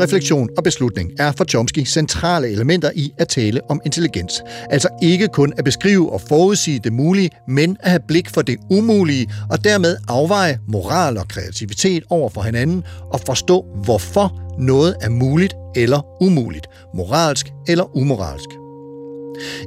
Refleksion 0.00 0.48
og 0.56 0.64
beslutning 0.64 1.10
er 1.18 1.32
for 1.32 1.44
Chomsky 1.44 1.84
centrale 1.84 2.48
elementer 2.48 2.90
i 2.94 3.12
at 3.18 3.28
tale 3.28 3.60
om 3.70 3.80
intelligens. 3.84 4.42
Altså 4.70 4.88
ikke 5.02 5.28
kun 5.28 5.52
at 5.58 5.64
beskrive 5.64 6.12
og 6.12 6.20
forudsige 6.20 6.78
det 6.78 6.92
mulige, 6.92 7.30
men 7.48 7.76
at 7.80 7.90
have 7.90 8.02
blik 8.08 8.30
for 8.30 8.42
det 8.42 8.56
umulige 8.70 9.30
og 9.50 9.64
dermed 9.64 9.96
afveje 10.08 10.58
moral 10.68 11.18
og 11.18 11.28
kreativitet 11.28 12.04
over 12.10 12.30
for 12.30 12.42
hinanden 12.42 12.84
og 13.12 13.20
forstå, 13.26 13.64
hvorfor 13.84 14.56
noget 14.58 14.96
er 15.00 15.08
muligt 15.08 15.54
eller 15.76 16.22
umuligt, 16.22 16.66
moralsk 16.94 17.46
eller 17.68 17.96
umoralsk. 17.96 18.67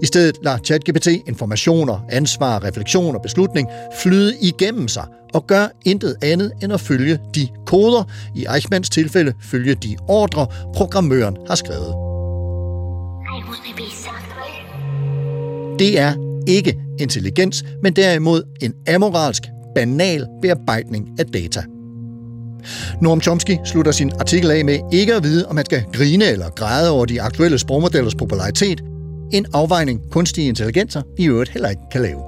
I 0.01 0.05
stedet 0.05 0.37
lader 0.43 0.57
ChatGPT 0.57 1.07
informationer, 1.07 2.05
ansvar, 2.09 2.63
refleksion 2.63 3.15
og 3.15 3.21
beslutning 3.21 3.67
flyde 4.01 4.37
igennem 4.41 4.87
sig 4.87 5.05
og 5.33 5.47
gør 5.47 5.67
intet 5.85 6.15
andet 6.23 6.51
end 6.63 6.73
at 6.73 6.81
følge 6.81 7.19
de 7.35 7.47
koder, 7.65 8.03
i 8.35 8.45
Eichmanns 8.55 8.89
tilfælde 8.89 9.33
følge 9.41 9.75
de 9.75 9.97
ordre, 10.07 10.47
programmøren 10.75 11.37
har 11.47 11.55
skrevet. 11.55 11.95
Det 15.79 15.99
er 15.99 16.13
ikke 16.47 16.77
intelligens, 16.99 17.63
men 17.83 17.93
derimod 17.93 18.43
en 18.61 18.73
amoralsk, 18.87 19.43
banal 19.75 20.27
bearbejdning 20.41 21.09
af 21.19 21.25
data. 21.25 21.63
Noam 23.01 23.21
Chomsky 23.21 23.57
slutter 23.65 23.91
sin 23.91 24.11
artikel 24.19 24.51
af 24.51 24.65
med 24.65 24.79
ikke 24.91 25.15
at 25.15 25.23
vide, 25.23 25.47
om 25.47 25.55
man 25.55 25.65
skal 25.65 25.83
grine 25.93 26.25
eller 26.25 26.49
græde 26.49 26.91
over 26.91 27.05
de 27.05 27.21
aktuelle 27.21 27.59
sprogmodellers 27.59 28.15
popularitet, 28.15 28.83
en 29.33 29.45
afvejning 29.53 30.11
kunstige 30.11 30.47
intelligenser 30.47 31.01
i 31.17 31.27
øvrigt 31.27 31.49
heller 31.49 31.69
ikke 31.69 31.81
kan 31.91 32.01
lave. 32.01 32.21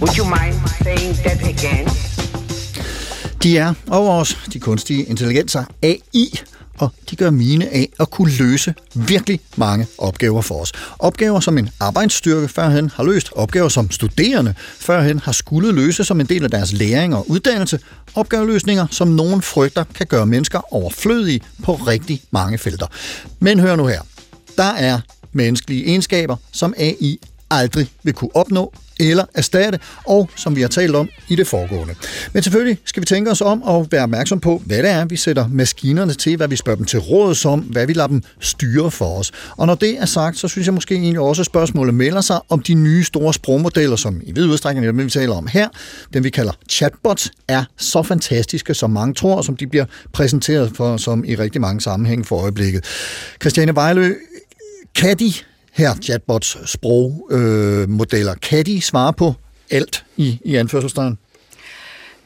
Would 0.00 0.16
you 0.18 0.24
mind 0.24 0.54
saying 0.82 1.14
that 1.14 1.40
again? 1.42 1.88
De 3.42 3.58
er 3.58 3.74
over 3.90 4.12
os, 4.12 4.38
de 4.52 4.60
kunstige 4.60 5.04
intelligenser, 5.04 5.64
AI, 5.82 6.40
og 6.78 6.92
de 7.10 7.16
gør 7.16 7.30
mine 7.30 7.68
af 7.68 7.88
at 8.00 8.10
kunne 8.10 8.32
løse 8.32 8.74
virkelig 8.94 9.40
mange 9.56 9.86
opgaver 9.98 10.42
for 10.42 10.60
os. 10.60 10.72
Opgaver, 10.98 11.40
som 11.40 11.58
en 11.58 11.70
arbejdsstyrke 11.80 12.48
førhen 12.48 12.90
har 12.94 13.04
løst, 13.04 13.30
opgaver, 13.32 13.68
som 13.68 13.90
studerende 13.90 14.54
førhen 14.78 15.18
har 15.18 15.32
skulle 15.32 15.72
løse 15.72 16.04
som 16.04 16.20
en 16.20 16.26
del 16.26 16.44
af 16.44 16.50
deres 16.50 16.72
læring 16.72 17.14
og 17.14 17.30
uddannelse, 17.30 17.78
opgaveløsninger, 18.14 18.86
som 18.90 19.08
nogen 19.08 19.42
frygter 19.42 19.84
kan 19.94 20.06
gøre 20.06 20.26
mennesker 20.26 20.74
overflødige 20.74 21.40
på 21.62 21.74
rigtig 21.74 22.22
mange 22.30 22.58
felter. 22.58 22.86
Men 23.40 23.60
hør 23.60 23.76
nu 23.76 23.86
her. 23.86 24.00
Der 24.56 24.72
er 24.72 25.00
menneskelige 25.32 25.86
egenskaber, 25.86 26.36
som 26.52 26.74
AI 26.76 27.18
aldrig 27.50 27.88
vil 28.02 28.14
kunne 28.14 28.36
opnå 28.36 28.72
eller 29.00 29.24
erstatte, 29.34 29.78
og 30.04 30.30
som 30.36 30.56
vi 30.56 30.60
har 30.60 30.68
talt 30.68 30.96
om 30.96 31.08
i 31.28 31.36
det 31.36 31.46
foregående. 31.46 31.94
Men 32.32 32.42
selvfølgelig 32.42 32.78
skal 32.84 33.00
vi 33.00 33.06
tænke 33.06 33.30
os 33.30 33.40
om 33.40 33.62
og 33.62 33.86
være 33.90 34.02
opmærksom 34.02 34.40
på, 34.40 34.62
hvad 34.66 34.78
det 34.78 34.90
er, 34.90 35.04
vi 35.04 35.16
sætter 35.16 35.48
maskinerne 35.48 36.14
til, 36.14 36.36
hvad 36.36 36.48
vi 36.48 36.56
spørger 36.56 36.76
dem 36.76 36.86
til 36.86 36.98
råds 36.98 37.44
om, 37.44 37.60
hvad 37.60 37.86
vi 37.86 37.92
lader 37.92 38.08
dem 38.08 38.22
styre 38.40 38.90
for 38.90 39.18
os. 39.18 39.32
Og 39.56 39.66
når 39.66 39.74
det 39.74 40.00
er 40.00 40.06
sagt, 40.06 40.38
så 40.38 40.48
synes 40.48 40.66
jeg 40.66 40.74
måske 40.74 40.94
egentlig 40.94 41.20
også, 41.20 41.42
at 41.42 41.46
spørgsmålet 41.46 41.94
melder 41.94 42.20
sig 42.20 42.40
om 42.48 42.62
de 42.62 42.74
nye 42.74 43.04
store 43.04 43.34
sprogmodeller, 43.34 43.96
som 43.96 44.20
i 44.24 44.32
vid 44.32 44.44
udstrækning, 44.44 44.86
dem 44.86 44.98
vi 44.98 45.10
taler 45.10 45.34
om 45.34 45.46
her, 45.46 45.68
dem 46.14 46.24
vi 46.24 46.30
kalder 46.30 46.52
chatbots, 46.70 47.30
er 47.48 47.64
så 47.76 48.02
fantastiske, 48.02 48.74
som 48.74 48.90
mange 48.90 49.14
tror, 49.14 49.36
og 49.36 49.44
som 49.44 49.56
de 49.56 49.66
bliver 49.66 49.84
præsenteret 50.12 50.72
for, 50.74 50.96
som 50.96 51.24
i 51.24 51.34
rigtig 51.34 51.60
mange 51.60 51.80
sammenhæng 51.80 52.26
for 52.26 52.42
øjeblikket. 52.42 52.84
Christiane 53.40 53.74
Vejlø, 53.74 54.14
kan 54.94 55.18
de 55.18 55.32
her 55.76 55.94
chatbots 56.02 56.70
sprogmodeller, 56.70 58.32
øh, 58.32 58.40
kan 58.40 58.66
de 58.66 58.80
svare 58.82 59.12
på 59.12 59.34
alt 59.70 60.04
i, 60.16 60.40
i 60.44 60.54
anførselstegn? 60.54 61.18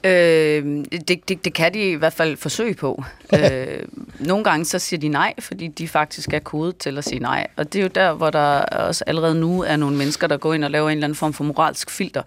Øh, 0.05 0.85
det, 1.09 1.29
det, 1.29 1.45
det 1.45 1.55
kan 1.55 1.75
de 1.75 1.91
i 1.91 1.95
hvert 1.95 2.13
fald 2.13 2.37
forsøge 2.37 2.75
på. 2.75 3.05
øh, 3.35 3.83
nogle 4.19 4.45
gange 4.45 4.65
så 4.65 4.79
siger 4.79 5.01
de 5.01 5.09
nej, 5.09 5.35
fordi 5.39 5.69
de 5.69 5.89
faktisk 5.89 6.33
er 6.33 6.39
kodet 6.39 6.77
til 6.77 6.99
at 6.99 7.05
sige 7.05 7.19
nej. 7.19 7.47
Og 7.57 7.73
det 7.73 7.79
er 7.79 7.83
jo 7.83 7.91
der, 7.95 8.13
hvor 8.13 8.31
der 8.31 8.59
også 8.61 9.05
allerede 9.07 9.35
nu 9.35 9.63
er 9.63 9.77
nogle 9.77 9.97
mennesker, 9.97 10.27
der 10.27 10.37
går 10.37 10.55
ind 10.55 10.65
og 10.65 10.71
laver 10.71 10.91
en 10.91 10.99
eller 10.99 11.05
anden 11.05 11.17
form 11.17 11.33
for 11.33 11.45
moralsk 11.45 11.91
filter, 11.91 12.23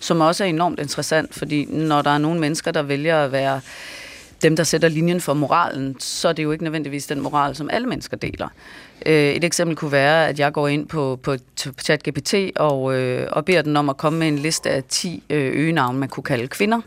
som 0.00 0.20
også 0.20 0.44
er 0.44 0.48
enormt 0.48 0.80
interessant, 0.80 1.34
fordi 1.34 1.64
når 1.64 2.02
der 2.02 2.10
er 2.10 2.18
nogle 2.18 2.40
mennesker, 2.40 2.70
der 2.70 2.82
vælger 2.82 3.24
at 3.24 3.32
være 3.32 3.60
dem, 4.42 4.56
der 4.56 4.64
sætter 4.64 4.88
linjen 4.88 5.20
for 5.20 5.34
moralen, 5.34 6.00
så 6.00 6.28
er 6.28 6.32
det 6.32 6.42
jo 6.42 6.52
ikke 6.52 6.64
nødvendigvis 6.64 7.06
den 7.06 7.20
moral, 7.20 7.56
som 7.56 7.70
alle 7.70 7.88
mennesker 7.88 8.16
deler. 8.16 8.48
Øh, 9.06 9.32
et 9.32 9.44
eksempel 9.44 9.76
kunne 9.76 9.92
være, 9.92 10.28
at 10.28 10.38
jeg 10.38 10.52
går 10.52 10.68
ind 10.68 10.86
på, 10.86 11.18
på 11.22 11.36
ChatGPT 11.80 12.34
og, 12.56 12.94
øh, 12.94 13.28
og 13.32 13.44
beder 13.44 13.62
den 13.62 13.76
om 13.76 13.88
at 13.88 13.96
komme 13.96 14.18
med 14.18 14.28
en 14.28 14.38
liste 14.38 14.70
af 14.70 14.84
10 14.88 15.22
øh, 15.30 15.52
øgenavne, 15.54 15.98
man 15.98 16.08
kunne 16.08 16.24
kalde 16.24 16.48
kvinder. 16.48 16.80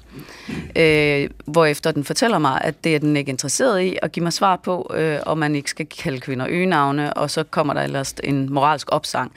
Øh, 0.75 1.29
hvorefter 1.45 1.91
den 1.91 2.03
fortæller 2.03 2.37
mig, 2.37 2.61
at 2.63 2.83
det 2.83 2.95
er 2.95 2.99
den 2.99 3.17
ikke 3.17 3.29
interesseret 3.29 3.81
i 3.81 3.97
at 4.01 4.11
give 4.11 4.23
mig 4.23 4.33
svar 4.33 4.55
på, 4.55 4.91
øh, 4.95 5.19
om 5.25 5.37
man 5.37 5.55
ikke 5.55 5.69
skal 5.69 5.85
kalde 5.85 6.19
kvinder 6.19 6.45
øgenavne, 6.49 7.13
og 7.13 7.31
så 7.31 7.43
kommer 7.43 7.73
der 7.73 7.81
ellers 7.81 8.15
en 8.23 8.53
moralsk 8.53 8.87
opsang 8.91 9.31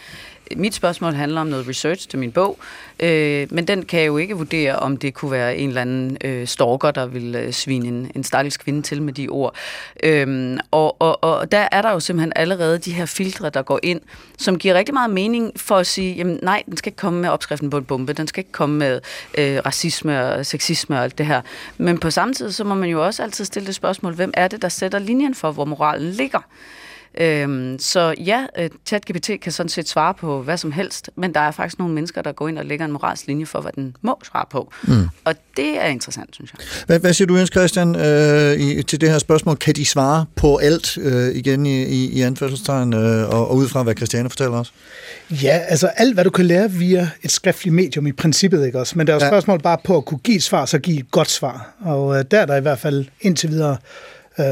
mit 0.57 0.75
spørgsmål 0.75 1.15
handler 1.15 1.41
om 1.41 1.47
noget 1.47 1.69
research 1.69 2.09
til 2.09 2.19
min 2.19 2.33
bog, 2.33 2.59
øh, 3.01 3.47
men 3.51 3.69
den 3.69 3.85
kan 3.85 4.01
jeg 4.01 4.07
jo 4.07 4.17
ikke 4.17 4.35
vurdere, 4.35 4.77
om 4.77 4.97
det 4.97 5.15
kunne 5.15 5.31
være 5.31 5.57
en 5.57 5.69
eller 5.69 5.81
anden 5.81 6.17
øh, 6.25 6.47
stalker, 6.47 6.91
der 6.91 7.07
vil 7.07 7.35
øh, 7.35 7.53
svine 7.53 7.89
en, 7.89 8.11
en 8.15 8.25
stakkels 8.25 8.57
kvinde 8.57 8.83
til 8.83 9.03
med 9.03 9.13
de 9.13 9.29
ord. 9.29 9.55
Øh, 10.03 10.59
og, 10.71 11.03
og, 11.03 11.25
og 11.25 11.53
der 11.53 11.69
er 11.73 11.83
der 11.83 11.93
jo 11.93 12.01
simpelthen 12.01 12.33
allerede 12.37 12.79
de 12.79 12.93
her 12.93 13.07
filtre, 13.07 13.51
der 13.51 13.63
går 13.63 13.81
ind, 13.83 14.01
som 14.39 14.59
giver 14.59 14.75
rigtig 14.75 14.95
meget 14.95 15.11
mening 15.11 15.53
for 15.57 15.77
at 15.77 15.87
sige, 15.87 16.15
jamen 16.15 16.39
nej, 16.43 16.63
den 16.67 16.77
skal 16.77 16.91
ikke 16.91 16.97
komme 16.97 17.21
med 17.21 17.29
opskriften 17.29 17.71
på 17.71 17.77
en 17.77 17.85
bombe, 17.85 18.13
den 18.13 18.27
skal 18.27 18.41
ikke 18.41 18.53
komme 18.53 18.79
med 18.79 19.01
øh, 19.39 19.59
racisme 19.67 20.25
og 20.25 20.47
sexisme 20.47 20.97
og 20.97 21.03
alt 21.05 21.19
det 21.19 21.27
her. 21.27 21.41
Men 21.79 21.99
på 21.99 22.11
samme 22.11 22.35
tid, 22.35 22.53
så 22.53 22.65
må 22.65 22.75
man 22.75 22.89
jo 22.89 23.07
også 23.07 23.23
altid 23.23 23.45
stille 23.45 23.67
det 23.67 23.75
spørgsmål, 23.75 24.15
hvem 24.15 24.31
er 24.35 24.49
det, 24.49 24.63
der 24.63 24.69
sætter 24.69 24.99
linjen 24.99 25.35
for, 25.35 25.53
hvor 25.53 25.65
moralen 25.65 26.11
ligger? 26.11 26.41
Øhm, 27.21 27.79
så 27.79 28.15
ja, 28.19 28.47
øh, 28.59 28.71
ChatGPT 28.87 29.31
kan 29.43 29.53
sådan 29.53 29.71
set 29.71 29.89
svare 29.89 30.15
på 30.15 30.43
hvad 30.43 30.57
som 30.57 30.73
helst, 30.73 31.11
men 31.17 31.35
der 31.35 31.41
er 31.41 31.51
faktisk 31.51 31.79
nogle 31.79 31.95
mennesker, 31.95 32.23
der 32.23 32.33
går 32.33 32.49
ind 32.49 32.59
og 32.59 32.65
lægger 32.65 32.85
en 32.85 32.93
moralsk 32.93 33.27
linje 33.27 33.47
for, 33.47 33.61
hvad 33.61 33.73
den 33.73 33.97
må 34.03 34.19
svare 34.25 34.45
på. 34.51 34.73
Mm. 34.83 35.09
Og 35.25 35.35
det 35.57 35.81
er 35.81 35.87
interessant, 35.87 36.35
synes 36.35 36.53
jeg. 36.53 36.67
Hvad, 36.87 36.99
hvad 36.99 37.13
siger 37.13 37.27
du, 37.27 37.37
Jens 37.37 37.51
Christian, 37.51 37.97
øh, 37.97 38.53
i, 38.53 38.83
til 38.83 39.01
det 39.01 39.11
her 39.11 39.19
spørgsmål? 39.19 39.57
Kan 39.57 39.75
de 39.75 39.85
svare 39.85 40.27
på 40.37 40.57
alt 40.57 40.99
øh, 40.99 41.37
igen 41.37 41.67
i, 41.67 41.83
i, 41.83 42.11
i 42.11 42.21
anførselstegn, 42.21 42.93
øh, 42.95 43.29
og, 43.29 43.49
og 43.49 43.57
ud 43.57 43.69
fra, 43.69 43.83
hvad 43.83 43.95
Christiane 43.95 44.31
fortæller 44.31 44.59
os? 44.59 44.73
Ja, 45.31 45.59
altså 45.69 45.87
alt, 45.87 46.15
hvad 46.15 46.25
du 46.25 46.31
kan 46.31 46.47
lære 46.47 46.71
via 46.71 47.11
et 47.23 47.31
skriftligt 47.31 47.75
medium 47.75 48.07
i 48.07 48.13
princippet, 48.13 48.67
ikke 48.67 48.79
også? 48.79 48.99
Men 48.99 49.07
der 49.07 49.13
er 49.13 49.17
jo 49.17 49.25
ja. 49.25 49.29
spørgsmål 49.31 49.61
bare 49.61 49.79
på 49.85 49.97
at 49.97 50.05
kunne 50.05 50.19
give 50.19 50.37
et 50.37 50.43
svar, 50.43 50.65
så 50.65 50.79
give 50.79 50.99
et 50.99 51.11
godt 51.11 51.31
svar. 51.31 51.75
Og 51.81 52.19
øh, 52.19 52.25
der 52.31 52.41
er 52.41 52.47
der 52.47 52.57
i 52.57 52.61
hvert 52.61 52.79
fald 52.79 53.05
indtil 53.21 53.51
videre... 53.51 53.77
Øh, 54.39 54.47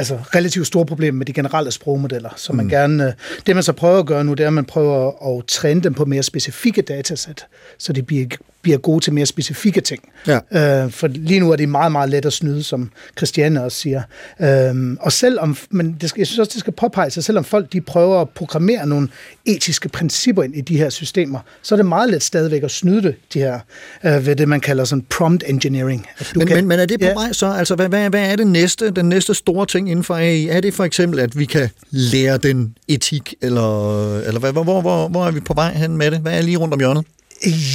altså 0.00 0.18
relativt 0.34 0.66
store 0.66 0.86
problemer 0.86 1.18
med 1.18 1.26
de 1.26 1.32
generelle 1.32 1.70
sprogmodeller. 1.70 2.30
Så 2.36 2.52
man 2.52 2.64
mm. 2.64 2.70
gerne, 2.70 3.06
øh, 3.06 3.12
det 3.46 3.56
man 3.56 3.62
så 3.62 3.72
prøver 3.72 3.98
at 3.98 4.06
gøre 4.06 4.24
nu, 4.24 4.34
det 4.34 4.44
er, 4.44 4.46
at 4.46 4.52
man 4.52 4.64
prøver 4.64 5.38
at 5.38 5.46
træne 5.46 5.80
dem 5.80 5.94
på 5.94 6.04
mere 6.04 6.22
specifikke 6.22 6.82
datasæt, 6.82 7.46
så 7.78 7.92
de 7.92 8.02
bliver 8.02 8.26
bliver 8.62 8.78
gode 8.78 9.04
til 9.04 9.12
mere 9.12 9.26
specifikke 9.26 9.80
ting. 9.80 10.08
Ja. 10.26 10.84
Øh, 10.84 10.90
for 10.90 11.06
lige 11.06 11.40
nu 11.40 11.52
er 11.52 11.56
det 11.56 11.68
meget, 11.68 11.92
meget 11.92 12.10
let 12.10 12.26
at 12.26 12.32
snyde, 12.32 12.62
som 12.62 12.90
Christiane 13.16 13.64
også 13.64 13.78
siger. 13.78 14.02
Øh, 14.40 14.96
og 15.00 15.12
selvom, 15.12 15.56
men 15.70 15.96
det 16.00 16.08
skal, 16.08 16.20
jeg 16.20 16.26
synes 16.26 16.38
også, 16.38 16.50
det 16.52 16.60
skal 16.60 16.72
påpege 16.72 17.10
sig, 17.10 17.24
selvom 17.24 17.44
folk 17.44 17.72
de 17.72 17.80
prøver 17.80 18.20
at 18.20 18.28
programmere 18.28 18.86
nogle 18.86 19.08
etiske 19.46 19.88
principper 19.88 20.42
ind 20.42 20.56
i 20.56 20.60
de 20.60 20.76
her 20.76 20.90
systemer, 20.90 21.38
så 21.62 21.74
er 21.74 21.76
det 21.76 21.86
meget 21.86 22.10
let 22.10 22.22
stadigvæk 22.22 22.62
at 22.62 22.70
snyde 22.70 23.02
det, 23.02 23.14
de 23.34 23.38
her, 23.38 23.60
øh, 24.04 24.26
ved 24.26 24.36
det, 24.36 24.48
man 24.48 24.60
kalder 24.60 24.84
sådan 24.84 25.04
prompt 25.10 25.44
engineering. 25.46 26.06
At 26.18 26.30
du 26.34 26.38
men, 26.38 26.48
kan, 26.48 26.56
men, 26.56 26.68
men 26.68 26.78
er 26.78 26.86
det 26.86 27.00
på 27.00 27.06
ja. 27.06 27.14
vej 27.14 27.32
så? 27.32 27.46
Altså, 27.46 27.74
hvad, 27.74 27.88
hvad, 27.88 28.10
hvad 28.10 28.32
er 28.32 28.36
det 28.36 28.46
næste, 28.46 28.90
den 28.90 29.08
næste 29.08 29.34
store 29.34 29.66
ting 29.66 29.90
inden 29.90 30.04
for 30.04 30.14
AI? 30.14 30.48
Er 30.48 30.60
det 30.60 30.74
for 30.74 30.84
eksempel, 30.84 31.20
at 31.20 31.38
vi 31.38 31.44
kan 31.44 31.68
lære 31.90 32.38
den 32.38 32.76
etik, 32.88 33.34
eller, 33.42 34.18
eller 34.18 34.40
hvad, 34.40 34.52
hvor, 34.52 34.62
hvor, 34.62 34.80
hvor, 34.80 35.08
hvor 35.08 35.26
er 35.26 35.30
vi 35.30 35.40
på 35.40 35.54
vej 35.54 35.72
hen 35.72 35.96
med 35.96 36.10
det? 36.10 36.18
Hvad 36.18 36.38
er 36.38 36.42
lige 36.42 36.56
rundt 36.56 36.74
om 36.74 36.80
hjørnet? 36.80 37.04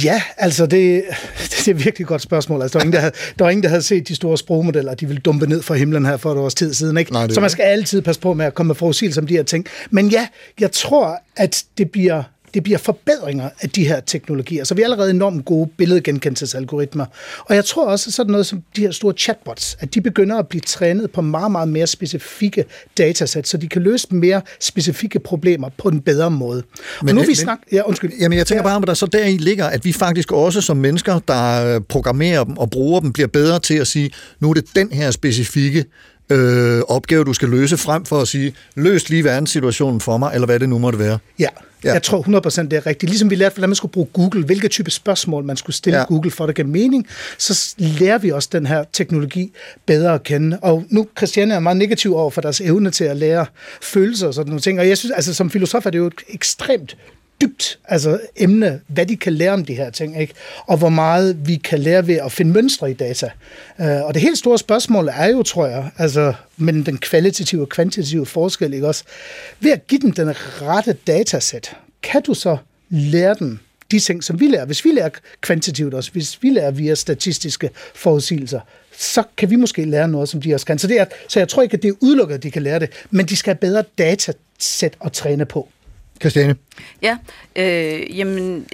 Ja, 0.04 0.22
altså 0.36 0.66
det, 0.66 1.04
det 1.50 1.68
er 1.68 1.72
et 1.72 1.84
virkelig 1.84 2.06
godt 2.06 2.22
spørgsmål. 2.22 2.62
Altså, 2.62 2.78
der, 2.78 2.78
var 2.78 2.84
ingen, 2.84 2.92
der, 2.92 3.00
havde, 3.00 3.14
der 3.38 3.44
var 3.44 3.50
ingen, 3.50 3.62
der 3.62 3.68
havde 3.68 3.82
set 3.82 4.08
de 4.08 4.14
store 4.14 4.38
sprogmodeller, 4.38 4.94
de 4.94 5.06
ville 5.06 5.20
dumpe 5.20 5.46
ned 5.46 5.62
fra 5.62 5.74
himlen 5.74 6.06
her 6.06 6.16
for 6.16 6.32
et 6.32 6.38
års 6.38 6.54
tid 6.54 6.74
siden. 6.74 6.96
Ikke? 6.96 7.12
Nej, 7.12 7.28
Så 7.28 7.40
man 7.40 7.50
skal 7.50 7.62
altid 7.62 8.02
passe 8.02 8.20
på 8.20 8.34
med 8.34 8.46
at 8.46 8.54
komme 8.54 8.68
med 8.68 8.74
forudsigelser 8.74 9.20
om 9.20 9.26
de 9.26 9.34
her 9.34 9.42
ting. 9.42 9.66
Men 9.90 10.08
ja, 10.08 10.28
jeg 10.60 10.72
tror, 10.72 11.18
at 11.36 11.64
det 11.78 11.90
bliver 11.90 12.22
det 12.56 12.62
bliver 12.62 12.78
forbedringer 12.78 13.48
af 13.60 13.70
de 13.70 13.88
her 13.88 14.00
teknologier. 14.00 14.64
Så 14.64 14.74
vi 14.74 14.80
er 14.80 14.86
allerede 14.86 15.10
enormt 15.10 15.44
gode 15.44 15.70
billedgenkendelsesalgoritmer. 15.76 17.06
Og 17.38 17.54
jeg 17.54 17.64
tror 17.64 17.86
også, 17.86 18.08
at 18.10 18.14
sådan 18.14 18.30
noget 18.30 18.46
som 18.46 18.62
de 18.76 18.80
her 18.80 18.90
store 18.90 19.12
chatbots, 19.12 19.76
at 19.80 19.94
de 19.94 20.00
begynder 20.00 20.36
at 20.36 20.48
blive 20.48 20.60
trænet 20.60 21.10
på 21.10 21.22
meget, 21.22 21.52
meget 21.52 21.68
mere 21.68 21.86
specifikke 21.86 22.64
datasæt, 22.98 23.48
så 23.48 23.56
de 23.56 23.68
kan 23.68 23.82
løse 23.82 24.06
mere 24.10 24.42
specifikke 24.60 25.18
problemer 25.18 25.68
på 25.78 25.88
en 25.88 26.00
bedre 26.00 26.30
måde. 26.30 26.62
Men, 27.02 27.08
og 27.08 27.14
nu 27.14 27.20
men, 27.20 27.28
vi 27.28 27.34
snak... 27.34 27.58
Ja, 27.72 27.82
undskyld. 27.82 28.12
Jamen, 28.20 28.38
jeg 28.38 28.46
tænker 28.46 28.62
bare, 28.62 28.76
at 28.82 28.86
der 28.86 28.94
så 28.94 29.06
deri 29.06 29.36
ligger, 29.36 29.66
at 29.66 29.84
vi 29.84 29.92
faktisk 29.92 30.32
også 30.32 30.60
som 30.60 30.76
mennesker, 30.76 31.18
der 31.18 31.80
programmerer 31.80 32.44
dem 32.44 32.56
og 32.56 32.70
bruger 32.70 33.00
dem, 33.00 33.12
bliver 33.12 33.28
bedre 33.28 33.58
til 33.58 33.74
at 33.74 33.86
sige, 33.86 34.10
nu 34.40 34.50
er 34.50 34.54
det 34.54 34.64
den 34.76 34.92
her 34.92 35.10
specifikke 35.10 35.84
øh, 36.30 36.80
opgave, 36.88 37.24
du 37.24 37.32
skal 37.32 37.48
løse, 37.48 37.76
frem 37.76 38.04
for 38.04 38.20
at 38.20 38.28
sige, 38.28 38.54
løs 38.74 39.08
lige 39.08 39.24
verdenssituationen 39.24 40.00
for 40.00 40.16
mig, 40.16 40.30
eller 40.34 40.46
hvad 40.46 40.60
det 40.60 40.68
nu 40.68 40.78
måtte 40.78 40.98
være. 40.98 41.18
Ja, 41.38 41.48
Ja. 41.84 41.92
Jeg 41.92 42.02
tror 42.02 42.22
100% 42.62 42.62
det 42.62 42.72
er 42.72 42.86
rigtigt. 42.86 43.10
Ligesom 43.10 43.30
vi 43.30 43.34
lærte, 43.34 43.54
hvordan 43.54 43.68
man 43.68 43.76
skulle 43.76 43.92
bruge 43.92 44.08
Google, 44.12 44.44
hvilke 44.44 44.68
type 44.68 44.90
spørgsmål 44.90 45.44
man 45.44 45.56
skulle 45.56 45.76
stille 45.76 45.98
ja. 45.98 46.04
Google 46.04 46.30
for 46.30 46.44
at 46.44 46.48
det 46.48 46.56
gav 46.56 46.66
mening, 46.66 47.06
så 47.38 47.74
lærer 47.78 48.18
vi 48.18 48.30
også 48.30 48.48
den 48.52 48.66
her 48.66 48.84
teknologi 48.92 49.52
bedre 49.86 50.14
at 50.14 50.22
kende. 50.22 50.58
Og 50.62 50.84
nu, 50.88 51.06
Christiane 51.16 51.54
er 51.54 51.60
meget 51.60 51.76
negativ 51.76 52.16
over 52.16 52.30
for 52.30 52.40
deres 52.40 52.60
evne 52.60 52.90
til 52.90 53.04
at 53.04 53.16
lære 53.16 53.46
følelser 53.82 54.26
og 54.26 54.34
sådan 54.34 54.50
nogle 54.50 54.60
ting. 54.60 54.80
Og 54.80 54.88
jeg 54.88 54.98
synes, 54.98 55.12
altså 55.12 55.34
som 55.34 55.50
filosof 55.50 55.86
er 55.86 55.90
det 55.90 55.98
jo 55.98 56.06
et 56.06 56.14
ekstremt 56.28 56.96
dybt 57.40 57.78
altså 57.84 58.20
emne, 58.36 58.80
hvad 58.86 59.06
de 59.06 59.16
kan 59.16 59.32
lære 59.32 59.52
om 59.52 59.64
de 59.64 59.74
her 59.74 59.90
ting, 59.90 60.20
ikke? 60.20 60.34
og 60.66 60.76
hvor 60.76 60.88
meget 60.88 61.48
vi 61.48 61.56
kan 61.56 61.78
lære 61.78 62.06
ved 62.06 62.14
at 62.14 62.32
finde 62.32 62.52
mønstre 62.52 62.90
i 62.90 62.94
data. 62.94 63.30
Uh, 63.78 63.86
og 63.86 64.14
det 64.14 64.22
helt 64.22 64.38
store 64.38 64.58
spørgsmål 64.58 65.08
er 65.12 65.26
jo, 65.26 65.42
tror 65.42 65.66
jeg, 65.66 65.90
altså 65.98 66.32
mellem 66.56 66.84
den 66.84 66.98
kvalitative 66.98 67.62
og 67.62 67.68
kvantitative 67.68 68.26
forskel, 68.26 68.74
ikke 68.74 68.86
også? 68.86 69.04
Ved 69.60 69.72
at 69.72 69.86
give 69.86 70.00
den 70.00 70.10
den 70.10 70.34
rette 70.62 70.92
datasæt, 71.06 71.76
kan 72.02 72.22
du 72.22 72.34
så 72.34 72.56
lære 72.90 73.34
den 73.34 73.60
de 73.90 73.98
ting, 73.98 74.24
som 74.24 74.40
vi 74.40 74.46
lærer. 74.46 74.64
Hvis 74.64 74.84
vi 74.84 74.90
lærer 74.90 75.08
kvantitativt 75.40 75.94
også, 75.94 76.12
hvis 76.12 76.42
vi 76.42 76.50
lærer 76.50 76.70
via 76.70 76.94
statistiske 76.94 77.70
forudsigelser, 77.94 78.60
så 78.98 79.22
kan 79.36 79.50
vi 79.50 79.56
måske 79.56 79.84
lære 79.84 80.08
noget, 80.08 80.28
som 80.28 80.40
de 80.40 80.54
også 80.54 80.66
kan. 80.66 80.78
Så, 80.78 80.86
det 80.86 81.00
er, 81.00 81.04
så 81.28 81.40
jeg 81.40 81.48
tror 81.48 81.62
ikke, 81.62 81.74
at 81.74 81.82
det 81.82 81.88
er 81.88 81.94
udelukket, 82.00 82.34
at 82.34 82.42
de 82.42 82.50
kan 82.50 82.62
lære 82.62 82.78
det, 82.78 82.90
men 83.10 83.26
de 83.26 83.36
skal 83.36 83.50
have 83.50 83.58
bedre 83.58 83.84
datasæt 83.98 84.96
at 85.04 85.12
træne 85.12 85.44
på. 85.44 85.68
Christiane? 86.20 86.56
Ja, 87.02 87.18
øh, 87.56 88.18
jamen, 88.18 88.66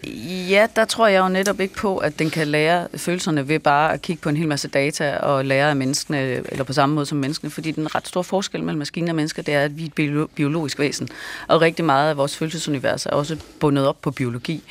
ja, 0.51 0.67
der 0.77 0.85
tror 0.85 1.07
jeg 1.07 1.21
jo 1.21 1.29
netop 1.29 1.61
ikke 1.61 1.75
på, 1.75 1.97
at 1.97 2.19
den 2.19 2.31
kan 2.31 2.49
lære 2.49 2.89
følelserne 2.97 3.49
ved 3.49 3.59
bare 3.59 3.93
at 3.93 4.03
kigge 4.03 4.23
på 4.23 4.29
en 4.29 4.37
hel 4.37 4.49
masse 4.49 4.69
data 4.69 5.17
og 5.17 5.45
lære 5.45 5.71
af 5.71 5.77
menneskene, 5.77 6.19
eller 6.53 6.65
på 6.65 6.73
samme 6.73 6.95
måde 6.95 7.07
som 7.07 7.19
menneskene, 7.19 7.51
fordi 7.51 7.71
den 7.71 7.95
ret 7.95 8.09
stor 8.09 8.23
forskel 8.23 8.63
mellem 8.63 8.79
maskiner 8.79 9.13
og 9.13 9.17
mennesker, 9.17 9.43
det 9.43 9.55
er, 9.55 9.61
at 9.61 9.79
vi 9.79 9.83
er 9.83 9.87
et 10.23 10.31
biologisk 10.35 10.79
væsen, 10.79 11.09
og 11.49 11.61
rigtig 11.61 11.85
meget 11.85 12.11
af 12.11 12.17
vores 12.17 12.37
følelsesunivers 12.37 13.07
er 13.07 13.11
også 13.11 13.37
bundet 13.61 13.87
op 13.87 14.03
på 14.03 14.11
biologi. 14.11 14.63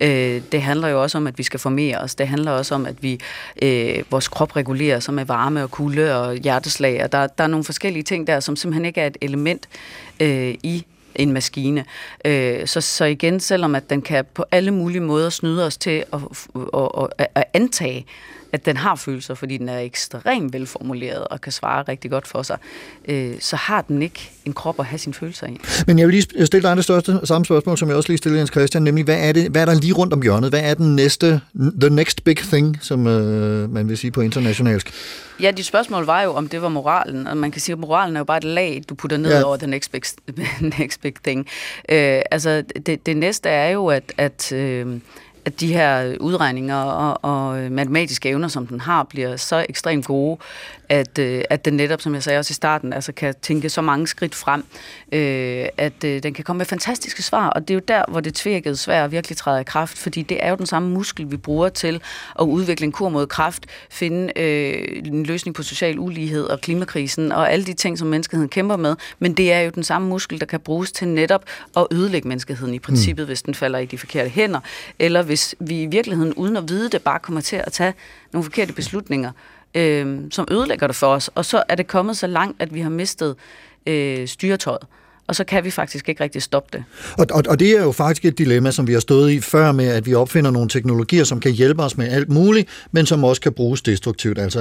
Øh, 0.00 0.42
det 0.52 0.62
handler 0.62 0.88
jo 0.88 1.02
også 1.02 1.18
om, 1.18 1.26
at 1.26 1.38
vi 1.38 1.42
skal 1.42 1.60
formere 1.60 1.98
os, 1.98 2.14
det 2.14 2.28
handler 2.28 2.52
også 2.52 2.74
om, 2.74 2.86
at 2.86 3.02
vi 3.02 3.20
øh, 3.62 4.02
vores 4.10 4.28
krop 4.28 4.56
regulerer 4.56 5.00
sig 5.00 5.14
med 5.14 5.24
varme 5.24 5.62
og 5.62 5.70
kulde 5.70 6.20
og 6.20 6.36
hjerteslag, 6.36 7.04
og 7.04 7.12
der, 7.12 7.26
der 7.26 7.44
er 7.44 7.48
nogle 7.48 7.64
forskellige 7.64 8.02
ting 8.02 8.26
der, 8.26 8.40
som 8.40 8.56
simpelthen 8.56 8.84
ikke 8.84 9.00
er 9.00 9.06
et 9.06 9.16
element 9.20 9.68
øh, 10.20 10.54
i 10.62 10.84
en 11.18 11.32
maskine. 11.32 11.84
Øh, 12.24 12.66
så, 12.66 12.80
så 12.80 13.04
igen, 13.04 13.40
selvom 13.40 13.74
at 13.74 13.90
den 13.90 14.02
kan 14.02 14.24
på 14.34 14.44
alle 14.50 14.70
mulige 14.70 15.00
måder 15.00 15.30
snyde 15.30 15.66
os 15.66 15.76
til 15.76 16.04
at, 16.12 16.20
at, 16.74 16.88
at, 17.18 17.26
at 17.34 17.44
antage, 17.54 18.06
at 18.52 18.66
den 18.66 18.76
har 18.76 18.94
følelser, 18.94 19.34
fordi 19.34 19.56
den 19.56 19.68
er 19.68 19.78
ekstremt 19.78 20.52
velformuleret 20.52 21.24
og 21.24 21.40
kan 21.40 21.52
svare 21.52 21.82
rigtig 21.82 22.10
godt 22.10 22.26
for 22.26 22.42
sig, 22.42 22.58
øh, 23.08 23.34
så 23.40 23.56
har 23.56 23.82
den 23.82 24.02
ikke 24.02 24.30
en 24.44 24.52
krop 24.52 24.80
at 24.80 24.86
have 24.86 24.98
sine 24.98 25.14
følelser 25.14 25.46
i. 25.46 25.60
Men 25.86 25.98
jeg 25.98 26.06
vil 26.06 26.14
lige 26.14 26.46
stille 26.46 26.68
dig 26.68 26.76
det 26.76 26.84
største 26.84 27.20
samme 27.24 27.44
spørgsmål, 27.44 27.78
som 27.78 27.88
jeg 27.88 27.96
også 27.96 28.08
lige 28.08 28.18
stillede 28.18 28.38
Jens 28.38 28.50
Christian, 28.50 28.82
nemlig 28.82 29.04
hvad 29.04 29.18
er, 29.28 29.32
det, 29.32 29.50
hvad 29.50 29.62
er 29.62 29.66
der 29.66 29.74
lige 29.74 29.92
rundt 29.92 30.12
om 30.12 30.22
hjørnet? 30.22 30.50
Hvad 30.50 30.60
er 30.60 30.74
den 30.74 30.96
næste, 30.96 31.40
the 31.80 31.90
next 31.90 32.24
big 32.24 32.36
thing, 32.36 32.78
som 32.80 33.06
øh, 33.06 33.72
man 33.72 33.88
vil 33.88 33.98
sige 33.98 34.10
på 34.10 34.20
internationalsk? 34.20 34.92
Ja, 35.40 35.50
dit 35.50 35.66
spørgsmål 35.66 36.04
var 36.04 36.22
jo, 36.22 36.34
om 36.34 36.48
det 36.48 36.62
var 36.62 36.68
moralen, 36.68 37.26
og 37.26 37.36
man 37.36 37.50
kan 37.50 37.60
sige, 37.60 37.72
at 37.72 37.78
moralen 37.78 38.16
er 38.16 38.20
jo 38.20 38.24
bare 38.24 38.36
et 38.36 38.44
lag, 38.44 38.82
du 38.88 38.94
putter 38.94 39.16
ned 39.16 39.30
ja. 39.30 39.42
over 39.42 39.56
the 39.56 39.66
next 39.66 39.92
big, 39.92 40.02
next 40.78 41.00
big 41.00 41.14
thing. 41.24 41.46
Øh, 41.88 42.22
altså, 42.30 42.62
det, 42.86 43.06
det 43.06 43.16
næste 43.16 43.48
er 43.48 43.68
jo, 43.68 43.86
at, 43.86 44.12
at 44.16 44.52
øh, 44.52 44.86
at 45.48 45.60
de 45.60 45.72
her 45.72 46.16
udregninger 46.20 46.76
og, 46.76 47.18
og 47.22 47.72
matematiske 47.72 48.28
evner, 48.28 48.48
som 48.48 48.66
den 48.66 48.80
har, 48.80 49.02
bliver 49.02 49.36
så 49.36 49.66
ekstremt 49.68 50.06
gode, 50.06 50.38
at, 50.88 51.18
øh, 51.18 51.44
at 51.50 51.64
den 51.64 51.74
netop, 51.74 52.00
som 52.00 52.14
jeg 52.14 52.22
sagde 52.22 52.38
også 52.38 52.52
i 52.52 52.54
starten, 52.54 52.92
altså 52.92 53.12
kan 53.12 53.34
tænke 53.42 53.68
så 53.68 53.82
mange 53.82 54.06
skridt 54.06 54.34
frem, 54.34 54.64
øh, 55.12 55.66
at 55.76 56.04
øh, 56.04 56.22
den 56.22 56.34
kan 56.34 56.44
komme 56.44 56.58
med 56.58 56.66
fantastiske 56.66 57.22
svar, 57.22 57.48
og 57.48 57.68
det 57.68 57.70
er 57.70 57.74
jo 57.74 57.82
der, 57.88 58.02
hvor 58.08 58.20
det 58.20 58.34
tvirkede 58.34 58.76
svært 58.76 59.12
virkelig 59.12 59.36
træder 59.36 59.60
i 59.60 59.64
kraft, 59.64 59.98
fordi 59.98 60.22
det 60.22 60.44
er 60.44 60.50
jo 60.50 60.56
den 60.56 60.66
samme 60.66 60.90
muskel, 60.90 61.30
vi 61.30 61.36
bruger 61.36 61.68
til 61.68 62.02
at 62.38 62.44
udvikle 62.44 62.84
en 62.84 62.92
kur 62.92 63.08
mod 63.08 63.26
kraft, 63.26 63.66
finde 63.90 64.38
øh, 64.40 65.02
en 65.04 65.26
løsning 65.26 65.54
på 65.54 65.62
social 65.62 65.98
ulighed 65.98 66.44
og 66.44 66.60
klimakrisen 66.60 67.32
og 67.32 67.52
alle 67.52 67.64
de 67.64 67.72
ting, 67.72 67.98
som 67.98 68.08
menneskeheden 68.08 68.48
kæmper 68.48 68.76
med, 68.76 68.96
men 69.18 69.34
det 69.34 69.52
er 69.52 69.60
jo 69.60 69.70
den 69.70 69.84
samme 69.84 70.08
muskel, 70.08 70.40
der 70.40 70.46
kan 70.46 70.60
bruges 70.60 70.92
til 70.92 71.08
netop 71.08 71.44
at 71.76 71.86
ødelægge 71.90 72.28
menneskeheden 72.28 72.74
i 72.74 72.78
princippet, 72.78 73.24
mm. 73.24 73.26
hvis 73.26 73.42
den 73.42 73.54
falder 73.54 73.78
i 73.78 73.86
de 73.86 73.98
forkerte 73.98 74.30
hænder, 74.30 74.60
eller 74.98 75.22
hvis 75.22 75.54
vi 75.60 75.82
i 75.82 75.86
virkeligheden, 75.86 76.34
uden 76.34 76.56
at 76.56 76.68
vide 76.68 76.90
det, 76.90 77.02
bare 77.02 77.18
kommer 77.18 77.40
til 77.40 77.56
at 77.56 77.72
tage 77.72 77.94
nogle 78.32 78.44
forkerte 78.44 78.72
beslutninger, 78.72 79.32
øh, 79.74 80.20
som 80.30 80.48
ødelægger 80.50 80.86
det 80.86 80.96
for 80.96 81.06
os. 81.06 81.28
Og 81.28 81.44
så 81.44 81.62
er 81.68 81.74
det 81.74 81.86
kommet 81.86 82.16
så 82.16 82.26
langt, 82.26 82.62
at 82.62 82.74
vi 82.74 82.80
har 82.80 82.90
mistet 82.90 83.36
øh, 83.86 84.28
styretøjet 84.28 84.86
og 85.28 85.36
så 85.36 85.44
kan 85.44 85.64
vi 85.64 85.70
faktisk 85.70 86.08
ikke 86.08 86.24
rigtig 86.24 86.42
stoppe 86.42 86.78
det. 86.78 86.84
Og, 87.18 87.26
og, 87.30 87.42
og 87.48 87.58
det 87.58 87.70
er 87.70 87.82
jo 87.82 87.92
faktisk 87.92 88.24
et 88.24 88.38
dilemma, 88.38 88.70
som 88.70 88.86
vi 88.86 88.92
har 88.92 89.00
stået 89.00 89.30
i 89.30 89.40
før 89.40 89.72
med, 89.72 89.88
at 89.88 90.06
vi 90.06 90.14
opfinder 90.14 90.50
nogle 90.50 90.68
teknologier, 90.68 91.24
som 91.24 91.40
kan 91.40 91.52
hjælpe 91.52 91.82
os 91.82 91.96
med 91.96 92.08
alt 92.08 92.28
muligt, 92.28 92.68
men 92.92 93.06
som 93.06 93.24
også 93.24 93.40
kan 93.40 93.52
bruges 93.52 93.82
destruktivt. 93.82 94.38
Altså 94.38 94.60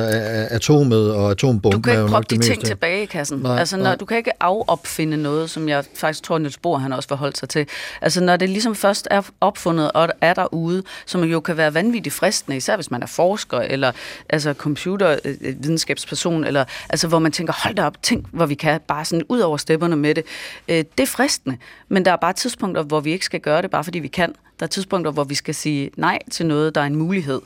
atomet 0.49 1.11
og 1.13 1.32
atombomben 1.32 1.72
Du 1.72 1.89
kan 1.89 1.99
ikke 1.99 2.11
proppe 2.11 2.36
de 2.36 2.41
ting 2.41 2.65
tilbage 2.65 3.03
i 3.03 3.05
kassen. 3.05 3.39
Nej, 3.39 3.59
altså, 3.59 3.78
når, 3.78 3.84
nej. 3.84 3.95
Du 3.95 4.05
kan 4.05 4.18
ikke 4.18 4.43
afopfinde 4.43 5.18
noget, 5.18 5.49
som 5.49 5.70
jeg 5.70 5.84
faktisk 5.95 6.24
tror, 6.24 6.38
Niels 6.38 6.57
Bohr 6.57 6.78
han 6.78 6.93
også 6.93 7.09
forholdt 7.09 7.38
sig 7.38 7.49
til. 7.49 7.65
Altså 8.01 8.24
når 8.24 8.36
det 8.36 8.49
ligesom 8.49 8.76
først 8.76 9.07
er 9.11 9.22
opfundet 9.41 9.91
og 9.91 10.09
er 10.22 10.34
derude, 10.34 10.84
som 11.05 11.24
jo 11.24 11.39
kan 11.39 11.57
være 11.57 11.74
vanvittigt 11.74 12.15
fristende, 12.15 12.57
især 12.57 12.76
hvis 12.76 12.91
man 12.91 13.03
er 13.03 13.07
forsker 13.07 13.59
eller 13.59 13.91
altså 14.30 14.53
computervidenskabsperson, 14.53 16.43
eller 16.43 16.65
altså 16.89 17.07
hvor 17.07 17.20
man 17.20 17.32
tænker, 17.32 17.53
hold 17.63 17.76
da 17.76 17.84
op, 17.84 18.03
tænk, 18.03 18.26
hvor 18.32 18.45
vi 18.45 18.55
kan 18.55 18.80
bare 18.88 19.05
sådan 19.05 19.24
ud 19.30 19.39
over 19.39 19.57
stepperne 19.57 19.95
med 19.95 20.15
det. 20.15 20.24
Øh, 20.68 20.76
det 20.76 20.99
er 20.99 21.08
fristende, 21.08 21.58
men 21.89 22.05
der 22.05 22.12
er 22.12 22.16
bare 22.16 22.34
tidspunkter, 22.34 22.84
hvor 22.84 22.99
vi 22.99 23.12
ikke 23.12 23.26
skal 23.26 23.39
gøre 23.39 23.62
det, 23.62 23.72
bare 23.72 23.84
fordi 23.84 23.99
vi 23.99 24.08
kan. 24.08 24.34
Der 24.60 24.66
er 24.66 24.68
tidspunkter, 24.68 25.12
hvor 25.12 25.24
vi 25.24 25.36
skal 25.36 25.55
sige 25.55 25.91
nej 25.97 26.20
til 26.32 26.45
noget, 26.45 26.76
der 26.76 26.82
er 26.82 26.86
en 26.86 26.95
mulighed. 26.95 27.41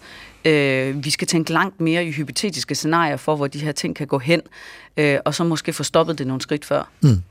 Øh, 0.45 1.05
vi 1.05 1.09
skal 1.09 1.27
tænke 1.27 1.53
langt 1.53 1.81
mere 1.81 2.05
i 2.05 2.11
hypotetiske 2.11 2.75
scenarier 2.75 3.17
for, 3.17 3.35
hvor 3.35 3.47
de 3.47 3.59
her 3.59 3.71
ting 3.71 3.95
kan 3.95 4.07
gå 4.07 4.19
hen, 4.19 4.41
øh, 4.97 5.19
og 5.25 5.35
så 5.35 5.43
måske 5.43 5.73
få 5.73 5.83
stoppet 5.83 6.17
det 6.17 6.27
nogle 6.27 6.41
skridt 6.41 6.65
før. 6.65 6.89
Mm. 7.01 7.23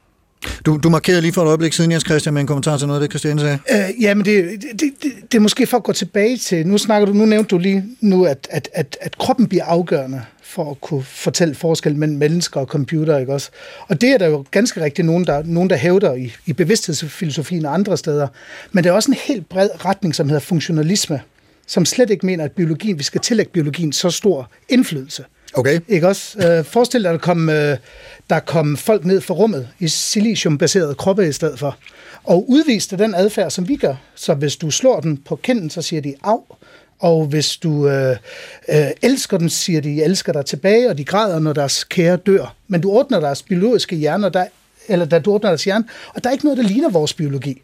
Du, 0.67 0.77
du 0.77 0.91
markerede 0.91 1.21
lige 1.21 1.33
for 1.33 1.43
et 1.43 1.47
øjeblik 1.47 1.73
siden, 1.73 1.93
Jens 1.93 2.05
Christian, 2.05 2.35
med 2.35 2.41
en 2.41 2.47
kommentar 2.47 2.77
til 2.77 2.87
noget 2.87 3.01
af 3.01 3.09
det, 3.09 3.11
Christiane 3.11 3.41
sagde. 3.41 3.59
Øh, 3.71 4.03
ja, 4.03 4.15
men 4.15 4.25
det, 4.25 4.63
det, 4.63 4.81
det, 4.81 5.13
det 5.33 5.39
er 5.39 5.41
måske 5.41 5.67
for 5.67 5.77
at 5.77 5.83
gå 5.83 5.93
tilbage 5.93 6.37
til, 6.37 6.67
nu 6.67 6.79
snakker 6.79 7.07
du, 7.07 7.13
nu 7.13 7.27
nævnte 7.27 7.49
du 7.49 7.59
lige 7.59 7.85
nu, 8.01 8.25
at, 8.25 8.49
at, 8.51 8.69
at, 8.73 8.97
at 9.01 9.19
kroppen 9.19 9.47
bliver 9.47 9.65
afgørende 9.65 10.23
for 10.43 10.71
at 10.71 10.81
kunne 10.81 11.03
fortælle 11.03 11.55
forskel 11.55 11.97
mellem 11.97 12.19
mennesker 12.19 12.61
og 12.61 12.67
computer, 12.67 13.19
ikke 13.19 13.33
også? 13.33 13.51
Og 13.89 14.01
det 14.01 14.11
er 14.11 14.19
der 14.19 14.27
jo 14.27 14.45
ganske 14.51 14.83
rigtigt 14.85 15.07
nogen, 15.07 15.27
der, 15.27 15.43
nogen, 15.45 15.71
der 15.71 15.77
hævder 15.77 16.15
i, 16.15 16.33
i 16.47 16.53
bevidsthedsfilosofien 16.53 17.67
og 17.67 17.75
andre 17.75 17.97
steder. 17.97 18.29
Men 18.73 18.85
der 18.85 18.91
er 18.91 18.95
også 18.95 19.11
en 19.11 19.17
helt 19.27 19.49
bred 19.49 19.69
retning, 19.85 20.15
som 20.15 20.29
hedder 20.29 20.41
funktionalisme, 20.41 21.21
som 21.67 21.85
slet 21.85 22.11
ikke 22.11 22.27
mener, 22.27 22.45
at 22.45 22.53
biologien, 22.53 22.99
vi 22.99 23.03
skal 23.03 23.21
tillægge 23.21 23.53
biologien 23.53 23.93
så 23.93 24.11
stor 24.11 24.51
indflydelse. 24.69 25.25
Okay. 25.55 25.81
Ikke 25.89 26.09
også? 26.09 26.39
Øh, 26.39 26.65
forestil 26.65 27.03
dig, 27.03 27.11
at 27.11 27.13
der 27.13 27.19
kom, 27.19 27.49
øh, 27.49 27.77
der 28.31 28.41
kom 28.41 28.77
folk 28.77 29.05
ned 29.05 29.21
fra 29.21 29.35
rummet 29.35 29.69
i 29.79 29.89
siliciumbaserede 29.89 30.95
kroppe 30.95 31.29
i 31.29 31.33
stedet 31.33 31.59
for, 31.59 31.77
og 32.25 32.51
udviste 32.51 32.97
den 32.97 33.15
adfærd, 33.15 33.51
som 33.51 33.69
vi 33.69 33.77
gør. 33.77 33.95
Så 34.15 34.35
hvis 34.35 34.57
du 34.57 34.71
slår 34.71 35.01
den 35.01 35.17
på 35.17 35.37
kinden, 35.37 35.71
så 35.71 35.83
siger 35.83 36.03
de 36.03 36.15
af, 36.25 36.39
og 36.99 37.27
hvis 37.27 37.57
du 37.57 37.89
øh, 37.89 38.17
øh, 38.69 38.87
elsker 39.03 39.39
dem, 39.39 39.49
siger 39.49 39.81
de, 39.81 39.97
jeg 39.97 40.05
elsker 40.05 40.33
dig 40.33 40.45
tilbage, 40.47 40.91
og 40.91 40.99
de 40.99 41.05
græder, 41.05 41.39
når 41.39 41.53
deres 41.53 41.85
kære 41.85 42.17
dør. 42.17 42.55
Men 42.69 42.81
du 42.81 42.91
ordner 42.91 43.21
deres 43.21 43.43
biologiske 43.43 43.97
hjerne, 43.97 44.31
der, 44.31 44.45
eller 44.89 45.07
der, 45.07 45.19
du 45.19 45.33
ordner 45.33 45.49
deres 45.49 45.65
hjerne, 45.65 45.85
og 46.15 46.25
der 46.25 46.31
er 46.31 46.33
ikke 46.33 46.45
noget, 46.45 46.59
der 46.59 46.65
ligner 46.65 46.91
vores 46.91 47.15
biologi. 47.15 47.63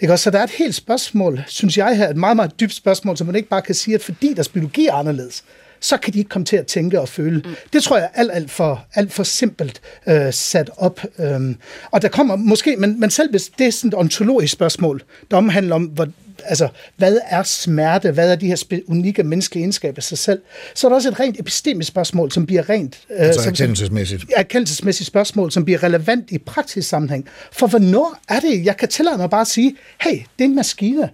Ikke 0.00 0.12
også? 0.12 0.22
Så 0.22 0.30
der 0.30 0.38
er 0.38 0.44
et 0.44 0.50
helt 0.50 0.74
spørgsmål, 0.74 1.44
synes 1.46 1.78
jeg 1.78 1.96
her, 1.96 2.08
et 2.08 2.16
meget, 2.16 2.36
meget 2.36 2.60
dybt 2.60 2.74
spørgsmål, 2.74 3.16
som 3.16 3.26
man 3.26 3.36
ikke 3.36 3.48
bare 3.48 3.62
kan 3.62 3.74
sige, 3.74 3.94
at 3.94 4.02
fordi 4.02 4.34
deres 4.34 4.48
biologi 4.48 4.86
er 4.86 4.92
anderledes, 4.92 5.44
så 5.80 5.96
kan 5.96 6.12
de 6.12 6.18
ikke 6.18 6.28
komme 6.28 6.46
til 6.46 6.56
at 6.56 6.66
tænke 6.66 7.00
og 7.00 7.08
føle. 7.08 7.42
Mm. 7.44 7.54
Det 7.72 7.82
tror 7.82 7.96
jeg 7.96 8.04
er 8.14 8.20
alt, 8.20 8.30
alt, 8.34 8.50
for, 8.50 8.86
alt 8.94 9.12
for 9.12 9.22
simpelt 9.22 9.80
øh, 10.06 10.32
sat 10.32 10.70
op. 10.76 11.00
Øhm, 11.18 11.56
og 11.90 12.02
der 12.02 12.08
kommer 12.08 12.36
måske, 12.36 12.76
men, 12.76 13.00
men 13.00 13.10
selv 13.10 13.30
hvis 13.30 13.50
det 13.58 13.66
er 13.66 13.70
sådan 13.70 13.88
et 13.88 13.94
ontologisk 13.94 14.52
spørgsmål, 14.52 15.02
der 15.30 15.36
omhandler 15.36 15.74
om, 15.74 15.84
hvor, 15.84 16.08
altså, 16.44 16.68
hvad 16.96 17.18
er 17.26 17.42
smerte, 17.42 18.10
hvad 18.10 18.32
er 18.32 18.36
de 18.36 18.46
her 18.46 18.80
unikke 18.86 19.22
menneskelige 19.22 19.62
egenskaber 19.62 19.98
i 19.98 20.02
sig 20.02 20.18
selv, 20.18 20.40
så 20.74 20.86
er 20.86 20.88
der 20.88 20.96
også 20.96 21.08
et 21.08 21.20
rent 21.20 21.40
epistemisk 21.40 21.88
spørgsmål, 21.88 22.32
som 22.32 22.46
bliver 22.46 22.68
rent... 22.68 23.00
Øh, 23.10 23.26
altså 23.26 23.48
erkendelsesmæssigt. 23.48 24.20
Som, 24.20 24.30
erkendelsesmæssigt 24.36 25.06
spørgsmål, 25.06 25.52
som 25.52 25.64
bliver 25.64 25.82
relevant 25.82 26.30
i 26.30 26.38
praktisk 26.38 26.88
sammenhæng. 26.88 27.28
For 27.52 27.66
hvornår 27.66 28.18
er 28.28 28.40
det, 28.40 28.64
jeg 28.64 28.76
kan 28.76 28.88
tillade 28.88 29.18
mig 29.18 29.30
bare 29.30 29.40
at 29.40 29.46
sige, 29.46 29.76
hey, 30.00 30.12
det 30.12 30.44
er 30.44 30.44
en 30.44 30.54
maskine. 30.54 31.10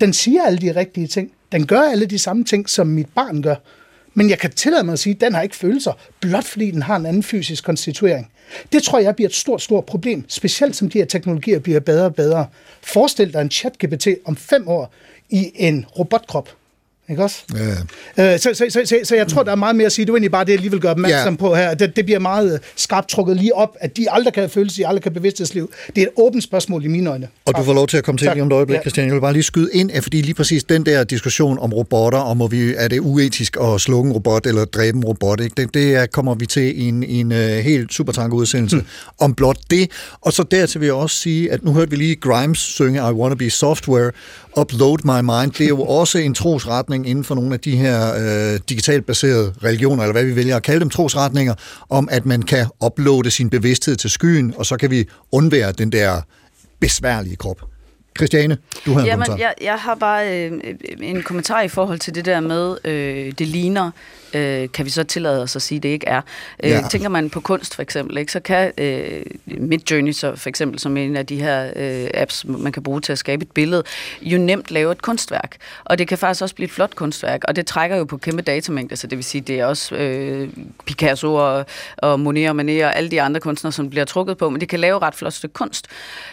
Den 0.00 0.12
siger 0.12 0.42
alle 0.42 0.58
de 0.58 0.76
rigtige 0.76 1.06
ting. 1.06 1.30
Den 1.52 1.66
gør 1.66 1.80
alle 1.80 2.06
de 2.06 2.18
samme 2.18 2.44
ting, 2.44 2.68
som 2.68 2.86
mit 2.86 3.08
barn 3.14 3.42
gør. 3.42 3.54
Men 4.18 4.30
jeg 4.30 4.38
kan 4.38 4.50
tillade 4.50 4.84
mig 4.84 4.92
at 4.92 4.98
sige, 4.98 5.14
at 5.14 5.20
den 5.20 5.34
har 5.34 5.42
ikke 5.42 5.56
følelser, 5.56 5.92
blot 6.20 6.44
fordi 6.44 6.70
den 6.70 6.82
har 6.82 6.96
en 6.96 7.06
anden 7.06 7.22
fysisk 7.22 7.64
konstituering. 7.64 8.30
Det 8.72 8.82
tror 8.82 8.98
jeg 8.98 9.16
bliver 9.16 9.28
et 9.28 9.34
stort, 9.34 9.62
stort 9.62 9.84
problem, 9.84 10.24
specielt 10.28 10.76
som 10.76 10.90
de 10.90 10.98
her 10.98 11.04
teknologier 11.04 11.58
bliver 11.58 11.80
bedre 11.80 12.04
og 12.04 12.14
bedre. 12.14 12.46
Forestil 12.82 13.32
dig 13.32 13.40
en 13.40 13.50
chat-GPT 13.50 14.06
om 14.24 14.36
fem 14.36 14.68
år 14.68 14.92
i 15.30 15.50
en 15.54 15.86
robotkrop. 15.98 16.57
Ikke 17.10 17.22
også? 17.22 17.42
Ja. 18.16 18.32
Øh, 18.32 18.38
så, 18.38 18.50
så, 18.54 18.64
så, 18.68 18.82
så, 18.84 19.00
så 19.04 19.16
jeg 19.16 19.28
tror, 19.28 19.42
der 19.42 19.50
er 19.50 19.56
meget 19.56 19.76
mere 19.76 19.86
at 19.86 19.92
sige. 19.92 20.06
Det 20.06 20.10
er 20.10 20.14
egentlig 20.14 20.30
bare 20.30 20.44
det, 20.44 20.52
jeg 20.52 20.60
lige 20.60 20.70
vil 20.70 20.80
gøre 20.80 20.90
opmærksom 20.90 21.34
ja. 21.34 21.38
på 21.38 21.54
her. 21.54 21.74
Det, 21.74 21.96
det 21.96 22.04
bliver 22.04 22.18
meget 22.18 22.52
øh, 22.52 22.58
skarpt 22.76 23.08
trukket 23.08 23.36
lige 23.36 23.54
op, 23.54 23.76
at 23.80 23.96
de 23.96 24.10
aldrig 24.10 24.34
kan 24.34 24.50
følelse, 24.50 24.76
de 24.76 24.86
aldrig 24.86 25.02
kan 25.02 25.12
bevidsthedsliv. 25.12 25.70
Det 25.96 25.98
er 25.98 26.06
et 26.06 26.12
åbent 26.16 26.44
spørgsmål 26.44 26.84
i 26.84 26.88
mine 26.88 27.10
øjne. 27.10 27.28
Og 27.46 27.56
du 27.56 27.62
får 27.62 27.72
lov 27.74 27.86
til 27.86 27.96
at 27.96 28.04
komme 28.04 28.18
til 28.18 28.26
tak. 28.26 28.34
lige 28.34 28.42
om 28.42 28.48
et 28.48 28.52
øjeblik, 28.52 28.76
ja. 28.76 28.80
Christian. 28.80 29.06
Jeg 29.06 29.14
vil 29.14 29.20
bare 29.20 29.32
lige 29.32 29.42
skyde 29.42 29.70
ind, 29.72 30.02
fordi 30.02 30.22
lige 30.22 30.34
præcis 30.34 30.64
den 30.64 30.86
der 30.86 31.04
diskussion 31.04 31.58
om 31.58 31.72
robotter, 31.72 32.18
og 32.18 32.36
må 32.36 32.46
vi, 32.46 32.74
er 32.74 32.88
det 32.88 33.00
uetisk 33.00 33.56
at 33.62 33.80
slukke 33.80 34.08
en 34.08 34.12
robot 34.12 34.46
eller 34.46 34.64
dræbe 34.64 34.96
en 34.96 35.04
robot, 35.04 35.40
ikke? 35.40 35.54
Det, 35.56 35.74
det 35.74 36.12
kommer 36.12 36.34
vi 36.34 36.46
til 36.46 36.82
i 36.82 36.88
en, 36.88 37.02
en 37.02 37.32
uh, 37.32 37.38
helt 37.38 37.92
supertanke 37.92 38.36
udsendelse 38.36 38.76
hmm. 38.76 38.86
om 39.18 39.34
blot 39.34 39.58
det. 39.70 39.90
Og 40.20 40.32
så 40.32 40.42
dertil 40.42 40.80
vil 40.80 40.86
jeg 40.86 40.94
også 40.94 41.16
sige, 41.16 41.52
at 41.52 41.64
nu 41.64 41.72
hørte 41.72 41.90
vi 41.90 41.96
lige 41.96 42.16
Grimes 42.16 42.58
synge 42.58 42.98
I 42.98 43.12
Wanna 43.12 43.34
Be 43.34 43.50
Software, 43.50 44.10
Upload 44.60 44.98
My 45.04 45.20
Mind. 45.30 45.52
Det 45.52 45.64
er 45.64 45.68
jo 45.68 45.82
også 46.00 46.18
en 46.18 46.34
trosretning 46.34 46.97
inden 47.04 47.24
for 47.24 47.34
nogle 47.34 47.54
af 47.54 47.60
de 47.60 47.76
her 47.76 48.14
øh, 48.14 48.60
digitalt 48.68 49.06
baserede 49.06 49.54
religioner, 49.64 50.02
eller 50.02 50.12
hvad 50.12 50.24
vi 50.24 50.36
vælger 50.36 50.56
at 50.56 50.62
kalde 50.62 50.80
dem, 50.80 50.90
trosretninger, 50.90 51.54
om 51.88 52.08
at 52.10 52.26
man 52.26 52.42
kan 52.42 52.66
uploade 52.84 53.30
sin 53.30 53.50
bevidsthed 53.50 53.96
til 53.96 54.10
skyen, 54.10 54.54
og 54.56 54.66
så 54.66 54.76
kan 54.76 54.90
vi 54.90 55.08
undvære 55.32 55.72
den 55.72 55.92
der 55.92 56.20
besværlige 56.80 57.36
krop. 57.36 57.62
Christiane, 58.18 58.58
du 58.86 58.92
har 58.92 59.00
en 59.00 59.06
Jamen, 59.06 59.26
kommentar. 59.26 59.46
Jeg, 59.46 59.54
jeg 59.60 59.78
har 59.78 59.94
bare 59.94 60.48
øh, 60.48 60.52
en 61.00 61.22
kommentar 61.22 61.60
i 61.60 61.68
forhold 61.68 61.98
til 61.98 62.14
det 62.14 62.24
der 62.24 62.40
med, 62.40 62.76
øh, 62.84 63.32
det 63.38 63.46
ligner 63.46 63.90
øh, 64.34 64.68
kan 64.72 64.84
vi 64.84 64.90
så 64.90 65.04
tillade 65.04 65.42
os 65.42 65.56
at 65.56 65.62
sige, 65.62 65.80
det 65.80 65.88
ikke 65.88 66.08
er. 66.08 66.20
Øh, 66.64 66.70
ja. 66.70 66.84
Tænker 66.90 67.08
man 67.08 67.30
på 67.30 67.40
kunst 67.40 67.74
for 67.74 67.82
eksempel, 67.82 68.18
ikke, 68.18 68.32
så 68.32 68.40
kan 68.40 68.72
øh, 68.78 69.22
Midjourney 69.46 70.12
så 70.12 70.36
for 70.36 70.48
eksempel, 70.48 70.78
som 70.78 70.96
en 70.96 71.16
af 71.16 71.26
de 71.26 71.40
her 71.40 71.70
øh, 71.76 72.10
apps, 72.14 72.44
man 72.44 72.72
kan 72.72 72.82
bruge 72.82 73.00
til 73.00 73.12
at 73.12 73.18
skabe 73.18 73.42
et 73.42 73.50
billede, 73.50 73.82
jo 74.22 74.38
nemt 74.38 74.70
lave 74.70 74.92
et 74.92 75.02
kunstværk. 75.02 75.56
Og 75.84 75.98
det 75.98 76.08
kan 76.08 76.18
faktisk 76.18 76.42
også 76.42 76.54
blive 76.54 76.66
et 76.66 76.70
flot 76.72 76.94
kunstværk, 76.94 77.44
og 77.48 77.56
det 77.56 77.66
trækker 77.66 77.96
jo 77.96 78.04
på 78.04 78.16
kæmpe 78.16 78.42
datamængder, 78.42 78.96
så 78.96 79.06
det 79.06 79.18
vil 79.18 79.24
sige, 79.24 79.40
det 79.40 79.60
er 79.60 79.66
også 79.66 79.94
øh, 79.94 80.48
Picasso 80.86 81.34
og, 81.34 81.66
og 81.96 82.20
Monet 82.20 82.48
og 82.48 82.56
Manet 82.56 82.84
og 82.84 82.96
alle 82.96 83.10
de 83.10 83.22
andre 83.22 83.40
kunstnere, 83.40 83.72
som 83.72 83.90
bliver 83.90 84.04
trukket 84.04 84.38
på, 84.38 84.50
men 84.50 84.60
det 84.60 84.68
kan 84.68 84.80
lave 84.80 84.98
ret 84.98 85.14
flot 85.14 85.32
stykke 85.32 85.52
kunst. 85.52 85.86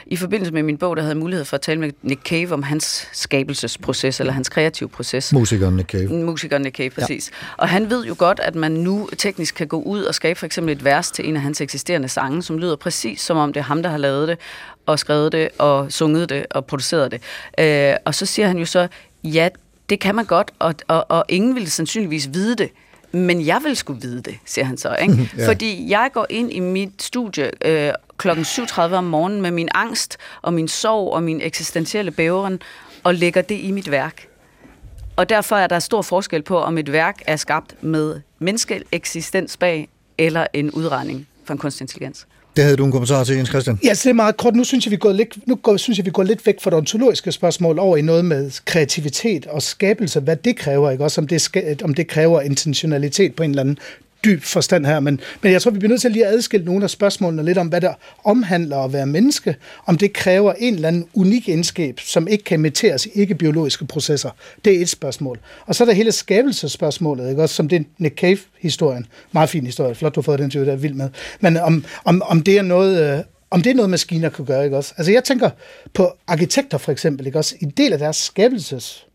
I 0.06 0.16
forbindelse 0.16 0.54
med 0.54 0.64
min 0.64 0.78
bog, 0.78 0.96
der 0.98 1.02
havde 1.02 1.16
mulighed 1.16 1.46
for 1.46 1.56
at 1.56 1.62
tale 1.62 1.80
med 1.80 1.92
Nick 2.02 2.22
Cave 2.22 2.54
om 2.54 2.64
hans 2.64 3.08
skabelsesproces, 3.14 4.20
eller 4.20 4.34
hans 4.34 4.50
kreative 4.50 4.90
proces. 4.90 5.34
Musikeren 5.34 5.76
Nick 5.76 5.90
Cave. 5.90 6.08
Musikeren 6.08 6.62
Nick 6.62 6.76
Cave, 6.76 6.90
præcis. 6.90 7.32
Ja. 7.32 7.48
Og 7.58 7.70
han 7.70 7.85
ved 7.90 8.06
jo 8.06 8.16
godt, 8.18 8.40
at 8.40 8.56
man 8.56 8.72
nu 8.72 9.10
teknisk 9.18 9.56
kan 9.56 9.68
gå 9.68 9.82
ud 9.82 10.04
og 10.04 10.16
skabe 10.16 10.40
for 10.40 10.46
eksempel 10.46 10.76
et 10.76 10.84
vers 10.84 11.12
til 11.12 11.30
en 11.30 11.36
af 11.36 11.42
hans 11.42 11.62
eksisterende 11.62 12.08
sange, 12.08 12.44
som 12.44 12.58
lyder 12.58 12.76
præcis 12.76 13.22
som 13.22 13.38
om 13.38 13.54
det 13.54 13.60
er 13.60 13.64
ham, 13.64 13.84
der 13.84 13.90
har 13.90 13.98
lavet 13.98 14.28
det, 14.28 14.38
og 14.86 15.00
skrevet 15.00 15.32
det, 15.32 15.50
og 15.58 15.92
sunget 15.92 16.30
det, 16.30 16.46
og 16.50 16.66
produceret 16.66 17.12
det. 17.12 17.22
Øh, 17.60 17.96
og 18.06 18.16
så 18.16 18.26
siger 18.26 18.48
han 18.48 18.58
jo 18.58 18.66
så, 18.66 18.88
ja, 19.24 19.50
det 19.90 20.00
kan 20.00 20.16
man 20.16 20.26
godt, 20.26 20.52
og, 20.60 20.76
og, 20.88 21.06
og 21.10 21.26
ingen 21.30 21.56
vil 21.56 21.72
sandsynligvis 21.72 22.30
vide 22.34 22.56
det, 22.56 22.70
men 23.12 23.46
jeg 23.46 23.62
vil 23.64 23.76
skulle 23.76 24.02
vide 24.02 24.22
det, 24.22 24.38
siger 24.46 24.66
han 24.66 24.78
så. 24.78 24.96
Ikke? 24.96 25.14
ja. 25.38 25.48
Fordi 25.48 25.90
jeg 25.90 26.10
går 26.14 26.26
ind 26.30 26.52
i 26.52 26.60
mit 26.60 27.04
studie, 27.04 27.52
øh, 27.66 27.94
klokken 28.18 28.46
7.30 28.46 28.82
om 28.82 29.04
morgenen 29.04 29.42
med 29.42 29.52
min 29.52 29.70
angst 29.74 30.18
og 30.42 30.54
min 30.54 30.68
sorg 30.68 31.14
og 31.14 31.24
min 31.24 31.42
eksistentielle 31.42 32.12
bæveren 32.12 32.62
og 33.04 33.16
lægger 33.16 33.42
det 33.42 33.60
i 33.60 33.72
mit 33.72 33.92
værk. 33.92 34.28
Og 35.16 35.30
derfor 35.30 35.56
er 35.56 35.68
der 35.68 35.80
stor 35.80 36.02
forskel 36.02 36.42
på, 36.42 36.60
om 36.60 36.78
et 36.78 36.92
værk 36.92 37.22
er 37.28 37.36
skabt 37.36 37.84
med 37.84 38.22
menneskeeksistens 38.40 39.58
bag, 39.58 39.90
eller 40.18 40.48
en 40.54 40.72
udregning 40.72 41.28
fra 41.46 41.54
en 41.54 41.58
kunstig 41.58 41.84
intelligens. 41.84 42.28
Det 42.56 42.64
havde 42.64 42.78
du 42.78 42.86
en 42.86 42.92
kommentar 42.92 43.24
til, 43.24 43.36
Jens 43.36 43.50
Christian? 43.50 43.80
Ja, 43.84 43.90
det 43.90 44.06
er 44.06 44.14
meget 44.14 44.38
kort. 44.38 44.56
Nu 44.56 44.64
synes 44.64 44.86
jeg, 44.86 44.92
vi 44.92 44.98
går 44.98 45.12
lidt, 45.12 45.48
nu 45.48 45.56
går, 45.56 45.78
synes 45.78 45.98
jeg, 45.98 46.06
vi 46.06 46.12
går 46.12 46.24
lidt 46.24 46.46
væk 46.46 46.62
fra 46.62 46.70
det 46.70 46.78
ontologiske 46.78 47.32
spørgsmål 47.32 47.80
over 47.80 47.98
i 47.98 48.02
noget 48.02 48.26
med 48.26 48.52
kreativitet 48.66 49.46
og 49.46 49.62
skabelse, 49.62 50.20
hvad 50.20 50.36
det 50.36 50.58
kræver, 50.58 50.92
ikke? 50.92 51.04
Også 51.04 51.22
om 51.22 51.28
det, 51.28 51.82
om 51.84 51.94
det 51.94 52.08
kræver 52.08 52.42
intentionalitet 52.42 53.36
på 53.36 53.44
en 53.44 53.50
eller 53.50 53.62
anden 53.62 53.78
dyb 54.26 54.44
forstand 54.44 54.86
her, 54.86 55.00
men, 55.00 55.20
men 55.42 55.52
jeg 55.52 55.62
tror, 55.62 55.72
vi 55.72 55.80
bliver 55.80 55.90
nødt 55.90 56.02
til 56.02 56.12
lige 56.12 56.26
at 56.26 56.34
adskille 56.34 56.66
nogle 56.66 56.84
af 56.84 56.90
spørgsmålene 56.90 57.44
lidt 57.44 57.58
om, 57.58 57.68
hvad 57.68 57.82
der 57.82 57.94
omhandler 58.24 58.78
at 58.78 58.94
være 58.94 59.06
menneske, 59.06 59.56
om 59.86 59.98
det 59.98 60.14
kræver 60.14 60.54
en 60.54 60.74
eller 60.74 60.88
anden 60.88 61.06
unik 61.14 61.50
indskab, 61.50 62.00
som 62.00 62.28
ikke 62.28 62.44
kan 62.44 62.60
imiteres 62.60 63.06
i 63.06 63.10
ikke-biologiske 63.14 63.86
processer. 63.86 64.30
Det 64.66 64.78
er 64.78 64.82
et 64.82 64.90
spørgsmål. 64.90 65.40
Og 65.66 65.76
så 65.76 65.84
er 65.84 65.86
der 65.86 65.94
hele 65.94 66.12
skabelsesspørgsmålet, 66.12 67.30
ikke? 67.30 67.42
Også 67.42 67.56
som 67.56 67.70
det 67.70 67.86
Nick 67.98 68.20
Cave-historien. 68.20 69.06
Meget 69.32 69.50
fin 69.50 69.66
historie. 69.66 69.96
Flot, 69.96 70.16
du 70.16 70.20
har 70.22 70.24
fået 70.24 70.40
den 70.40 70.50
til, 70.50 70.66
der 70.66 70.72
er 70.72 70.76
vild 70.76 70.94
med. 70.94 71.10
Men 71.40 71.58
om, 71.58 71.86
om, 72.06 72.22
om 72.26 72.42
det 72.42 72.58
er 72.58 72.62
noget... 72.62 73.18
Øh, 73.18 73.24
om 73.50 73.62
det 73.62 73.70
er 73.70 73.76
noget, 73.76 73.90
maskiner 73.90 74.30
kan 74.30 74.46
gøre, 74.46 74.64
ikke 74.64 74.78
også? 74.78 74.94
Altså, 74.98 75.12
jeg 75.12 75.24
tænker 75.24 75.50
på 75.94 76.14
arkitekter 76.28 76.78
for 76.78 76.92
eksempel, 76.92 77.26
ikke 77.26 77.38
også? 77.38 77.56
En 77.62 77.70
del 77.70 77.94
af 77.94 78.00
deres 78.00 78.16
skabelses 78.16 79.06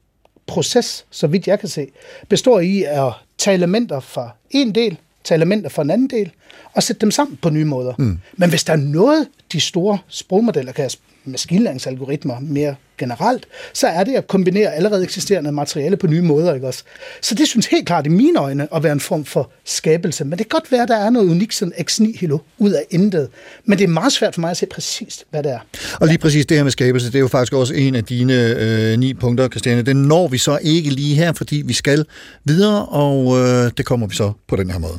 proces, 0.46 1.06
så 1.10 1.26
vidt 1.26 1.46
jeg 1.46 1.60
kan 1.60 1.68
se, 1.68 1.86
består 2.28 2.60
i 2.60 2.82
at 2.82 3.12
tage 3.40 3.54
elementer 3.54 4.00
fra 4.00 4.30
en 4.50 4.74
del, 4.74 4.96
tage 5.24 5.36
elementer 5.36 5.70
fra 5.70 5.82
en 5.82 5.90
anden 5.90 6.10
del, 6.10 6.30
og 6.72 6.82
sætte 6.82 7.00
dem 7.00 7.10
sammen 7.10 7.36
på 7.36 7.50
nye 7.50 7.64
måder. 7.64 7.94
Mm. 7.98 8.18
Men 8.36 8.50
hvis 8.50 8.64
der 8.64 8.72
er 8.72 8.76
noget, 8.76 9.28
de 9.52 9.60
store 9.60 9.98
sprogmodeller 10.08 10.72
kan 10.72 10.90
maskinlæringsalgoritmer 11.24 12.40
mere 12.40 12.74
generelt, 12.98 13.46
så 13.72 13.86
er 13.86 14.04
det 14.04 14.14
at 14.14 14.26
kombinere 14.26 14.74
allerede 14.74 15.02
eksisterende 15.02 15.52
materiale 15.52 15.96
på 15.96 16.06
nye 16.06 16.22
måder. 16.22 16.54
Ikke 16.54 16.66
også? 16.66 16.82
Så 17.20 17.34
det 17.34 17.48
synes 17.48 17.66
helt 17.66 17.86
klart 17.86 18.06
i 18.06 18.08
mine 18.08 18.38
øjne 18.40 18.74
at 18.74 18.82
være 18.82 18.92
en 18.92 19.00
form 19.00 19.24
for 19.24 19.50
skabelse. 19.64 20.24
Men 20.24 20.38
det 20.38 20.48
kan 20.48 20.60
godt 20.60 20.72
være, 20.72 20.82
at 20.82 20.88
der 20.88 20.96
er 20.96 21.10
noget 21.10 21.30
unikt 21.30 21.54
sådan 21.54 21.72
ex 21.78 22.00
nihilo 22.00 22.38
ud 22.58 22.70
af 22.70 22.82
intet. 22.90 23.28
Men 23.64 23.78
det 23.78 23.84
er 23.84 23.88
meget 23.88 24.12
svært 24.12 24.34
for 24.34 24.40
mig 24.40 24.50
at 24.50 24.56
se 24.56 24.66
præcist, 24.66 25.24
hvad 25.30 25.42
det 25.42 25.52
er. 25.52 25.58
Og 26.00 26.06
lige 26.06 26.18
præcis 26.18 26.46
det 26.46 26.56
her 26.56 26.64
med 26.64 26.72
skabelse, 26.72 27.06
det 27.06 27.14
er 27.14 27.20
jo 27.20 27.28
faktisk 27.28 27.52
også 27.52 27.74
en 27.74 27.94
af 27.94 28.04
dine 28.04 28.34
øh, 28.34 28.98
ni 28.98 29.14
punkter, 29.14 29.48
Christiane. 29.48 29.82
Den 29.82 29.96
når 29.96 30.28
vi 30.28 30.38
så 30.38 30.58
ikke 30.62 30.90
lige 30.90 31.14
her, 31.14 31.32
fordi 31.32 31.62
vi 31.66 31.72
skal 31.72 32.04
videre, 32.44 32.86
og 32.86 33.38
øh, 33.38 33.70
det 33.76 33.86
kommer 33.86 34.06
vi 34.06 34.14
så 34.14 34.32
på 34.48 34.56
den 34.56 34.70
her 34.70 34.78
måde. 34.78 34.98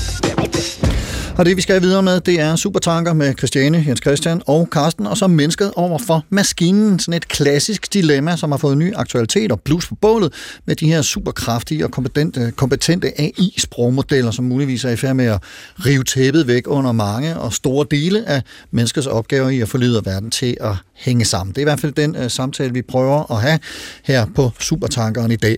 Og 1.41 1.45
det 1.45 1.57
vi 1.57 1.61
skal 1.61 1.81
videre 1.81 2.03
med, 2.03 2.19
det 2.19 2.39
er 2.39 2.55
Supertanker 2.55 3.13
med 3.13 3.33
Christiane, 3.37 3.83
Jens 3.87 3.99
Christian 3.99 4.41
og 4.47 4.69
Karsten, 4.69 5.07
og 5.07 5.17
så 5.17 5.27
mennesket 5.27 5.71
over 5.75 5.99
for 5.99 6.25
maskinen. 6.29 6.99
Sådan 6.99 7.13
et 7.13 7.27
klassisk 7.27 7.93
dilemma, 7.93 8.37
som 8.37 8.51
har 8.51 8.57
fået 8.57 8.77
ny 8.77 8.95
aktualitet 8.95 9.51
og 9.51 9.61
plus 9.61 9.87
på 9.87 9.95
bålet 9.95 10.33
med 10.65 10.75
de 10.75 10.85
her 10.85 11.01
superkraftige 11.01 11.85
og 11.85 11.91
kompetente, 11.91 12.53
kompetente 12.55 13.21
AI-sprogmodeller, 13.21 14.31
som 14.31 14.45
muligvis 14.45 14.83
er 14.83 14.89
i 14.89 14.95
færd 14.95 15.15
med 15.15 15.25
at 15.25 15.39
rive 15.85 16.03
tæppet 16.03 16.47
væk 16.47 16.63
under 16.67 16.91
mange 16.91 17.37
og 17.37 17.53
store 17.53 17.85
dele 17.91 18.27
af 18.27 18.41
menneskets 18.71 19.07
opgaver 19.07 19.49
i 19.49 19.61
at 19.61 19.69
få 19.69 19.77
livet 19.77 20.05
verden 20.05 20.31
til 20.31 20.57
at 20.59 20.75
hænge 20.93 21.25
sammen. 21.25 21.55
Det 21.55 21.57
er 21.57 21.61
i 21.61 21.63
hvert 21.63 21.79
fald 21.79 21.91
den 21.91 22.15
øh, 22.15 22.29
samtale, 22.29 22.73
vi 22.73 22.81
prøver 22.81 23.31
at 23.31 23.41
have 23.41 23.59
her 24.03 24.25
på 24.35 24.51
Supertankeren 24.59 25.31
i 25.31 25.35
dag. 25.35 25.57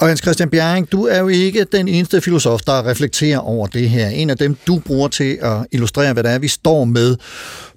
Og 0.00 0.08
Jens 0.08 0.20
Christian 0.20 0.50
Bjerring, 0.50 0.92
du 0.92 1.06
er 1.06 1.18
jo 1.18 1.28
ikke 1.28 1.64
den 1.64 1.88
eneste 1.88 2.20
filosof, 2.20 2.60
der 2.60 2.86
reflekterer 2.86 3.38
over 3.38 3.66
det 3.66 3.90
her. 3.90 4.08
En 4.08 4.30
af 4.30 4.36
dem, 4.36 4.56
du 4.66 4.78
bruger 4.78 5.08
til 5.08 5.21
at 5.30 5.66
illustrere, 5.72 6.12
hvad 6.12 6.22
det 6.22 6.32
er, 6.32 6.38
vi 6.38 6.48
står 6.48 6.84
med, 6.84 7.16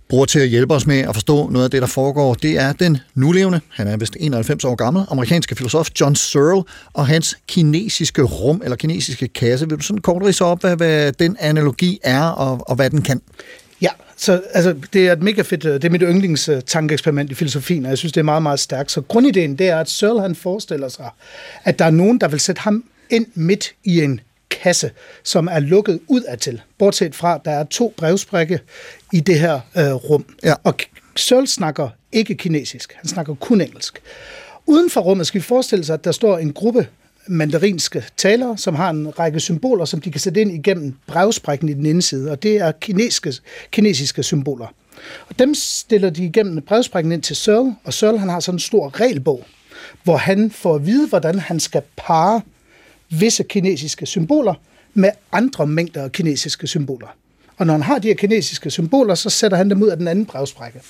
bruger 0.10 0.26
til 0.26 0.40
at 0.40 0.48
hjælpe 0.48 0.74
os 0.74 0.88
med 0.88 1.00
at 1.00 1.14
forstå 1.14 1.50
noget 1.50 1.66
af 1.66 1.72
det, 1.72 1.82
der 1.82 1.88
foregår, 1.88 2.34
det 2.34 2.52
er 2.60 2.74
den 2.74 2.98
nulevende, 3.16 3.60
han 3.70 3.88
er 3.88 3.98
vist 3.98 4.18
91 4.20 4.66
år 4.66 4.76
gammel, 4.76 5.04
amerikanske 5.10 5.56
filosof 5.56 5.90
John 6.02 6.16
Searle 6.16 6.64
og 6.94 7.08
hans 7.08 7.38
kinesiske 7.48 8.22
rum, 8.22 8.62
eller 8.64 8.78
kinesiske 8.78 9.28
kasse. 9.28 9.70
Vil 9.70 9.78
du 9.78 9.84
sådan 9.84 10.02
kort 10.02 10.24
rise 10.24 10.46
op, 10.46 10.62
hvad, 10.62 10.76
hvad 10.76 11.12
den 11.12 11.38
analogi 11.40 12.00
er, 12.04 12.24
og, 12.24 12.70
og 12.70 12.76
hvad 12.76 12.90
den 12.90 13.02
kan? 13.02 13.22
Ja, 13.82 13.90
så 14.18 14.42
altså, 14.54 14.76
det 14.94 15.08
er 15.08 15.14
et 15.14 15.22
mega 15.22 15.42
fedt, 15.42 15.66
øh, 15.66 15.74
det 15.74 15.86
er 15.86 15.90
mit 15.90 16.02
yndlingstankeeksperiment 16.06 17.30
øh, 17.30 17.32
i 17.32 17.36
filosofien, 17.36 17.86
og 17.86 17.90
jeg 17.90 17.98
synes, 17.98 18.14
det 18.14 18.20
er 18.20 18.26
meget, 18.26 18.44
meget 18.44 18.60
stærkt. 18.60 18.92
Så 18.92 19.02
grundideen, 19.02 19.56
det 19.56 19.68
er, 19.68 19.80
at 19.80 19.90
Searle 19.90 20.22
han 20.22 20.36
forestiller 20.36 20.90
sig, 20.90 21.10
at 21.64 21.80
der 21.80 21.86
er 21.86 21.92
nogen, 21.92 22.22
der 22.22 22.28
vil 22.28 22.40
sætte 22.40 22.62
ham 22.62 22.84
ind 23.10 23.26
midt 23.34 23.74
i 23.84 24.02
en 24.02 24.20
kasse, 24.62 24.92
som 25.24 25.48
er 25.52 25.60
lukket 25.60 26.00
ud 26.08 26.22
af 26.22 26.40
til. 26.40 26.62
Bortset 26.78 27.16
fra, 27.16 27.36
at 27.36 27.42
der 27.46 27.52
er 27.52 27.64
to 27.64 27.94
brevsprække 27.98 28.60
i 29.14 29.20
det 29.20 29.40
her 29.40 29.60
øh, 29.78 29.94
rum. 29.94 30.26
Ja. 30.44 30.54
Og 30.64 30.76
Searle 31.16 31.48
snakker 31.48 31.90
ikke 32.12 32.36
kinesisk, 32.36 32.94
han 32.96 33.08
snakker 33.08 33.36
kun 33.36 33.62
engelsk. 33.62 34.02
Uden 34.66 34.90
for 34.90 35.02
rummet 35.02 35.28
skal 35.28 35.42
vi 35.42 35.44
forestille 35.44 35.86
sig, 35.86 35.94
at 35.94 36.04
der 36.04 36.12
står 36.12 36.38
en 36.38 36.54
gruppe 36.54 36.88
mandarinske 37.28 38.06
talere, 38.18 38.58
som 38.58 38.76
har 38.76 38.90
en 38.90 39.20
række 39.20 39.40
symboler, 39.40 39.86
som 39.86 40.02
de 40.02 40.12
kan 40.12 40.22
sætte 40.22 40.42
ind 40.42 40.52
igennem 40.52 40.96
brevsprækken 41.08 41.70
i 41.70 41.74
den 41.74 41.86
ene 41.86 42.02
side, 42.02 42.32
og 42.32 42.44
det 42.44 42.58
er 42.58 42.72
kinesiske, 42.72 43.34
kinesiske 43.72 44.24
symboler. 44.24 44.68
Og 45.30 45.40
dem 45.40 45.56
stiller 45.56 46.10
de 46.10 46.26
igennem 46.26 46.62
brevsprækken 46.62 47.12
ind 47.12 47.22
til 47.22 47.36
Searle, 47.36 47.76
og 47.84 47.94
Searle 47.94 48.20
han 48.20 48.30
har 48.30 48.40
sådan 48.40 48.56
en 48.56 48.60
stor 48.60 49.00
regelbog, 49.00 49.46
hvor 50.04 50.18
han 50.18 50.52
får 50.52 50.76
at 50.76 50.86
vide, 50.86 51.08
hvordan 51.08 51.40
han 51.40 51.60
skal 51.60 51.82
parre 51.96 52.42
visse 53.20 53.44
kinesiske 53.44 54.06
symboler 54.06 54.54
med 54.94 55.10
andre 55.32 55.68
mængder 55.68 56.04
af 56.04 56.12
kinesiske 56.12 56.68
symboler. 56.68 57.08
Og 57.58 57.66
når 57.66 57.74
han 57.74 57.82
har 57.82 58.00
de 58.00 58.08
her 58.08 58.16
kinesiske 58.16 58.70
symboler, 58.70 59.16
så 59.16 59.30
sætter 59.30 59.58
han 59.58 59.70
dem 59.70 59.84
ud 59.84 59.88
af 59.88 59.98
den 59.98 60.08
anden 60.08 60.26
brevsprække. 60.26 60.82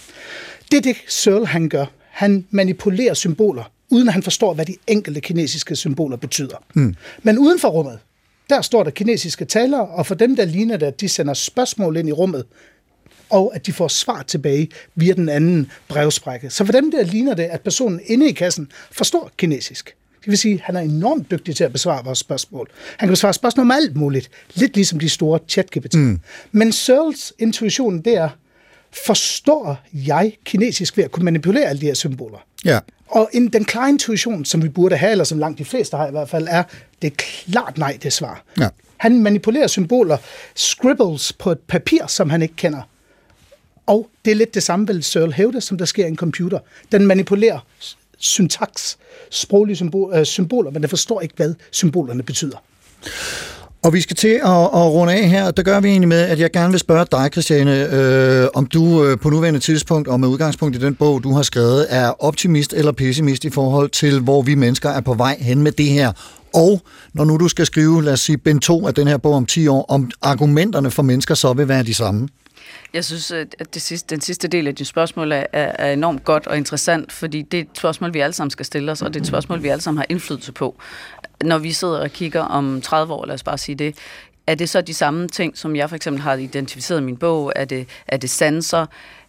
Det 0.71 0.77
er 0.77 0.81
det, 0.81 0.95
Searle 1.07 1.47
han 1.47 1.69
gør. 1.69 1.85
Han 2.09 2.45
manipulerer 2.51 3.13
symboler 3.13 3.71
uden 3.89 4.07
at 4.07 4.13
han 4.13 4.23
forstår, 4.23 4.53
hvad 4.53 4.65
de 4.65 4.75
enkelte 4.87 5.21
kinesiske 5.21 5.75
symboler 5.75 6.17
betyder. 6.17 6.63
Mm. 6.73 6.95
Men 7.23 7.37
uden 7.37 7.59
for 7.59 7.67
rummet, 7.67 7.99
der 8.49 8.61
står 8.61 8.83
der 8.83 8.91
kinesiske 8.91 9.45
talere, 9.45 9.87
og 9.87 10.05
for 10.05 10.15
dem, 10.15 10.35
der 10.35 10.45
ligner 10.45 10.77
det, 10.77 10.85
at 10.85 11.01
de 11.01 11.09
sender 11.09 11.33
spørgsmål 11.33 11.97
ind 11.97 12.09
i 12.09 12.11
rummet, 12.11 12.45
og 13.29 13.55
at 13.55 13.65
de 13.65 13.73
får 13.73 13.87
svar 13.87 14.23
tilbage 14.23 14.69
via 14.95 15.13
den 15.13 15.29
anden 15.29 15.71
brevsprække. 15.87 16.49
Så 16.49 16.65
for 16.65 16.71
dem, 16.71 16.91
der 16.91 17.03
ligner 17.03 17.33
det, 17.33 17.43
at 17.43 17.61
personen 17.61 17.99
inde 18.05 18.29
i 18.29 18.31
kassen 18.31 18.71
forstår 18.91 19.31
kinesisk. 19.37 19.95
Det 20.25 20.31
vil 20.31 20.37
sige, 20.37 20.53
at 20.53 20.61
han 20.61 20.75
er 20.75 20.79
enormt 20.79 21.31
dygtig 21.31 21.55
til 21.55 21.63
at 21.63 21.71
besvare 21.71 22.03
vores 22.05 22.19
spørgsmål. 22.19 22.69
Han 22.97 23.07
kan 23.07 23.13
besvare 23.13 23.33
spørgsmål 23.33 23.63
om 23.63 23.71
alt 23.71 23.95
muligt. 23.95 24.29
Lidt 24.53 24.75
ligesom 24.75 24.99
de 24.99 25.09
store 25.09 25.39
chat 25.47 25.69
mm. 25.93 26.19
Men 26.51 26.71
Searles 26.71 27.33
intuition, 27.39 28.01
det 28.01 28.17
er, 28.17 28.29
forstår 29.05 29.79
jeg 29.93 30.33
kinesisk 30.45 30.97
ved 30.97 31.03
at 31.03 31.11
kunne 31.11 31.23
manipulere 31.23 31.65
alle 31.65 31.81
de 31.81 31.85
her 31.85 31.93
symboler? 31.93 32.37
Ja. 32.65 32.79
Og 33.07 33.29
en, 33.33 33.47
den 33.47 33.65
klare 33.65 33.89
intuition, 33.89 34.45
som 34.45 34.63
vi 34.63 34.69
burde 34.69 34.97
have, 34.97 35.11
eller 35.11 35.23
som 35.23 35.39
langt 35.39 35.59
de 35.59 35.65
fleste 35.65 35.97
har 35.97 36.07
i 36.07 36.11
hvert 36.11 36.29
fald, 36.29 36.47
er, 36.49 36.63
det 37.01 37.11
er 37.11 37.15
klart 37.17 37.77
nej, 37.77 37.97
det 38.03 38.13
svar. 38.13 38.43
Ja. 38.59 38.69
Han 38.97 39.23
manipulerer 39.23 39.67
symboler, 39.67 40.17
scribbles 40.55 41.33
på 41.33 41.51
et 41.51 41.59
papir, 41.59 42.07
som 42.07 42.29
han 42.29 42.41
ikke 42.41 42.55
kender. 42.55 42.81
Og 43.85 44.09
det 44.25 44.31
er 44.31 44.35
lidt 44.35 44.53
det 44.53 44.63
samme, 44.63 44.87
vel 44.87 45.03
Searle 45.03 45.33
hævde, 45.33 45.61
som 45.61 45.77
der 45.77 45.85
sker 45.85 46.05
i 46.05 46.07
en 46.07 46.15
computer. 46.15 46.59
Den 46.91 47.05
manipulerer 47.05 47.59
syntaks, 48.19 48.97
sproglige 49.31 49.75
symbol, 49.75 50.13
øh, 50.15 50.25
symboler, 50.25 50.71
men 50.71 50.81
jeg 50.81 50.89
forstår 50.89 51.21
ikke, 51.21 51.33
hvad 51.37 51.53
symbolerne 51.71 52.23
betyder. 52.23 52.57
Og 53.85 53.93
vi 53.93 54.01
skal 54.01 54.15
til 54.15 54.27
at, 54.43 54.61
at 54.61 54.91
runde 54.91 55.13
af 55.13 55.29
her. 55.29 55.45
og 55.45 55.57
Der 55.57 55.63
gør 55.63 55.79
vi 55.79 55.89
egentlig 55.89 56.07
med, 56.07 56.21
at 56.21 56.39
jeg 56.39 56.51
gerne 56.51 56.71
vil 56.71 56.79
spørge 56.79 57.05
dig, 57.11 57.29
Christiane, 57.31 57.93
øh, 57.93 58.47
om 58.53 58.65
du 58.65 59.05
øh, 59.05 59.17
på 59.19 59.29
nuværende 59.29 59.59
tidspunkt 59.59 60.07
og 60.07 60.19
med 60.19 60.27
udgangspunkt 60.27 60.75
i 60.75 60.79
den 60.79 60.95
bog, 60.95 61.23
du 61.23 61.33
har 61.33 61.41
skrevet, 61.41 61.87
er 61.89 62.23
optimist 62.23 62.73
eller 62.73 62.91
pessimist 62.91 63.45
i 63.45 63.49
forhold 63.49 63.89
til, 63.89 64.19
hvor 64.19 64.41
vi 64.41 64.55
mennesker 64.55 64.89
er 64.89 65.01
på 65.01 65.13
vej 65.13 65.37
hen 65.39 65.61
med 65.61 65.71
det 65.71 65.85
her. 65.85 66.11
Og 66.55 66.81
når 67.13 67.25
nu 67.25 67.37
du 67.37 67.47
skal 67.47 67.65
skrive, 67.65 68.03
lad 68.03 68.13
os 68.13 68.19
sige, 68.19 68.37
Ben 68.37 68.59
2 68.59 68.87
af 68.87 68.93
den 68.93 69.07
her 69.07 69.17
bog 69.17 69.33
om 69.33 69.45
10 69.45 69.67
år, 69.67 69.85
om 69.89 70.11
argumenterne 70.21 70.91
for 70.91 71.03
mennesker 71.03 71.35
så 71.35 71.53
vil 71.53 71.67
være 71.67 71.83
de 71.83 71.93
samme. 71.93 72.27
Jeg 72.93 73.05
synes, 73.05 73.31
at 73.31 73.73
det 73.73 73.81
sidste, 73.81 74.15
den 74.15 74.21
sidste 74.21 74.47
del 74.47 74.67
af 74.67 74.75
dit 74.75 74.87
spørgsmål 74.87 75.31
er, 75.31 75.43
er 75.53 75.93
enormt 75.93 76.23
godt 76.23 76.47
og 76.47 76.57
interessant, 76.57 77.11
fordi 77.11 77.41
det 77.41 77.57
er 77.57 77.61
et 77.61 77.69
spørgsmål, 77.77 78.13
vi 78.13 78.19
alle 78.19 78.33
sammen 78.33 78.51
skal 78.51 78.65
stille 78.65 78.91
os, 78.91 79.01
og 79.01 79.13
det 79.13 79.19
er 79.19 79.23
et 79.23 79.27
spørgsmål, 79.27 79.63
vi 79.63 79.67
alle 79.67 79.81
sammen 79.81 79.97
har 79.97 80.05
indflydelse 80.09 80.51
på. 80.51 80.75
Når 81.43 81.57
vi 81.57 81.71
sidder 81.71 81.99
og 81.99 82.11
kigger 82.11 82.41
om 82.41 82.81
30 82.81 83.13
år, 83.13 83.25
lad 83.25 83.33
os 83.33 83.43
bare 83.43 83.57
sige 83.57 83.75
det, 83.75 83.95
er 84.47 84.55
det 84.55 84.69
så 84.69 84.81
de 84.81 84.93
samme 84.93 85.27
ting, 85.27 85.57
som 85.57 85.75
jeg 85.75 85.89
for 85.89 85.95
eksempel 85.95 86.21
har 86.21 86.35
identificeret 86.35 86.99
i 86.99 87.03
min 87.03 87.17
bog? 87.17 87.53
Er 87.55 87.65
det, 87.65 87.87
er 88.07 88.17
det 88.17 88.29
sanser? 88.29 88.85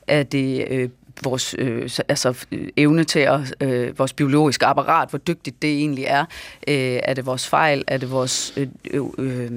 Er 0.07 0.23
det 0.23 0.67
øh, 0.71 0.89
vores 1.23 1.55
øh, 1.59 1.91
altså, 2.09 2.47
øh, 2.53 2.69
evne 2.77 3.05
til 3.05 3.19
at, 3.19 3.41
øh, 3.61 3.99
vores 3.99 4.13
biologiske 4.13 4.67
apparat, 4.67 5.11
hvor 5.11 5.19
dygtigt 5.19 5.63
det 5.63 5.71
egentlig 5.71 6.05
er. 6.05 6.25
Øh, 6.69 7.01
er 7.03 7.15
det 7.15 7.27
vores 7.27 7.49
fejl? 7.49 7.85
Er 7.87 7.97
det 7.99 8.11
vores 8.11 8.53
øh, 8.57 8.69
øh, 8.91 9.03
øh 9.19 9.51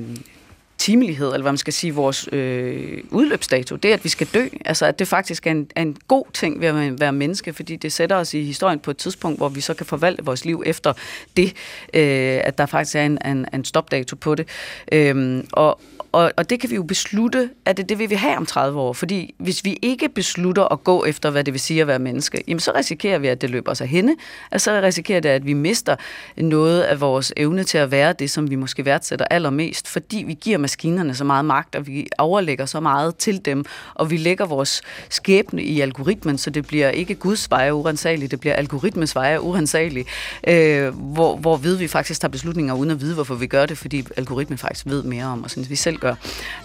timelighed, 0.80 1.28
eller 1.28 1.42
hvad 1.42 1.52
man 1.52 1.58
skal 1.58 1.74
sige, 1.74 1.94
vores 1.94 2.30
øh, 2.32 3.04
udløbsdato, 3.12 3.76
det 3.76 3.90
er, 3.90 3.94
at 3.94 4.04
vi 4.04 4.10
skal 4.10 4.28
dø. 4.34 4.48
Altså, 4.66 4.86
at 4.86 5.00
det 5.00 5.08
faktisk 5.08 5.48
er 5.48 5.52
en, 5.52 5.68
er 5.76 5.82
en 5.82 5.98
god 6.08 6.26
ting 6.34 6.62
ved 6.62 6.68
at 6.68 7.00
være 7.00 7.12
menneske, 7.12 7.54
fordi 7.54 7.76
det 7.76 7.94
sætter 7.94 8.16
os 8.16 8.34
i 8.34 8.44
historien 8.44 8.80
på 8.80 8.92
et 8.92 8.98
tidspunkt, 8.98 9.40
hvor 9.40 9.50
vi 9.50 9.62
så 9.62 9.74
kan 9.74 9.86
forvalte 9.86 10.26
vores 10.26 10.46
liv 10.46 10.64
efter 10.66 10.94
det, 11.38 11.48
øh, 11.94 12.40
at 12.44 12.58
der 12.58 12.66
faktisk 12.66 12.96
er 12.96 13.06
en, 13.06 13.18
en, 13.26 13.46
en 13.54 13.66
stopdato 13.66 14.16
på 14.16 14.36
det. 14.36 14.48
Øh, 14.92 15.44
og, 15.52 15.80
og, 16.12 16.32
og 16.38 16.50
det 16.50 16.60
kan 16.60 16.70
vi 16.70 16.76
jo 16.76 16.84
beslutte, 16.84 17.50
at 17.66 17.78
det 17.78 17.90
det 17.90 18.00
vil 18.00 18.10
vi 18.10 18.16
have 18.16 18.38
om 18.38 18.46
30 18.46 18.80
år. 18.80 18.94
Fordi 18.94 19.36
hvis 19.38 19.66
vi 19.66 19.78
ikke 19.82 20.10
beslutter 20.10 20.64
at 20.74 20.84
gå 20.84 21.06
efter, 21.06 21.30
hvad 21.30 21.44
det 21.44 21.54
vil 21.54 21.62
sige 21.62 21.82
at 21.82 21.88
være 21.88 22.00
menneske, 22.00 22.44
jamen 22.48 22.60
så 22.60 22.72
risikerer 22.76 23.20
vi, 23.20 23.28
at 23.28 23.42
det 23.42 23.50
løber 23.50 23.74
sig 23.74 23.88
henne. 23.88 24.16
Og 24.52 24.62
så 24.62 24.82
risikerer 24.82 25.20
det, 25.20 25.30
at 25.30 25.46
vi 25.46 25.54
mister 25.54 25.96
noget 26.38 26.82
af 26.82 27.02
vores 27.02 27.34
evne 27.38 27.64
til 27.64 27.78
at 27.78 27.92
være 27.92 28.14
det, 28.14 28.32
som 28.32 28.50
vi 28.50 28.56
måske 28.56 28.86
værdsætter 28.86 29.26
allermest, 29.30 29.88
fordi 29.88 30.24
vi 30.28 30.34
giver 30.34 30.58
maskinerne 30.58 31.16
så 31.16 31.24
meget 31.24 31.46
magt, 31.46 31.76
og 31.76 31.88
vi 31.88 32.08
overlægger 32.18 32.66
så 32.66 32.80
meget 32.80 33.16
til 33.16 33.46
dem, 33.46 33.66
og 33.94 34.12
vi 34.12 34.18
lægger 34.18 34.46
vores 34.46 34.82
skæbne 35.10 35.64
i 35.64 35.82
algoritmen, 35.82 36.38
så 36.38 36.50
det 36.50 36.68
bliver 36.68 36.90
ikke 36.90 37.16
Guds 37.16 37.52
veje 37.52 37.74
urensagelige, 37.74 38.30
det 38.30 38.40
bliver 38.40 38.54
algoritmens 38.54 39.16
veje 39.16 39.42
urensagelige, 39.42 40.06
øh, 40.48 40.88
hvor, 40.88 41.38
hvor 41.38 41.58
ved 41.58 41.76
vi 41.76 41.88
faktisk 41.88 42.22
tager 42.22 42.32
beslutninger 42.32 42.74
uden 42.74 42.92
at 42.92 43.02
vide, 43.02 43.14
hvorfor 43.14 43.36
vi 43.36 43.48
gør 43.48 43.66
det, 43.66 43.78
fordi 43.78 44.06
algoritmen 44.18 44.58
faktisk 44.58 44.86
ved 44.86 45.04
mere 45.04 45.26
om 45.26 45.46
os, 45.46 45.54
end 45.54 45.66
vi 45.66 45.76
selv 45.76 45.99
gør. 46.00 46.16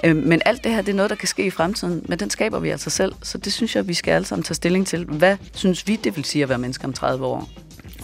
Øh, 0.04 0.16
men 0.16 0.42
alt 0.44 0.64
det 0.64 0.72
her, 0.72 0.82
det 0.82 0.92
er 0.92 0.96
noget, 0.96 1.10
der 1.10 1.16
kan 1.16 1.28
ske 1.28 1.46
i 1.46 1.50
fremtiden, 1.50 2.04
men 2.08 2.18
den 2.18 2.30
skaber 2.30 2.58
vi 2.58 2.70
altså 2.70 2.90
selv, 2.90 3.12
så 3.22 3.38
det 3.38 3.52
synes 3.52 3.76
jeg, 3.76 3.88
vi 3.88 3.94
skal 3.94 4.12
alle 4.12 4.26
sammen 4.26 4.42
tage 4.42 4.54
stilling 4.54 4.86
til. 4.86 5.04
Hvad 5.04 5.36
synes 5.54 5.88
vi, 5.88 5.96
det 5.96 6.16
vil 6.16 6.24
sige 6.24 6.42
at 6.42 6.48
være 6.48 6.58
menneske 6.58 6.84
om 6.84 6.92
30 6.92 7.26
år? 7.26 7.48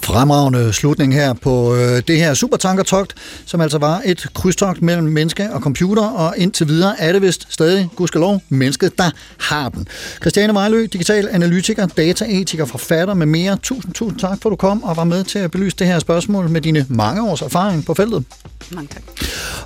Fremragende 0.03 0.73
slutning 0.73 1.15
her 1.15 1.33
på 1.33 1.75
øh, 1.75 2.03
det 2.09 2.17
her 2.17 2.35
supertankertogt, 2.35 3.15
som 3.47 3.61
altså 3.61 3.79
var 3.79 4.03
et 4.05 4.27
krydstogt 4.35 4.83
mellem 4.83 5.07
menneske 5.07 5.53
og 5.53 5.61
computer, 5.61 6.03
og 6.03 6.35
indtil 6.37 6.69
videre 6.69 7.01
er 7.01 7.13
det 7.13 7.23
vist 7.23 7.47
stadig, 7.51 7.89
gudskelov, 7.97 8.43
mennesket, 8.49 8.99
der 8.99 9.11
har 9.39 9.69
den. 9.69 9.87
Christiane 10.21 10.55
Vejlø, 10.55 10.87
digital 10.93 11.29
analytiker, 11.33 11.87
dataetiker, 11.87 12.65
forfatter 12.65 13.15
med 13.15 13.27
mere. 13.27 13.57
Tusind, 13.63 13.93
tusind 13.95 14.19
tak 14.19 14.39
for, 14.43 14.49
at 14.49 14.51
du 14.51 14.57
kom 14.57 14.83
og 14.83 14.97
var 14.97 15.05
med 15.05 15.25
til 15.25 15.39
at 15.39 15.51
belyse 15.51 15.77
det 15.77 15.87
her 15.87 15.99
spørgsmål 15.99 16.51
med 16.51 16.61
dine 16.61 16.87
mange 16.89 17.23
års 17.23 17.43
erfaring 17.43 17.85
på 17.85 17.95
feltet. 17.95 18.25
Mange 18.71 18.89
tak. 18.93 19.03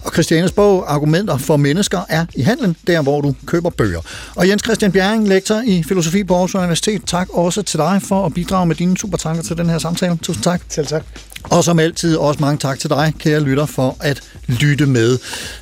Og 0.04 0.12
Christianes 0.12 0.52
bog, 0.52 0.94
Argumenter 0.94 1.38
for 1.38 1.56
mennesker, 1.56 2.00
er 2.08 2.26
i 2.34 2.42
handlen, 2.42 2.76
der 2.86 3.02
hvor 3.02 3.20
du 3.20 3.34
køber 3.46 3.70
bøger. 3.70 4.00
Og 4.34 4.48
Jens 4.48 4.62
Christian 4.62 4.92
Bjerring, 4.92 5.28
lektor 5.28 5.62
i 5.66 5.82
filosofi 5.82 6.24
på 6.24 6.34
Aarhus 6.34 6.54
Universitet, 6.54 7.02
tak 7.06 7.28
også 7.30 7.62
til 7.62 7.78
dig 7.78 8.00
for 8.02 8.26
at 8.26 8.34
bidrage 8.34 8.66
med 8.66 8.76
dine 8.76 8.96
supertanker 8.96 9.42
til 9.42 9.56
den 9.56 9.70
her 9.70 9.78
samtale. 9.78 10.18
Tusind 10.24 10.44
tak. 10.44 10.60
Selv 10.68 10.86
tak. 10.86 11.04
Og 11.44 11.64
som 11.64 11.78
altid 11.78 12.16
også 12.16 12.40
mange 12.40 12.58
tak 12.58 12.78
til 12.78 12.90
dig, 12.90 13.12
kære 13.18 13.40
lytter, 13.40 13.66
for 13.66 13.96
at 14.00 14.20
lytte 14.48 14.86
med. 14.86 15.18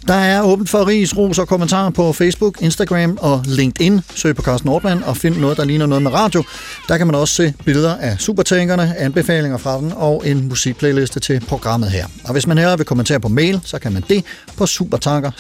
Der 0.08 0.14
er 0.14 0.42
åbent 0.42 0.70
for 0.70 0.86
ris, 0.86 1.16
ros 1.16 1.38
og 1.38 1.48
kommentarer 1.48 1.90
på 1.90 2.12
Facebook, 2.12 2.62
Instagram 2.62 3.18
og 3.20 3.42
LinkedIn. 3.46 4.00
Søg 4.14 4.36
på 4.36 4.42
Carsten 4.42 4.68
Nordmann 4.68 5.02
og 5.02 5.16
find 5.16 5.36
noget, 5.36 5.56
der 5.56 5.64
ligner 5.64 5.86
noget 5.86 6.02
med 6.02 6.12
radio. 6.12 6.42
Der 6.88 6.98
kan 6.98 7.06
man 7.06 7.16
også 7.16 7.34
se 7.34 7.54
billeder 7.64 7.96
af 7.96 8.16
supertænkerne, 8.18 8.96
anbefalinger 8.98 9.58
fra 9.58 9.78
den 9.78 9.92
og 9.96 10.22
en 10.26 10.48
musikplayliste 10.48 11.20
til 11.20 11.40
programmet 11.48 11.90
her. 11.90 12.06
Og 12.24 12.32
hvis 12.32 12.46
man 12.46 12.58
hellere 12.58 12.76
vil 12.76 12.86
kommentere 12.86 13.20
på 13.20 13.28
mail, 13.28 13.60
så 13.64 13.78
kan 13.78 13.92
man 13.92 14.04
det 14.08 14.24
på 14.56 14.66
supertanker 14.66 15.30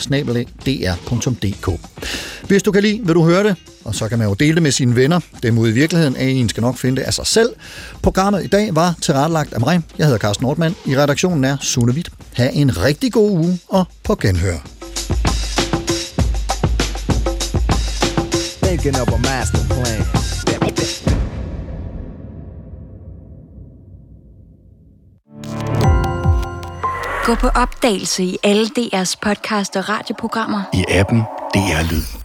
Hvis 2.46 2.62
du 2.62 2.72
kan 2.72 2.82
lide, 2.82 3.00
vil 3.04 3.14
du 3.14 3.24
høre 3.24 3.44
det, 3.44 3.56
og 3.84 3.94
så 3.94 4.08
kan 4.08 4.18
man 4.18 4.28
jo 4.28 4.34
dele 4.34 4.54
det 4.54 4.62
med 4.62 4.70
sine 4.70 4.96
venner. 4.96 5.20
Dem 5.42 5.58
ude 5.58 5.70
i 5.70 5.74
virkeligheden 5.74 6.16
af 6.16 6.24
en 6.24 6.48
skal 6.48 6.60
nok 6.60 6.76
finde 6.76 6.96
det 6.96 7.02
af 7.02 7.14
sig 7.14 7.26
selv. 7.26 7.50
Programmet 8.02 8.44
i 8.44 8.46
dag 8.46 8.74
var 8.74 8.94
tilrettelagt 9.02 9.52
af 9.52 9.60
mig. 9.60 9.80
Jeg 9.98 10.06
hedder 10.06 10.18
Carsten 10.18 10.44
Nordmann. 10.44 10.74
I 10.86 10.96
redaktionen 10.96 11.44
er 11.44 11.56
Sune 11.60 11.92
Witt. 11.92 12.10
Ha' 12.32 12.50
en 12.52 12.84
rigtig 12.84 13.12
god 13.12 13.30
uge 13.30 13.58
og 13.68 13.84
på 14.04 14.14
genhør. 14.14 14.58
Thinking 18.62 19.00
of 19.00 19.08
a 19.08 19.16
master 19.16 19.58
plan. 19.68 20.22
Gå 27.24 27.34
på 27.34 27.48
opdagelse 27.48 28.24
i 28.24 28.38
alle 28.42 28.66
DR's 28.78 29.14
podcast 29.22 29.76
og 29.76 29.88
radioprogrammer. 29.88 30.62
I 30.74 30.84
appen 30.88 31.18
DR 31.54 31.92
Lyd. 31.92 32.21